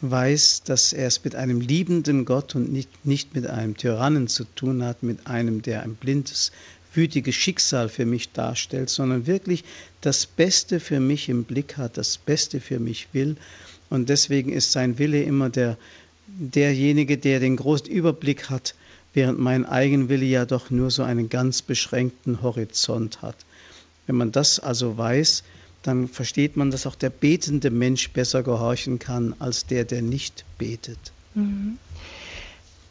weiß, 0.00 0.62
dass 0.64 0.92
er 0.92 1.06
es 1.06 1.24
mit 1.24 1.34
einem 1.34 1.60
liebenden 1.60 2.24
Gott 2.24 2.54
und 2.54 2.72
nicht, 2.72 3.04
nicht 3.04 3.34
mit 3.34 3.46
einem 3.46 3.76
Tyrannen 3.76 4.28
zu 4.28 4.44
tun 4.44 4.82
hat, 4.84 5.02
mit 5.02 5.26
einem, 5.26 5.62
der 5.62 5.82
ein 5.82 5.94
blindes, 5.94 6.52
wütiges 6.94 7.34
Schicksal 7.34 7.88
für 7.88 8.06
mich 8.06 8.32
darstellt, 8.32 8.90
sondern 8.90 9.26
wirklich 9.26 9.64
das 10.00 10.26
Beste 10.26 10.80
für 10.80 11.00
mich 11.00 11.28
im 11.28 11.44
Blick 11.44 11.76
hat, 11.76 11.96
das 11.96 12.18
Beste 12.18 12.60
für 12.60 12.80
mich 12.80 13.08
will. 13.12 13.36
Und 13.88 14.08
deswegen 14.08 14.52
ist 14.52 14.72
sein 14.72 14.98
Wille 14.98 15.22
immer 15.22 15.50
der, 15.50 15.76
derjenige, 16.26 17.18
der 17.18 17.38
den 17.38 17.56
großen 17.56 17.86
Überblick 17.86 18.50
hat 18.50 18.74
während 19.14 19.38
mein 19.38 19.66
Eigenwille 19.66 20.24
ja 20.24 20.44
doch 20.44 20.70
nur 20.70 20.90
so 20.90 21.02
einen 21.02 21.28
ganz 21.28 21.62
beschränkten 21.62 22.42
Horizont 22.42 23.22
hat. 23.22 23.36
Wenn 24.06 24.16
man 24.16 24.32
das 24.32 24.60
also 24.60 24.96
weiß, 24.96 25.44
dann 25.82 26.08
versteht 26.08 26.56
man, 26.56 26.70
dass 26.70 26.86
auch 26.86 26.94
der 26.94 27.10
betende 27.10 27.70
Mensch 27.70 28.10
besser 28.10 28.42
gehorchen 28.42 28.98
kann 28.98 29.34
als 29.38 29.66
der, 29.66 29.84
der 29.84 30.02
nicht 30.02 30.44
betet. 30.58 30.98
Mhm. 31.34 31.78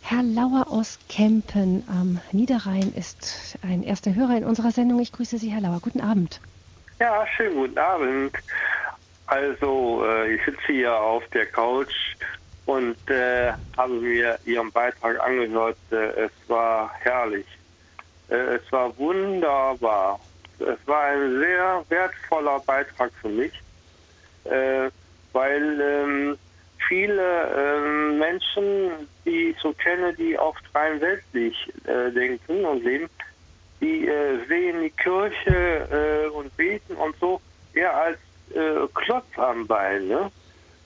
Herr 0.01 0.23
Lauer 0.23 0.65
aus 0.69 0.97
Kempen 1.07 1.83
am 1.87 2.19
Niederrhein 2.31 2.93
ist 2.95 3.59
ein 3.61 3.83
erster 3.83 4.15
Hörer 4.15 4.37
in 4.37 4.43
unserer 4.43 4.71
Sendung. 4.71 4.99
Ich 5.01 5.11
grüße 5.11 5.37
Sie, 5.37 5.51
Herr 5.51 5.61
Lauer. 5.61 5.79
Guten 5.81 6.01
Abend. 6.01 6.41
Ja, 6.99 7.27
schönen 7.35 7.55
guten 7.55 7.77
Abend. 7.77 8.33
Also, 9.27 10.03
äh, 10.03 10.33
ich 10.33 10.43
sitze 10.43 10.65
hier 10.65 10.95
auf 10.95 11.23
der 11.27 11.45
Couch 11.45 11.93
und 12.69 13.09
äh, 13.09 13.51
habe 13.77 13.93
mir 13.93 14.37
Ihren 14.45 14.71
Beitrag 14.71 15.19
angehört. 15.21 15.77
Äh, 15.91 16.25
es 16.25 16.31
war 16.47 16.91
herrlich. 16.99 17.47
Äh, 18.29 18.57
es 18.57 18.71
war 18.71 18.95
wunderbar. 18.99 20.19
Es 20.59 20.77
war 20.85 21.03
ein 21.05 21.39
sehr 21.39 21.83
wertvoller 21.89 22.59
Beitrag 22.59 23.11
für 23.21 23.29
mich, 23.29 23.53
äh, 24.43 24.91
weil 25.33 25.81
ähm, 25.81 26.37
viele 26.87 27.47
ähm, 27.57 28.19
Menschen, 28.19 29.07
die 29.25 29.49
ich 29.49 29.57
so 29.59 29.73
kenne, 29.73 30.13
die 30.13 30.37
oft 30.37 30.63
rein 30.75 31.01
weltlich 31.01 31.55
äh, 31.85 32.11
denken 32.11 32.65
und 32.65 32.83
leben, 32.83 33.09
die 33.81 34.11
sehen 34.49 34.81
die 34.81 34.89
Kirche 34.89 36.29
und 36.33 36.55
beten 36.57 36.95
und 36.95 37.15
so 37.17 37.39
eher 37.73 37.95
als 37.95 38.17
Klotz 38.93 39.25
am 39.37 39.65
Bein. 39.67 40.09
Ne? 40.09 40.29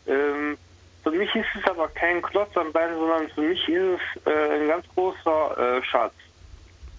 Ähm, 0.05 0.57
für 1.03 1.11
mich 1.11 1.35
ist 1.35 1.47
es 1.59 1.69
aber 1.69 1.89
kein 1.89 2.21
Klotz 2.21 2.55
am 2.55 2.71
Bein, 2.71 2.93
sondern 2.95 3.29
für 3.29 3.41
mich 3.41 3.67
ist 3.67 3.99
es 4.15 4.25
äh, 4.25 4.55
ein 4.55 4.67
ganz 4.69 4.85
großer 4.95 5.77
äh, 5.77 5.83
Schatz. 5.83 6.13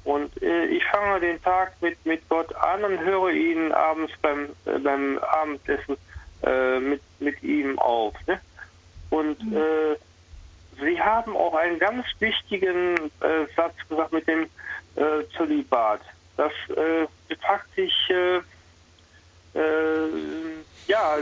Und 0.04 0.42
äh, 0.42 0.66
ich 0.66 0.84
fange 0.84 1.20
den 1.20 1.42
Tag 1.42 1.72
mit, 1.80 2.04
mit 2.04 2.28
Gott 2.28 2.54
an 2.56 2.84
und 2.84 3.00
höre 3.00 3.30
ihn 3.30 3.72
abends 3.72 4.12
beim, 4.20 4.50
äh, 4.66 4.78
beim 4.78 5.18
Abendessen 5.18 5.96
äh, 6.42 6.78
mit, 6.78 7.00
mit 7.20 7.42
ihm 7.42 7.78
auf. 7.78 8.14
Ne? 8.26 8.38
Und 9.10 9.42
mhm. 9.42 9.56
Äh, 9.56 9.96
Sie 10.80 11.00
haben 11.00 11.36
auch 11.36 11.54
einen 11.54 11.78
ganz 11.78 12.04
wichtigen 12.18 12.96
Satz 13.54 13.74
gesagt 13.88 14.12
mit 14.12 14.26
dem 14.26 14.50
Zölibat. 15.36 16.00
Das 16.36 16.50
praktisch 17.40 18.10
ja, 20.88 21.18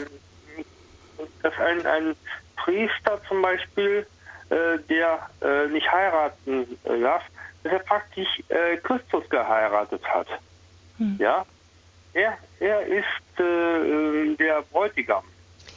dass 1.42 1.58
ein, 1.58 1.84
ein 1.84 2.16
Priester 2.64 3.20
zum 3.28 3.42
Beispiel, 3.42 4.06
äh, 4.50 4.78
der 4.88 5.28
äh, 5.40 5.68
nicht 5.68 5.90
heiraten 5.90 6.66
äh, 6.84 7.00
darf, 7.00 7.22
dass 7.62 7.72
er 7.72 7.78
praktisch 7.80 8.42
äh, 8.48 8.76
Christus 8.78 9.28
geheiratet 9.28 10.02
hat. 10.04 10.28
Hm. 10.98 11.16
Ja, 11.18 11.44
er, 12.12 12.36
er 12.60 12.86
ist 12.86 13.40
äh, 13.40 14.34
der 14.36 14.62
Bräutigam. 14.70 15.24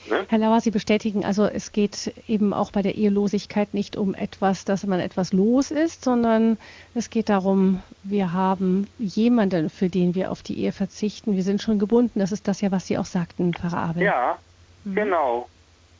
Ne? 0.09 0.25
Herr 0.27 0.37
Lauer, 0.37 0.61
Sie 0.61 0.69
bestätigen, 0.69 1.25
also 1.25 1.45
es 1.45 1.71
geht 1.71 2.13
eben 2.27 2.53
auch 2.53 2.71
bei 2.71 2.83
der 2.83 2.95
Ehelosigkeit 2.95 3.73
nicht 3.73 3.97
um 3.97 4.13
etwas, 4.13 4.63
dass 4.63 4.85
man 4.85 4.99
etwas 4.99 5.33
los 5.33 5.71
ist, 5.71 6.03
sondern 6.03 6.57
es 6.93 7.09
geht 7.09 7.29
darum, 7.29 7.81
wir 8.03 8.33
haben 8.33 8.87
jemanden, 8.99 9.69
für 9.71 9.89
den 9.89 10.13
wir 10.13 10.31
auf 10.31 10.43
die 10.43 10.59
Ehe 10.59 10.71
verzichten. 10.71 11.35
Wir 11.35 11.43
sind 11.43 11.61
schon 11.61 11.79
gebunden. 11.79 12.19
Das 12.19 12.31
ist 12.31 12.47
das 12.47 12.61
ja, 12.61 12.71
was 12.71 12.85
Sie 12.85 12.99
auch 12.99 13.05
sagten, 13.05 13.53
Pfarrer 13.53 13.77
Abel. 13.77 14.03
Ja, 14.03 14.37
mhm. 14.83 14.95
genau. 14.95 15.49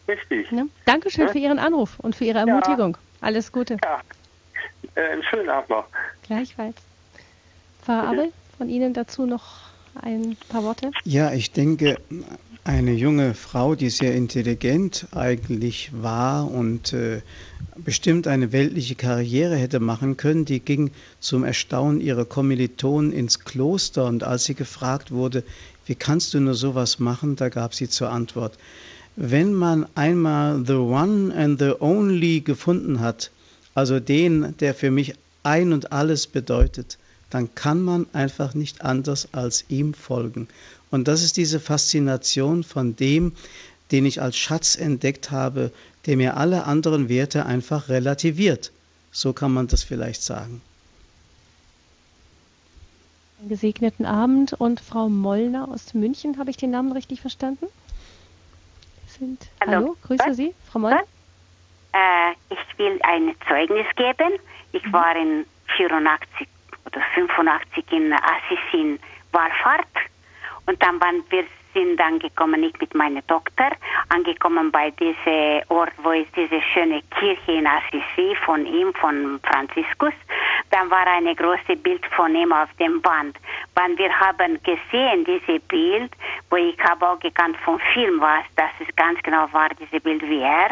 Richtig. 0.07 0.51
Ne? 0.51 0.67
Dankeschön 0.85 1.27
ja? 1.27 1.31
für 1.31 1.39
Ihren 1.39 1.59
Anruf 1.59 1.99
und 1.99 2.15
für 2.15 2.25
Ihre 2.25 2.39
Ermutigung. 2.39 2.95
Ja. 2.95 3.27
Alles 3.27 3.51
Gute. 3.51 3.77
Ja. 3.83 4.01
Äh, 4.95 5.11
einen 5.13 5.23
schönen 5.23 5.49
Abend 5.49 5.69
noch. 5.69 5.85
Gleichfalls. 6.27 6.75
Pfarrer 7.83 8.07
Abel, 8.09 8.31
von 8.57 8.69
Ihnen 8.69 8.93
dazu 8.93 9.25
noch 9.25 9.65
ein 10.01 10.37
paar 10.49 10.63
Worte? 10.63 10.91
Ja, 11.03 11.31
ich 11.33 11.51
denke, 11.51 11.97
eine 12.63 12.93
junge 12.93 13.33
Frau, 13.35 13.75
die 13.75 13.89
sehr 13.89 14.15
intelligent 14.15 15.07
eigentlich 15.11 15.91
war 15.93 16.49
und 16.49 16.93
äh, 16.93 17.21
bestimmt 17.77 18.27
eine 18.27 18.51
weltliche 18.51 18.95
Karriere 18.95 19.55
hätte 19.55 19.79
machen 19.79 20.17
können, 20.17 20.45
die 20.45 20.59
ging 20.59 20.91
zum 21.19 21.43
Erstaunen 21.43 22.01
ihrer 22.01 22.25
Kommilitonen 22.25 23.11
ins 23.11 23.41
Kloster 23.41 24.05
und 24.05 24.23
als 24.23 24.45
sie 24.45 24.55
gefragt 24.55 25.11
wurde, 25.11 25.43
wie 25.85 25.95
kannst 25.95 26.33
du 26.33 26.39
nur 26.39 26.55
sowas 26.55 26.99
machen, 26.99 27.35
da 27.35 27.49
gab 27.49 27.75
sie 27.75 27.87
zur 27.87 28.09
Antwort, 28.09 28.57
wenn 29.15 29.53
man 29.53 29.85
einmal 29.95 30.65
The 30.65 30.73
One 30.73 31.33
and 31.35 31.59
the 31.59 31.73
Only 31.79 32.41
gefunden 32.41 32.99
hat, 32.99 33.31
also 33.73 33.99
den, 33.99 34.55
der 34.59 34.73
für 34.73 34.91
mich 34.91 35.15
ein 35.43 35.73
und 35.73 35.91
alles 35.91 36.27
bedeutet, 36.27 36.97
dann 37.29 37.53
kann 37.55 37.81
man 37.81 38.07
einfach 38.13 38.53
nicht 38.53 38.81
anders 38.81 39.29
als 39.31 39.65
ihm 39.69 39.93
folgen. 39.93 40.47
Und 40.91 41.07
das 41.07 41.23
ist 41.23 41.37
diese 41.37 41.59
Faszination 41.59 42.63
von 42.63 42.95
dem, 42.95 43.33
den 43.91 44.05
ich 44.05 44.21
als 44.21 44.37
Schatz 44.37 44.75
entdeckt 44.75 45.31
habe, 45.31 45.71
der 46.05 46.17
mir 46.17 46.37
alle 46.37 46.65
anderen 46.65 47.09
Werte 47.09 47.45
einfach 47.45 47.89
relativiert. 47.89 48.71
So 49.11 49.33
kann 49.33 49.53
man 49.53 49.67
das 49.67 49.83
vielleicht 49.83 50.21
sagen. 50.21 50.61
Einen 53.39 53.49
gesegneten 53.49 54.05
Abend 54.05 54.53
und 54.53 54.79
Frau 54.79 55.09
Mollner 55.09 55.69
aus 55.69 55.93
München, 55.93 56.37
habe 56.37 56.49
ich 56.49 56.57
den 56.57 56.71
Namen 56.71 56.91
richtig 56.91 57.21
verstanden? 57.21 57.67
Sind. 59.17 59.49
Hallo, 59.61 59.71
Hallo 59.71 59.97
grüße 60.05 60.23
Was? 60.25 60.35
Sie, 60.35 60.53
Frau 60.71 60.79
Moll. 60.79 60.93
Äh, 60.93 62.31
ich 62.49 62.77
will 62.77 62.99
ein 63.03 63.35
Zeugnis 63.47 63.87
geben. 63.95 64.39
Ich 64.71 64.83
mhm. 64.85 64.93
war 64.93 65.15
in 65.15 65.45
84 65.77 66.47
oder 66.85 67.01
85 67.13 67.91
in 67.91 68.13
Assisi 68.13 68.81
in 68.81 68.99
Wallfahrt 69.31 69.85
und 70.65 70.81
dann 70.81 70.99
waren 70.99 71.23
wir 71.29 71.45
sind 71.75 71.99
angekommen, 71.99 72.63
ich 72.63 72.79
mit 72.79 72.95
meiner 72.95 73.25
Tochter, 73.27 73.71
angekommen 74.09 74.71
bei 74.71 74.91
diesem 74.91 75.61
Ort, 75.69 75.91
wo 76.01 76.11
ist 76.11 76.35
diese 76.35 76.61
schöne 76.61 77.01
Kirche 77.19 77.51
in 77.51 77.67
Assisi 77.67 78.35
von 78.45 78.65
ihm, 78.65 78.93
von 78.93 79.39
Franziskus. 79.43 80.13
Dann 80.71 80.89
war 80.89 81.05
ein 81.05 81.35
großes 81.35 81.81
Bild 81.83 82.05
von 82.15 82.33
ihm 82.33 82.51
auf 82.53 82.69
dem 82.79 83.01
Band. 83.01 83.37
Wenn 83.75 83.97
wir 83.97 84.11
haben 84.19 84.59
gesehen, 84.63 85.25
dieses 85.25 85.61
Bild, 85.67 86.11
wo 86.49 86.55
ich 86.55 86.79
habe 86.79 87.07
auch 87.07 87.19
gekannt 87.19 87.57
vom 87.63 87.79
Film, 87.93 88.21
was 88.21 88.45
das 88.55 88.71
ist 88.79 88.95
ganz 88.95 89.21
genau 89.21 89.51
war, 89.51 89.69
dieses 89.69 90.01
Bild 90.01 90.21
wie 90.23 90.41
er, 90.41 90.69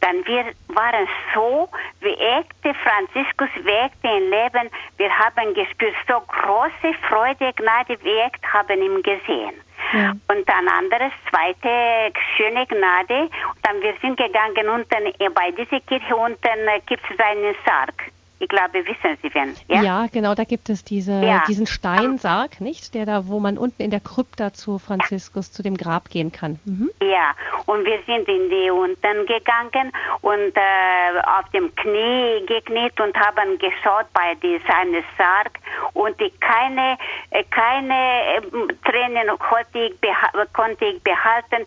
dann 0.00 0.26
wir 0.26 0.46
waren 0.68 1.06
so 1.34 1.68
wie 2.00 2.14
echte 2.14 2.74
Franziskus, 2.82 3.48
wie 3.62 3.70
echte 3.70 4.08
im 4.08 4.30
Leben. 4.30 4.70
Wir 4.96 5.10
haben 5.18 5.54
gespürt 5.54 5.94
so 6.08 6.20
große 6.20 6.94
Freude, 7.08 7.52
Gnade, 7.54 7.98
wie 8.02 8.18
echt 8.18 8.42
haben 8.52 8.82
ihn 8.82 9.02
gesehen. 9.02 9.65
Ja. 9.92 10.12
Und 10.28 10.48
dann 10.48 10.68
anderes, 10.68 11.12
zweite 11.30 12.12
schöne 12.36 12.66
Gnade. 12.66 13.22
Und 13.22 13.58
dann 13.62 13.80
wir 13.80 13.94
sind 14.02 14.16
gegangen 14.16 14.68
unten, 14.68 15.12
bei 15.34 15.50
dieser 15.52 15.80
Kirche 15.80 16.16
unten 16.16 16.58
gibt 16.86 17.02
es 17.10 17.18
einen 17.18 17.54
Sarg. 17.64 18.12
Ich 18.38 18.48
glaube, 18.48 18.84
wissen 18.86 19.16
Sie 19.22 19.34
wen. 19.34 19.54
Ja, 19.68 19.82
ja 19.82 20.06
genau, 20.12 20.34
da 20.34 20.44
gibt 20.44 20.68
es 20.68 20.84
diese, 20.84 21.12
ja. 21.12 21.42
diesen 21.48 21.66
Steinsarg, 21.66 22.60
nicht? 22.60 22.94
Der 22.94 23.06
da, 23.06 23.28
wo 23.28 23.40
man 23.40 23.56
unten 23.56 23.82
in 23.82 23.90
der 23.90 24.00
Krypta 24.00 24.52
zu 24.52 24.78
Franziskus, 24.78 25.52
zu 25.52 25.62
dem 25.62 25.76
Grab 25.76 26.10
gehen 26.10 26.32
kann. 26.32 26.58
Mhm. 26.66 26.90
Ja, 27.00 27.32
und 27.64 27.84
wir 27.86 27.98
sind 28.06 28.28
in 28.28 28.50
die 28.50 28.70
unten 28.70 29.26
gegangen 29.26 29.90
und 30.20 30.52
äh, 30.54 31.18
auf 31.38 31.48
dem 31.52 31.74
Knie 31.76 32.44
gekniet 32.46 33.00
und 33.00 33.16
haben 33.16 33.58
geschaut 33.58 34.06
bei 34.12 34.34
diesem 34.34 35.02
Sarg 35.16 35.58
und 35.94 36.20
die 36.20 36.30
keine, 36.40 36.98
äh, 37.30 37.42
keine 37.44 37.94
äh, 37.94 38.40
Tränen 38.84 39.30
konnte 39.38 40.84
ich 40.84 41.02
behalten 41.02 41.64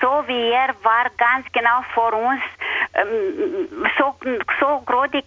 so 0.00 0.24
wie 0.26 0.50
er 0.50 0.74
war 0.82 1.06
ganz 1.16 1.46
genau 1.52 1.82
vor 1.94 2.12
uns, 2.12 2.42
ähm, 2.94 3.68
so, 3.98 4.14
so 4.60 4.82
große, 4.86 5.22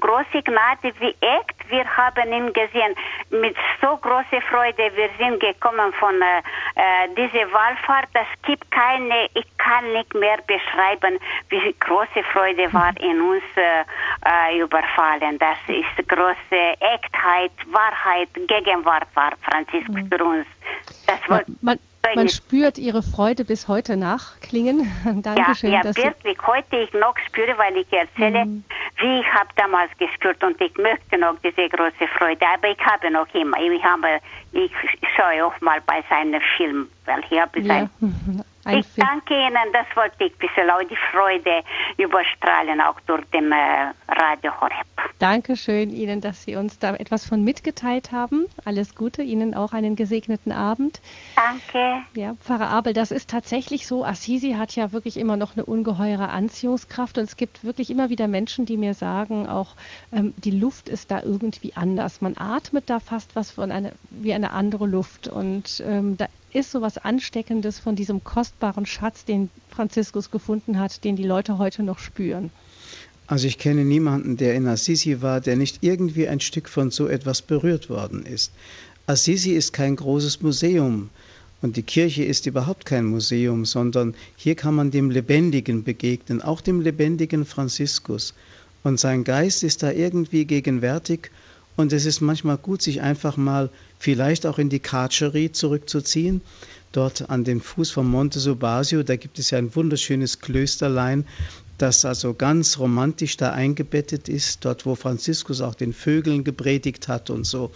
große 0.00 0.42
Gnade 0.42 0.92
wie 1.00 1.14
echt. 1.20 1.54
Wir 1.68 1.84
haben 1.96 2.32
ihn 2.32 2.52
gesehen 2.52 2.94
mit 3.30 3.56
so 3.80 3.96
großer 3.96 4.40
Freude. 4.50 4.90
Wir 4.94 5.10
sind 5.18 5.40
gekommen 5.40 5.92
von 5.94 6.14
äh, 6.20 6.38
äh 6.74 7.08
dieser 7.16 7.50
Wallfahrt. 7.52 8.08
Es 8.14 8.42
gibt 8.42 8.70
keine, 8.70 9.28
ich 9.34 9.46
kann 9.58 9.92
nicht 9.92 10.14
mehr 10.14 10.38
beschreiben, 10.46 11.18
wie 11.50 11.74
große 11.80 12.22
Freude 12.32 12.72
war 12.72 12.92
in 13.00 13.20
uns 13.20 13.44
äh, 13.56 13.84
äh, 14.24 14.60
überfallen. 14.60 15.38
Das 15.38 15.58
ist 15.66 16.08
große 16.08 16.60
Echtheit, 16.80 17.52
Wahrheit, 17.66 18.28
Gegenwart 18.34 19.08
war 19.14 19.32
Franziskus 19.42 19.94
mhm. 19.94 20.08
für 20.08 20.24
uns. 20.24 20.46
Das 21.06 21.20
war, 21.28 21.42
man, 21.46 21.56
man 21.62 21.78
spürt 22.28 22.78
Ihre 22.78 23.02
Freude 23.02 23.44
bis 23.44 23.68
heute 23.68 23.96
nachklingen. 23.96 24.90
Dankeschön. 25.22 25.72
Ja, 25.72 25.82
ja 25.82 25.96
wirklich. 25.96 26.38
Heute 26.46 26.76
ich 26.76 26.92
noch 26.92 27.14
spüre, 27.26 27.56
weil 27.58 27.76
ich 27.76 27.92
erzähle, 27.92 28.44
mhm. 28.44 28.64
wie 28.98 29.20
ich 29.20 29.26
habe 29.32 29.48
damals 29.56 29.90
gespürt 29.98 30.42
und 30.42 30.60
ich 30.60 30.76
möchte 30.76 31.18
noch 31.18 31.36
diese 31.42 31.68
große 31.68 32.08
Freude. 32.18 32.44
Aber 32.54 32.68
ich 32.68 32.80
habe 32.80 33.10
noch 33.10 33.32
immer. 33.34 33.58
Ich, 33.60 33.82
habe, 33.82 34.20
ich 34.52 34.72
schaue 35.16 35.44
auch 35.46 35.60
mal 35.60 35.80
bei 35.86 36.02
seinem 36.08 36.40
Film, 36.56 36.88
weil 37.04 37.22
ich 37.30 37.38
habe 37.38 37.60
ja. 37.60 37.66
sein 37.66 37.90
ich 38.68 38.86
danke 38.96 39.34
Ihnen, 39.34 39.72
das 39.72 39.86
wollte 39.94 40.24
ich 40.24 40.32
ein 40.32 40.38
bisschen 40.38 40.70
auch 40.70 40.82
die 40.82 40.98
Freude 41.12 41.62
überstrahlen, 41.96 42.80
auch 42.80 43.00
durch 43.06 43.24
den 43.30 43.52
äh, 43.52 43.92
Radio 44.08 44.52
Horeb. 44.60 44.86
Dankeschön 45.18 45.90
Ihnen, 45.90 46.20
dass 46.20 46.44
Sie 46.44 46.56
uns 46.56 46.78
da 46.78 46.94
etwas 46.94 47.26
von 47.26 47.42
mitgeteilt 47.42 48.12
haben. 48.12 48.46
Alles 48.64 48.94
Gute, 48.94 49.22
Ihnen 49.22 49.54
auch 49.54 49.72
einen 49.72 49.96
gesegneten 49.96 50.52
Abend. 50.52 51.00
Danke. 51.36 52.02
Ja, 52.14 52.34
Pfarrer 52.34 52.70
Abel, 52.70 52.92
das 52.92 53.10
ist 53.10 53.30
tatsächlich 53.30 53.86
so. 53.86 54.04
Assisi 54.04 54.52
hat 54.52 54.76
ja 54.76 54.92
wirklich 54.92 55.16
immer 55.16 55.36
noch 55.36 55.56
eine 55.56 55.64
ungeheure 55.64 56.28
Anziehungskraft 56.28 57.18
und 57.18 57.24
es 57.24 57.36
gibt 57.36 57.64
wirklich 57.64 57.90
immer 57.90 58.10
wieder 58.10 58.28
Menschen, 58.28 58.66
die 58.66 58.76
mir 58.76 58.94
sagen, 58.94 59.48
auch 59.48 59.74
ähm, 60.12 60.34
die 60.36 60.52
Luft 60.52 60.88
ist 60.88 61.10
da 61.10 61.22
irgendwie 61.22 61.72
anders. 61.74 62.20
Man 62.20 62.36
atmet 62.36 62.88
da 62.90 63.00
fast 63.00 63.34
was 63.34 63.50
von 63.50 63.72
eine, 63.72 63.92
wie 64.10 64.34
eine 64.34 64.52
andere 64.52 64.86
Luft 64.86 65.28
und 65.28 65.82
ähm, 65.86 66.16
da 66.16 66.26
ist 66.52 66.70
so 66.70 66.80
was 66.80 66.98
Ansteckendes 66.98 67.78
von 67.78 67.96
diesem 67.96 68.24
kostbaren 68.24 68.86
Schatz, 68.86 69.24
den 69.24 69.50
Franziskus 69.68 70.30
gefunden 70.30 70.78
hat, 70.78 71.04
den 71.04 71.16
die 71.16 71.24
Leute 71.24 71.58
heute 71.58 71.82
noch 71.82 71.98
spüren? 71.98 72.50
Also 73.26 73.46
ich 73.46 73.58
kenne 73.58 73.84
niemanden, 73.84 74.38
der 74.38 74.54
in 74.54 74.66
Assisi 74.66 75.20
war, 75.20 75.42
der 75.42 75.56
nicht 75.56 75.78
irgendwie 75.82 76.28
ein 76.28 76.40
Stück 76.40 76.68
von 76.68 76.90
so 76.90 77.08
etwas 77.08 77.42
berührt 77.42 77.90
worden 77.90 78.24
ist. 78.24 78.52
Assisi 79.06 79.52
ist 79.52 79.72
kein 79.72 79.96
großes 79.96 80.40
Museum 80.40 81.10
und 81.60 81.76
die 81.76 81.82
Kirche 81.82 82.24
ist 82.24 82.46
überhaupt 82.46 82.86
kein 82.86 83.04
Museum, 83.04 83.64
sondern 83.64 84.14
hier 84.36 84.54
kann 84.54 84.74
man 84.74 84.90
dem 84.90 85.10
Lebendigen 85.10 85.84
begegnen, 85.84 86.40
auch 86.40 86.60
dem 86.60 86.80
lebendigen 86.80 87.44
Franziskus. 87.44 88.32
Und 88.82 88.98
sein 88.98 89.24
Geist 89.24 89.62
ist 89.64 89.82
da 89.82 89.90
irgendwie 89.90 90.44
gegenwärtig 90.44 91.30
und 91.78 91.92
es 91.92 92.06
ist 92.06 92.20
manchmal 92.20 92.56
gut, 92.56 92.82
sich 92.82 93.02
einfach 93.02 93.36
mal 93.36 93.70
vielleicht 94.00 94.46
auch 94.46 94.58
in 94.58 94.68
die 94.68 94.80
Carcerie 94.80 95.52
zurückzuziehen. 95.52 96.40
Dort 96.90 97.30
an 97.30 97.44
den 97.44 97.60
Fuß 97.60 97.92
vom 97.92 98.10
Monte 98.10 98.40
Subasio, 98.40 99.04
da 99.04 99.14
gibt 99.14 99.38
es 99.38 99.52
ja 99.52 99.58
ein 99.58 99.76
wunderschönes 99.76 100.40
Klösterlein, 100.40 101.24
das 101.78 102.04
also 102.04 102.34
ganz 102.34 102.80
romantisch 102.80 103.36
da 103.36 103.52
eingebettet 103.52 104.28
ist, 104.28 104.64
dort 104.64 104.86
wo 104.86 104.96
Franziskus 104.96 105.60
auch 105.60 105.76
den 105.76 105.92
Vögeln 105.92 106.42
gepredigt 106.42 107.06
hat 107.06 107.30
und 107.30 107.44
so. 107.44 107.70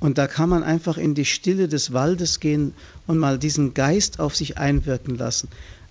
Und 0.00 0.18
da 0.18 0.26
kann 0.26 0.48
man 0.48 0.64
einfach 0.64 0.98
in 0.98 1.14
die 1.14 1.24
Stille 1.24 1.68
des 1.68 1.92
Waldes 1.92 2.40
gehen 2.40 2.74
und 3.06 3.18
mal 3.18 3.38
diesen 3.38 3.74
Geist 3.74 4.18
auf 4.18 4.34
sich 4.34 4.58
einwirken 4.58 5.16
lassen. 5.16 5.48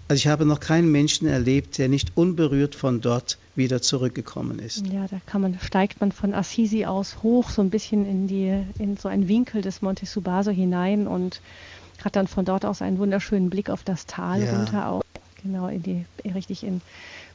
Also 0.08 0.20
ich 0.20 0.28
habe 0.28 0.46
noch 0.46 0.60
keinen 0.60 0.92
Menschen 0.92 1.28
erlebt, 1.28 1.78
der 1.80 1.90
nicht 1.90 2.16
unberührt 2.16 2.76
von 2.76 3.02
dort 3.02 3.40
wieder 3.56 3.82
zurückgekommen 3.82 4.60
ist. 4.60 4.86
Ja, 4.88 5.08
da 5.08 5.18
kann 5.26 5.42
man, 5.42 5.60
steigt 5.60 6.00
man 6.00 6.12
von 6.12 6.34
Assisi 6.34 6.86
aus 6.86 7.24
hoch, 7.24 7.50
so 7.50 7.62
ein 7.62 7.72
bisschen 7.72 8.06
in 8.06 8.28
die, 8.28 8.64
in 8.78 8.98
so 8.98 9.10
einen 9.10 9.28
Winkel 9.28 9.62
des 9.62 9.82
Monte 9.82 10.06
Subaso 10.06 10.52
hinein 10.52 11.08
und 11.08 11.42
hat 12.04 12.16
dann 12.16 12.28
von 12.28 12.46
dort 12.46 12.66
aus 12.66 12.84
einen 12.84 13.00
wunderschönen 13.00 13.50
Blick 13.50 13.70
auf 13.70 13.84
das 13.84 14.06
Tal 14.06 14.44
ja. 14.44 14.56
runter 14.56 14.90
auch. 14.90 15.02
Genau, 15.42 15.68
in 15.68 15.82
die, 15.82 16.06
richtig 16.34 16.64
in 16.64 16.82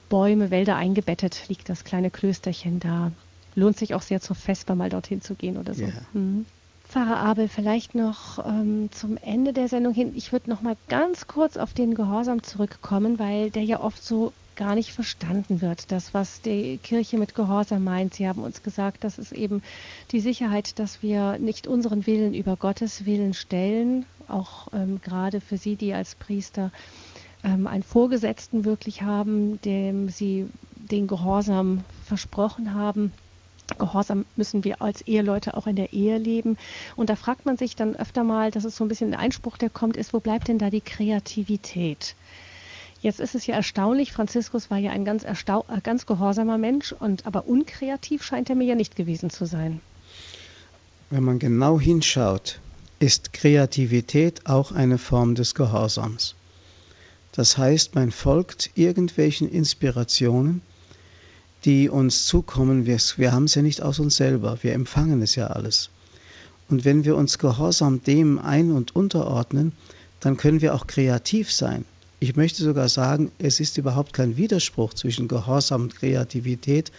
Bäume, 0.09 0.51
Wälder 0.51 0.77
eingebettet 0.77 1.49
liegt 1.49 1.69
das 1.69 1.85
kleine 1.85 2.11
Klösterchen 2.11 2.79
da. 2.79 3.11
Lohnt 3.57 3.79
sich 3.79 3.95
auch 3.95 4.03
sehr 4.03 4.21
zur 4.21 4.37
Vesper 4.37 4.77
mal 4.77 4.91
dorthin 4.91 5.23
zu 5.23 5.35
gehen 5.35 5.57
oder 5.57 5.75
so. 5.75 5.83
Ja. 5.83 5.93
Mhm. 6.13 6.45
Pfarrer 6.91 7.19
Abel, 7.19 7.47
vielleicht 7.47 7.95
noch 7.95 8.45
ähm, 8.45 8.91
zum 8.91 9.17
Ende 9.17 9.53
der 9.53 9.69
Sendung 9.69 9.95
hin. 9.95 10.13
Ich 10.17 10.33
würde 10.33 10.51
noch 10.51 10.61
mal 10.61 10.77
ganz 10.89 11.29
kurz 11.29 11.57
auf 11.57 11.73
den 11.73 11.95
Gehorsam 11.95 12.43
zurückkommen, 12.43 13.21
weil 13.21 13.51
der 13.53 13.63
ja 13.63 13.81
oft 13.81 14.03
so 14.05 14.33
gar 14.57 14.75
nicht 14.75 14.93
verstanden 14.93 15.61
wird. 15.61 15.93
Das, 15.93 16.15
was 16.15 16.41
die 16.43 16.79
Kirche 16.83 17.17
mit 17.17 17.37
Gehorsam 17.37 17.85
meint. 17.85 18.15
Sie 18.15 18.27
haben 18.27 18.43
uns 18.43 18.65
gesagt, 18.65 19.05
das 19.05 19.21
ist 19.21 19.31
eben 19.31 19.63
die 20.11 20.19
Sicherheit, 20.19 20.81
dass 20.81 21.01
wir 21.01 21.39
nicht 21.39 21.69
unseren 21.69 22.09
Willen 22.09 22.35
über 22.35 22.57
Gottes 22.57 23.07
Willen 23.07 23.35
stellen, 23.35 24.05
auch 24.27 24.67
ähm, 24.73 25.01
gerade 25.01 25.41
für 25.41 25.59
Sie, 25.59 25.77
die 25.77 25.95
als 25.95 26.17
Priester 26.17 26.73
ähm, 27.45 27.69
einen 27.69 27.85
Vorgesetzten 27.85 28.65
wirklich 28.65 29.03
haben, 29.03 29.61
dem 29.63 30.09
Sie 30.09 30.49
den 30.75 31.07
Gehorsam 31.07 31.85
versprochen 32.05 32.75
haben 32.75 33.13
Gehorsam 33.79 34.25
müssen 34.37 34.65
wir 34.65 34.83
als 34.83 35.03
Eheleute 35.03 35.57
auch 35.57 35.67
in 35.67 35.77
der 35.77 35.93
Ehe 35.93 36.19
leben. 36.19 36.57
Und 36.97 37.11
da 37.11 37.17
fragt 37.17 37.47
man 37.47 37.57
sich 37.57 37.77
dann 37.77 37.97
öfter 37.97 38.25
mal, 38.25 38.51
das 38.51 38.65
ist 38.65 38.77
so 38.77 38.85
ein 38.85 38.89
bisschen 38.89 39.15
ein 39.15 39.21
Einspruch, 39.21 39.57
der 39.57 39.71
kommt, 39.71 39.97
ist, 39.97 40.13
wo 40.13 40.21
bleibt 40.21 40.49
denn 40.49 40.59
da 40.59 40.71
die 40.71 40.81
Kreativität? 40.81 42.15
Jetzt 43.03 43.21
ist 43.21 43.35
es 43.35 43.47
ja 43.47 43.55
erstaunlich, 43.55 44.13
Franziskus 44.13 44.71
war 44.71 44.77
ja 44.77 44.91
ein 44.91 45.07
ganz, 45.07 45.25
äh, 45.25 45.35
ganz 45.83 46.05
gehorsamer 46.05 46.59
Mensch, 46.59 46.93
und 46.93 47.27
aber 47.27 47.47
unkreativ 47.47 48.23
scheint 48.23 48.51
er 48.51 48.57
mir 48.57 48.67
ja 48.67 48.75
nicht 48.75 48.95
gewesen 48.95 49.31
zu 49.31 49.47
sein. 49.47 49.81
Wenn 51.09 51.25
man 51.25 51.39
genau 51.39 51.81
hinschaut, 51.81 52.61
ist 52.99 53.33
Kreativität 53.33 54.47
auch 54.47 54.73
eine 54.73 54.99
Form 54.99 55.35
des 55.35 55.55
Gehorsams. 55.55 56.35
Das 57.33 57.57
heißt, 57.57 57.95
man 57.95 58.11
folgt 58.11 58.71
irgendwelchen 58.75 59.49
Inspirationen, 59.49 60.61
die 61.65 61.89
uns 61.89 62.27
zukommen, 62.27 62.87
wir, 62.87 62.99
wir 63.17 63.33
haben 63.33 63.45
es 63.45 63.55
ja 63.55 63.63
nicht 63.63 63.83
aus 63.83 63.99
uns 63.99 64.17
selber, 64.17 64.59
wir 64.63 64.73
empfangen 64.73 65.23
es 65.23 65.35
ja 65.35 65.49
alles. 65.49 65.91
Und 66.69 66.85
wenn 66.85 67.05
wir 67.05 67.17
uns 67.17 67.39
gehorsam 67.39 68.03
dem 68.03 68.39
ein- 68.39 68.73
und 68.73 68.95
unterordnen, 68.95 69.73
dann 70.21 70.37
können 70.37 70.61
wir 70.61 70.75
auch 70.75 70.87
kreativ 70.87 71.53
sein. 71.53 71.85
Ich 72.21 72.37
möchte 72.37 72.63
sogar 72.63 72.89
sagen, 72.89 73.33
es 73.39 73.61
ist 73.61 73.79
überhaupt 73.79 74.13
kein 74.13 74.37
Widerspruch 74.37 74.95
zwischen 74.95 75.27
Gehorsam 75.27 75.83
und 75.83 75.97
Kreativität. 75.97 76.93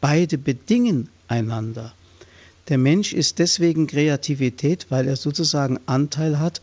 Beide 0.00 0.36
bedingen 0.38 1.08
einander. 1.28 1.92
Der 2.68 2.78
Mensch 2.78 3.12
ist 3.12 3.38
deswegen 3.38 3.86
Kreativität, 3.86 4.86
weil 4.90 5.08
er 5.08 5.16
sozusagen 5.16 5.80
Anteil 5.86 6.38
hat 6.38 6.60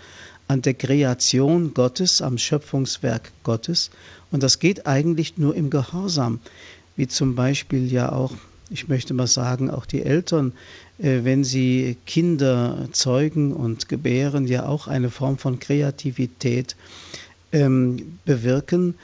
an 0.47 0.61
der 0.61 0.73
Kreation 0.73 1.73
Gottes, 1.73 2.21
am 2.21 2.37
Schöpfungswerk 2.37 3.31
Gottes. 3.43 3.89
Und 4.31 4.43
das 4.43 4.59
geht 4.59 4.85
eigentlich 4.85 5.37
nur 5.37 5.55
im 5.55 5.69
Gehorsam 5.69 6.39
wie 6.95 7.07
zum 7.07 7.35
Beispiel 7.35 7.91
ja 7.91 8.11
auch, 8.11 8.33
ich 8.69 8.87
möchte 8.87 9.13
mal 9.13 9.27
sagen, 9.27 9.69
auch 9.69 9.85
die 9.85 10.03
Eltern, 10.03 10.53
äh, 10.99 11.19
wenn 11.23 11.43
sie 11.43 11.97
Kinder 12.05 12.87
zeugen 12.91 13.53
und 13.53 13.89
gebären, 13.89 14.47
ja 14.47 14.65
auch 14.67 14.87
eine 14.87 15.09
Form 15.09 15.37
von 15.37 15.59
Kreativität 15.59 16.75
ähm, 17.51 18.19
bewirken 18.25 18.95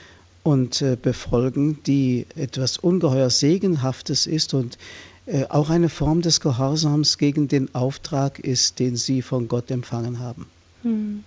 und 0.44 0.82
äh, 0.82 0.98
befolgen, 1.02 1.80
die 1.86 2.26
etwas 2.36 2.78
ungeheuer 2.78 3.30
Segenhaftes 3.30 4.28
ist 4.28 4.54
und 4.54 4.78
äh, 5.26 5.46
auch 5.50 5.70
eine 5.70 5.90
Form 5.90 6.22
des 6.22 6.42
Gehorsams 6.42 7.18
gegen 7.18 7.48
den 7.48 7.76
Auftrag 7.76 8.40
ist, 8.40 8.80
den 8.80 8.96
sie 8.96 9.22
von 9.22 9.48
Gott 9.48 9.70
empfangen 9.70 10.20
haben. 10.20 10.48
Hm. 10.82 11.24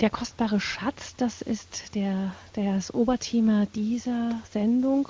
Der 0.00 0.10
kostbare 0.10 0.60
Schatz, 0.60 1.14
das 1.16 1.40
ist 1.40 1.94
der, 1.94 2.34
das 2.54 2.92
Oberthema 2.92 3.66
dieser 3.74 4.40
Sendung. 4.50 5.08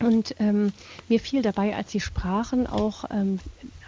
Und 0.00 0.34
ähm, 0.38 0.72
mir 1.08 1.20
fiel 1.20 1.42
dabei, 1.42 1.76
als 1.76 1.90
Sie 1.90 2.00
sprachen, 2.00 2.66
auch 2.66 3.04
ähm, 3.10 3.40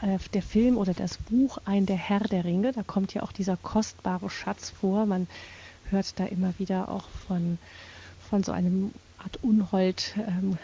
äh, 0.03 0.19
der 0.35 0.43
Film 0.43 0.77
oder 0.77 0.93
das 0.93 1.17
Buch 1.17 1.59
Ein 1.65 1.87
der 1.87 1.97
Herr 1.97 2.21
der 2.21 2.45
Ringe. 2.45 2.73
Da 2.73 2.83
kommt 2.83 3.15
ja 3.15 3.23
auch 3.23 3.33
dieser 3.33 3.57
kostbare 3.57 4.29
Schatz 4.29 4.71
vor. 4.71 5.07
Man 5.07 5.27
hört 5.89 6.19
da 6.19 6.27
immer 6.27 6.53
wieder 6.59 6.89
auch 6.89 7.09
von, 7.27 7.59
von 8.29 8.43
so 8.43 8.53
einem 8.53 8.93
Art 9.19 9.39
Unhold 9.43 10.15
ähm, 10.19 10.59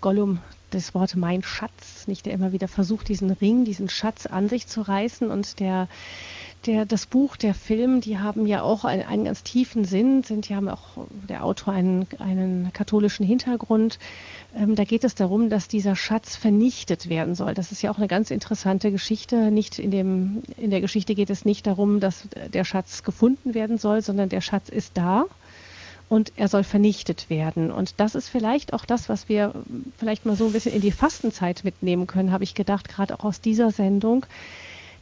Gollum 0.00 0.40
das 0.70 0.94
Wort 0.94 1.16
mein 1.16 1.42
Schatz, 1.42 2.06
nicht 2.06 2.26
der 2.26 2.32
immer 2.32 2.52
wieder 2.52 2.68
versucht, 2.68 3.08
diesen 3.08 3.30
Ring, 3.30 3.64
diesen 3.64 3.88
Schatz 3.88 4.26
an 4.26 4.48
sich 4.48 4.66
zu 4.66 4.80
reißen 4.82 5.30
und 5.30 5.60
der 5.60 5.88
der, 6.66 6.86
das 6.86 7.06
Buch, 7.06 7.36
der 7.36 7.54
Film, 7.54 8.00
die 8.00 8.18
haben 8.18 8.46
ja 8.46 8.62
auch 8.62 8.84
einen, 8.84 9.02
einen 9.02 9.24
ganz 9.24 9.42
tiefen 9.42 9.84
Sinn, 9.84 10.22
sind, 10.22 10.48
die 10.48 10.54
haben 10.54 10.68
auch 10.68 11.06
der 11.28 11.44
Autor 11.44 11.74
einen, 11.74 12.06
einen 12.18 12.72
katholischen 12.72 13.26
Hintergrund. 13.26 13.98
Ähm, 14.56 14.74
da 14.74 14.84
geht 14.84 15.04
es 15.04 15.14
darum, 15.14 15.50
dass 15.50 15.68
dieser 15.68 15.96
Schatz 15.96 16.36
vernichtet 16.36 17.08
werden 17.08 17.34
soll. 17.34 17.54
Das 17.54 17.72
ist 17.72 17.82
ja 17.82 17.90
auch 17.90 17.98
eine 17.98 18.08
ganz 18.08 18.30
interessante 18.30 18.90
Geschichte. 18.90 19.50
Nicht 19.50 19.78
in 19.78 19.90
dem, 19.90 20.42
in 20.56 20.70
der 20.70 20.80
Geschichte 20.80 21.14
geht 21.14 21.30
es 21.30 21.44
nicht 21.44 21.66
darum, 21.66 22.00
dass 22.00 22.28
der 22.52 22.64
Schatz 22.64 23.02
gefunden 23.02 23.54
werden 23.54 23.78
soll, 23.78 24.02
sondern 24.02 24.28
der 24.28 24.40
Schatz 24.40 24.68
ist 24.68 24.96
da 24.96 25.26
und 26.08 26.32
er 26.36 26.48
soll 26.48 26.62
vernichtet 26.62 27.30
werden. 27.30 27.70
Und 27.70 27.94
das 27.96 28.14
ist 28.14 28.28
vielleicht 28.28 28.74
auch 28.74 28.84
das, 28.84 29.08
was 29.08 29.30
wir 29.30 29.54
vielleicht 29.96 30.26
mal 30.26 30.36
so 30.36 30.46
ein 30.46 30.52
bisschen 30.52 30.74
in 30.74 30.82
die 30.82 30.92
Fastenzeit 30.92 31.64
mitnehmen 31.64 32.06
können, 32.06 32.32
habe 32.32 32.44
ich 32.44 32.54
gedacht, 32.54 32.88
gerade 32.88 33.18
auch 33.18 33.24
aus 33.24 33.40
dieser 33.40 33.70
Sendung 33.70 34.26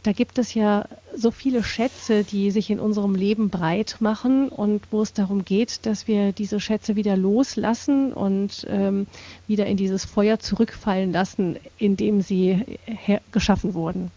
da 0.02 0.12
gibt 0.12 0.38
es 0.38 0.54
ja 0.54 0.86
so 1.14 1.30
viele 1.30 1.62
Schätze, 1.62 2.24
die 2.24 2.50
sich 2.50 2.70
in 2.70 2.80
unserem 2.80 3.14
Leben 3.14 3.50
breit 3.50 3.96
machen 4.00 4.48
und 4.48 4.82
wo 4.90 5.02
es 5.02 5.12
darum 5.12 5.44
geht, 5.44 5.84
dass 5.84 6.08
wir 6.08 6.32
diese 6.32 6.60
Schätze 6.60 6.96
wieder 6.96 7.16
loslassen 7.16 8.12
und 8.12 8.66
ähm, 8.68 9.06
wieder 9.46 9.66
in 9.66 9.76
dieses 9.76 10.04
Feuer 10.04 10.38
zurückfallen 10.38 11.12
lassen, 11.12 11.56
in 11.78 11.96
dem 11.96 12.22
sie 12.22 12.78
geschaffen 13.32 13.74
wurden. 13.74 14.10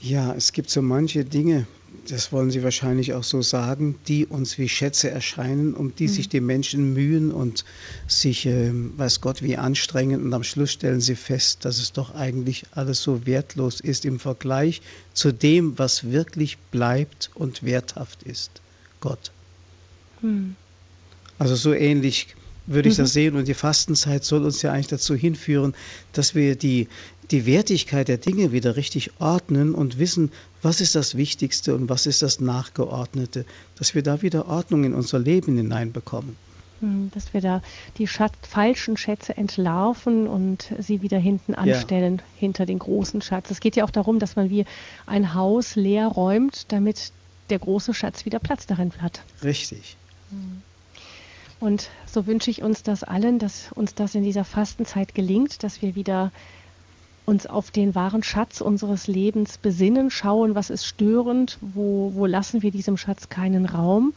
Ja, 0.00 0.32
es 0.34 0.52
gibt 0.52 0.70
so 0.70 0.82
manche 0.82 1.24
Dinge, 1.24 1.66
das 2.08 2.32
wollen 2.32 2.50
Sie 2.50 2.62
wahrscheinlich 2.62 3.14
auch 3.14 3.22
so 3.22 3.42
sagen, 3.42 3.96
die 4.08 4.26
uns 4.26 4.58
wie 4.58 4.68
Schätze 4.68 5.10
erscheinen, 5.10 5.74
um 5.74 5.94
die 5.94 6.08
mhm. 6.08 6.12
sich 6.12 6.28
die 6.28 6.40
Menschen 6.40 6.92
mühen 6.92 7.30
und 7.30 7.64
sich, 8.06 8.46
äh, 8.46 8.70
weiß 8.72 9.20
Gott, 9.20 9.42
wie 9.42 9.56
anstrengen. 9.56 10.22
Und 10.22 10.32
am 10.32 10.42
Schluss 10.42 10.72
stellen 10.72 11.00
sie 11.00 11.16
fest, 11.16 11.64
dass 11.64 11.78
es 11.78 11.92
doch 11.92 12.14
eigentlich 12.14 12.64
alles 12.72 13.02
so 13.02 13.26
wertlos 13.26 13.80
ist 13.80 14.04
im 14.04 14.18
Vergleich 14.18 14.82
zu 15.14 15.32
dem, 15.32 15.78
was 15.78 16.10
wirklich 16.10 16.58
bleibt 16.70 17.30
und 17.34 17.62
werthaft 17.62 18.22
ist. 18.22 18.60
Gott. 19.00 19.30
Mhm. 20.22 20.56
Also 21.38 21.56
so 21.56 21.72
ähnlich 21.72 22.34
würde 22.66 22.88
ich 22.88 22.98
mhm. 22.98 23.02
das 23.02 23.12
sehen. 23.12 23.36
Und 23.36 23.48
die 23.48 23.54
Fastenzeit 23.54 24.24
soll 24.24 24.44
uns 24.44 24.62
ja 24.62 24.72
eigentlich 24.72 24.88
dazu 24.88 25.14
hinführen, 25.14 25.74
dass 26.12 26.34
wir 26.34 26.56
die, 26.56 26.88
die 27.30 27.46
Wertigkeit 27.46 28.08
der 28.08 28.18
Dinge 28.18 28.52
wieder 28.52 28.76
richtig 28.76 29.12
ordnen 29.20 29.74
und 29.74 29.98
wissen, 29.98 30.32
was 30.62 30.80
ist 30.80 30.94
das 30.94 31.16
Wichtigste 31.16 31.74
und 31.74 31.88
was 31.88 32.06
ist 32.06 32.22
das 32.22 32.40
Nachgeordnete, 32.40 33.44
dass 33.76 33.94
wir 33.94 34.02
da 34.02 34.22
wieder 34.22 34.48
Ordnung 34.48 34.84
in 34.84 34.94
unser 34.94 35.18
Leben 35.18 35.56
hineinbekommen. 35.56 36.36
Hm, 36.80 37.10
dass 37.14 37.32
wir 37.32 37.40
da 37.40 37.62
die 37.98 38.06
Schatz, 38.06 38.32
falschen 38.42 38.96
Schätze 38.96 39.36
entlarven 39.36 40.26
und 40.26 40.72
sie 40.78 41.02
wieder 41.02 41.18
hinten 41.18 41.54
anstellen, 41.54 42.16
ja. 42.16 42.24
hinter 42.38 42.66
den 42.66 42.78
großen 42.78 43.22
Schatz. 43.22 43.50
Es 43.50 43.60
geht 43.60 43.76
ja 43.76 43.84
auch 43.84 43.90
darum, 43.90 44.18
dass 44.18 44.36
man 44.36 44.50
wie 44.50 44.64
ein 45.06 45.34
Haus 45.34 45.76
leer 45.76 46.08
räumt, 46.08 46.72
damit 46.72 47.12
der 47.50 47.58
große 47.58 47.94
Schatz 47.94 48.24
wieder 48.24 48.38
Platz 48.38 48.66
darin 48.66 48.92
hat. 49.00 49.22
Richtig. 49.44 49.96
Hm. 50.30 50.62
Und 51.60 51.90
so 52.06 52.26
wünsche 52.26 52.50
ich 52.50 52.62
uns 52.62 52.82
das 52.82 53.04
allen, 53.04 53.38
dass 53.38 53.70
uns 53.72 53.94
das 53.94 54.14
in 54.14 54.22
dieser 54.22 54.44
Fastenzeit 54.44 55.14
gelingt, 55.14 55.62
dass 55.62 55.82
wir 55.82 55.94
wieder 55.94 56.32
uns 57.30 57.46
auf 57.46 57.70
den 57.70 57.94
wahren 57.94 58.24
Schatz 58.24 58.60
unseres 58.60 59.06
Lebens 59.06 59.56
besinnen, 59.56 60.10
schauen, 60.10 60.56
was 60.56 60.68
ist 60.68 60.84
störend, 60.84 61.58
wo, 61.60 62.10
wo 62.12 62.26
lassen 62.26 62.60
wir 62.62 62.72
diesem 62.72 62.96
Schatz 62.96 63.28
keinen 63.28 63.66
Raum. 63.66 64.12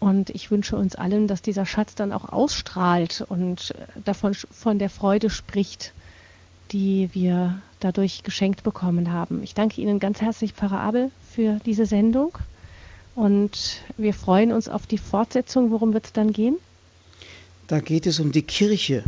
Und 0.00 0.30
ich 0.30 0.50
wünsche 0.50 0.76
uns 0.76 0.96
allen, 0.96 1.28
dass 1.28 1.42
dieser 1.42 1.64
Schatz 1.64 1.94
dann 1.94 2.12
auch 2.12 2.28
ausstrahlt 2.28 3.24
und 3.28 3.72
davon 4.04 4.34
von 4.34 4.80
der 4.80 4.90
Freude 4.90 5.30
spricht, 5.30 5.92
die 6.72 7.08
wir 7.12 7.62
dadurch 7.78 8.24
geschenkt 8.24 8.64
bekommen 8.64 9.12
haben. 9.12 9.44
Ich 9.44 9.54
danke 9.54 9.80
Ihnen 9.80 10.00
ganz 10.00 10.20
herzlich, 10.20 10.52
Pfarrer 10.52 10.80
Abel, 10.80 11.12
für 11.32 11.60
diese 11.64 11.86
Sendung. 11.86 12.36
Und 13.14 13.82
wir 13.96 14.12
freuen 14.12 14.50
uns 14.50 14.68
auf 14.68 14.88
die 14.88 14.98
Fortsetzung. 14.98 15.70
Worum 15.70 15.92
wird 15.92 16.06
es 16.06 16.12
dann 16.12 16.32
gehen? 16.32 16.56
Da 17.68 17.78
geht 17.78 18.06
es 18.06 18.18
um 18.18 18.32
die 18.32 18.42
Kirche. 18.42 19.04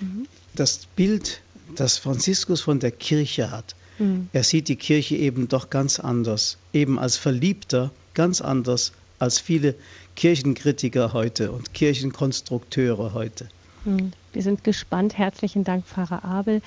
Mhm. 0.00 0.26
Das 0.54 0.86
Bild, 0.96 1.42
das 1.76 1.98
Franziskus 1.98 2.60
von 2.60 2.80
der 2.80 2.90
Kirche 2.90 3.50
hat. 3.50 3.74
Mhm. 3.98 4.28
Er 4.32 4.44
sieht 4.44 4.68
die 4.68 4.76
Kirche 4.76 5.16
eben 5.16 5.48
doch 5.48 5.70
ganz 5.70 6.00
anders, 6.00 6.58
eben 6.72 6.98
als 6.98 7.16
Verliebter 7.16 7.90
ganz 8.14 8.40
anders 8.40 8.92
als 9.18 9.38
viele 9.38 9.74
Kirchenkritiker 10.16 11.12
heute 11.12 11.52
und 11.52 11.74
Kirchenkonstrukteure 11.74 13.14
heute. 13.14 13.48
Mhm. 13.84 14.12
Wir 14.32 14.42
sind 14.42 14.64
gespannt. 14.64 15.18
Herzlichen 15.18 15.64
Dank, 15.64 15.84
Pfarrer 15.84 16.24
Abel. 16.24 16.62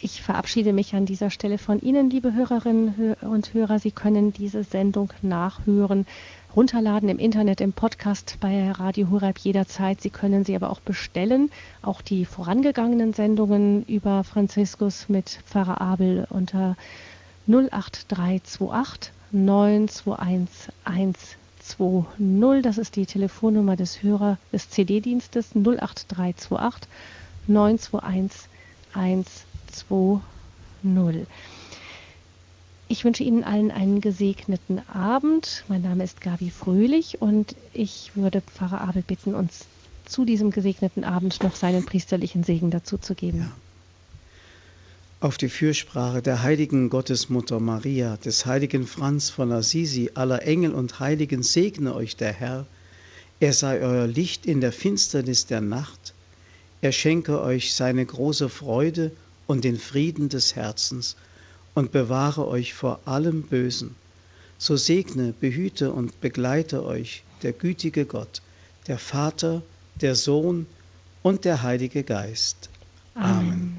Ich 0.00 0.22
verabschiede 0.22 0.72
mich 0.72 0.94
an 0.94 1.06
dieser 1.06 1.30
Stelle 1.30 1.58
von 1.58 1.80
Ihnen, 1.80 2.10
liebe 2.10 2.32
Hörerinnen 2.32 3.14
und 3.22 3.54
Hörer. 3.54 3.80
Sie 3.80 3.90
können 3.90 4.32
diese 4.32 4.62
Sendung 4.62 5.12
nachhören 5.22 6.06
runterladen 6.54 7.08
im 7.08 7.18
Internet, 7.18 7.60
im 7.60 7.72
Podcast 7.72 8.36
bei 8.40 8.70
Radio 8.70 9.10
Horeb 9.10 9.38
jederzeit. 9.38 10.00
Sie 10.00 10.10
können 10.10 10.44
sie 10.44 10.54
aber 10.54 10.70
auch 10.70 10.80
bestellen. 10.80 11.50
Auch 11.82 12.02
die 12.02 12.24
vorangegangenen 12.24 13.12
Sendungen 13.12 13.84
über 13.84 14.22
Franziskus 14.22 15.08
mit 15.08 15.40
Pfarrer 15.46 15.80
Abel 15.80 16.26
unter 16.30 16.76
08328 17.48 19.12
921 19.30 21.37
120. 21.72 22.62
Das 22.62 22.78
ist 22.78 22.96
die 22.96 23.06
Telefonnummer 23.06 23.76
des 23.76 24.02
Hörer 24.02 24.38
des 24.52 24.70
CD-Dienstes 24.70 25.54
08328 25.54 26.88
921 27.46 28.48
120. 28.94 31.26
Ich 32.90 33.04
wünsche 33.04 33.22
Ihnen 33.22 33.44
allen 33.44 33.70
einen 33.70 34.00
gesegneten 34.00 34.80
Abend. 34.88 35.64
Mein 35.68 35.82
Name 35.82 36.04
ist 36.04 36.22
Gabi 36.22 36.50
Fröhlich 36.50 37.20
und 37.20 37.54
ich 37.74 38.12
würde 38.14 38.40
Pfarrer 38.40 38.80
Abel 38.80 39.02
bitten, 39.02 39.34
uns 39.34 39.66
zu 40.06 40.24
diesem 40.24 40.50
gesegneten 40.50 41.04
Abend 41.04 41.42
noch 41.42 41.54
seinen 41.54 41.84
priesterlichen 41.84 42.44
Segen 42.44 42.70
dazu 42.70 42.96
zu 42.96 43.14
geben. 43.14 43.40
Ja. 43.40 43.50
Auf 45.20 45.36
die 45.36 45.48
Fürsprache 45.48 46.22
der 46.22 46.44
heiligen 46.44 46.90
Gottesmutter 46.90 47.58
Maria, 47.58 48.16
des 48.18 48.46
heiligen 48.46 48.86
Franz 48.86 49.30
von 49.30 49.50
Assisi, 49.50 50.12
aller 50.14 50.42
Engel 50.44 50.72
und 50.72 51.00
Heiligen 51.00 51.42
segne 51.42 51.92
euch 51.92 52.14
der 52.14 52.32
Herr. 52.32 52.66
Er 53.40 53.52
sei 53.52 53.80
euer 53.80 54.06
Licht 54.06 54.46
in 54.46 54.60
der 54.60 54.70
Finsternis 54.70 55.46
der 55.46 55.60
Nacht. 55.60 56.14
Er 56.82 56.92
schenke 56.92 57.42
euch 57.42 57.74
seine 57.74 58.06
große 58.06 58.48
Freude 58.48 59.10
und 59.48 59.64
den 59.64 59.76
Frieden 59.76 60.28
des 60.28 60.54
Herzens 60.54 61.16
und 61.74 61.90
bewahre 61.90 62.46
euch 62.46 62.74
vor 62.74 63.00
allem 63.04 63.42
Bösen. 63.42 63.96
So 64.56 64.76
segne, 64.76 65.34
behüte 65.40 65.90
und 65.92 66.20
begleite 66.20 66.84
euch 66.84 67.24
der 67.42 67.52
gütige 67.52 68.04
Gott, 68.04 68.40
der 68.86 68.98
Vater, 68.98 69.62
der 70.00 70.14
Sohn 70.14 70.66
und 71.22 71.44
der 71.44 71.62
Heilige 71.62 72.04
Geist. 72.04 72.70
Amen. 73.14 73.36
Amen. 73.36 73.77